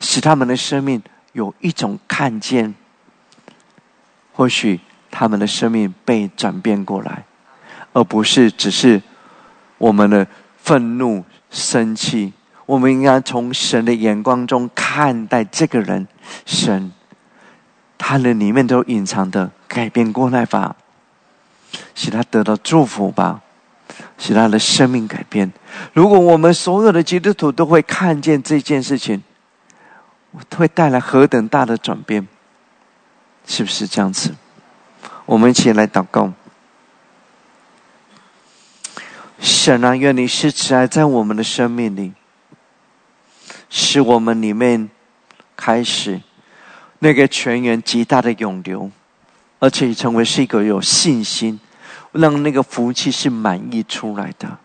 [0.00, 2.74] 使他们的生命有一种看见，
[4.32, 4.80] 或许
[5.10, 7.24] 他们的生命被转变过来。
[7.92, 9.00] 而不是只是
[9.78, 10.26] 我们的
[10.58, 12.32] 愤怒、生气，
[12.66, 16.08] 我们应该从神的眼光中看待这个人。
[16.44, 16.90] 神，
[17.96, 20.74] 他的里面都隐藏的改变过来吧，
[21.94, 23.42] 使他得到祝福吧，
[24.18, 25.52] 使他的生命改变。
[25.92, 29.22] 如果我们所有的基督徒都会看见这件事情，
[30.56, 32.26] 会带来何等大的转变？
[33.46, 34.34] 是不是这样子？
[35.26, 36.32] 我们一起来祷告。
[39.38, 42.14] 神啊，愿你是慈爱在我们的生命里，
[43.68, 44.88] 使我们里面
[45.56, 46.22] 开始
[47.00, 48.90] 那个泉源极大的涌流，
[49.58, 51.60] 而且成为是一个有信心，
[52.14, 54.58] 让那个福气是满意出来的。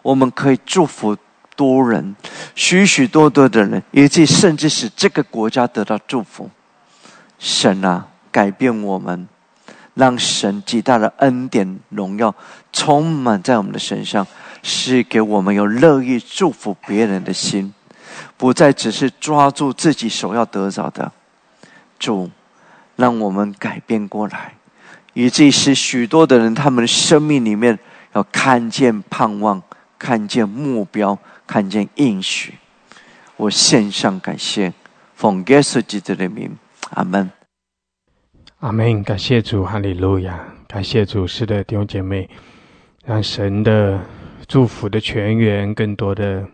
[0.00, 1.14] 我们可以祝福
[1.54, 2.16] 多人，
[2.54, 6.48] 许许多多的人，以及甚至使这个国家得到祝福。
[7.38, 9.28] 神啊，改变我们。
[9.94, 12.34] 让神极大的恩典荣耀
[12.72, 14.26] 充满在我们的身上，
[14.62, 17.74] 是给我们有乐意祝福别人的心，
[18.38, 21.12] 不再只是抓住自己所要得着的。
[21.98, 22.30] 主，
[22.96, 24.54] 让我们改变过来，
[25.14, 27.78] 以至于使许多的人他们的生命里面
[28.14, 29.62] 要看见盼望，
[29.98, 32.54] 看见目标，看见应许。
[33.36, 34.72] 我献上感谢，
[35.14, 36.56] 奉耶稣基督的名，
[36.90, 37.30] 阿门。
[38.60, 39.02] 阿门！
[39.02, 40.40] 感谢主，哈利路亚！
[40.68, 42.30] 感谢主，是的，弟兄姐妹，
[43.04, 44.00] 让神的
[44.46, 46.46] 祝福的泉源更多的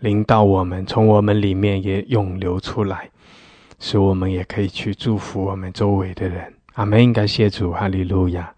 [0.00, 3.08] 临到我们，从我们里面也涌流出来，
[3.78, 6.52] 使我们也可以去祝福我们周围的人。
[6.76, 7.10] 阿门！
[7.10, 8.52] 感谢主，哈利路亚！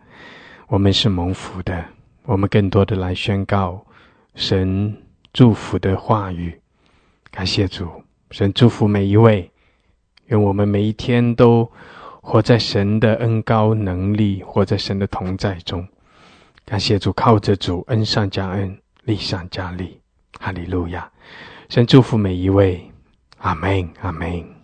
[0.67, 1.85] 我们是蒙福的，
[2.25, 3.87] 我们更多的来宣告
[4.35, 4.93] 神
[5.33, 6.61] 祝福的话语。
[7.31, 7.89] 感谢主，
[8.33, 9.49] 神祝福每一位，
[10.27, 11.71] 愿我们每一天都。
[12.21, 15.87] 活在神的恩高能力，活在神的同在中。
[16.67, 19.99] 感谢主，靠着主恩上加恩，力上加力。
[20.39, 21.11] 哈利路亚！
[21.71, 22.85] 神祝福每一位。
[23.39, 24.58] 阿门，阿门。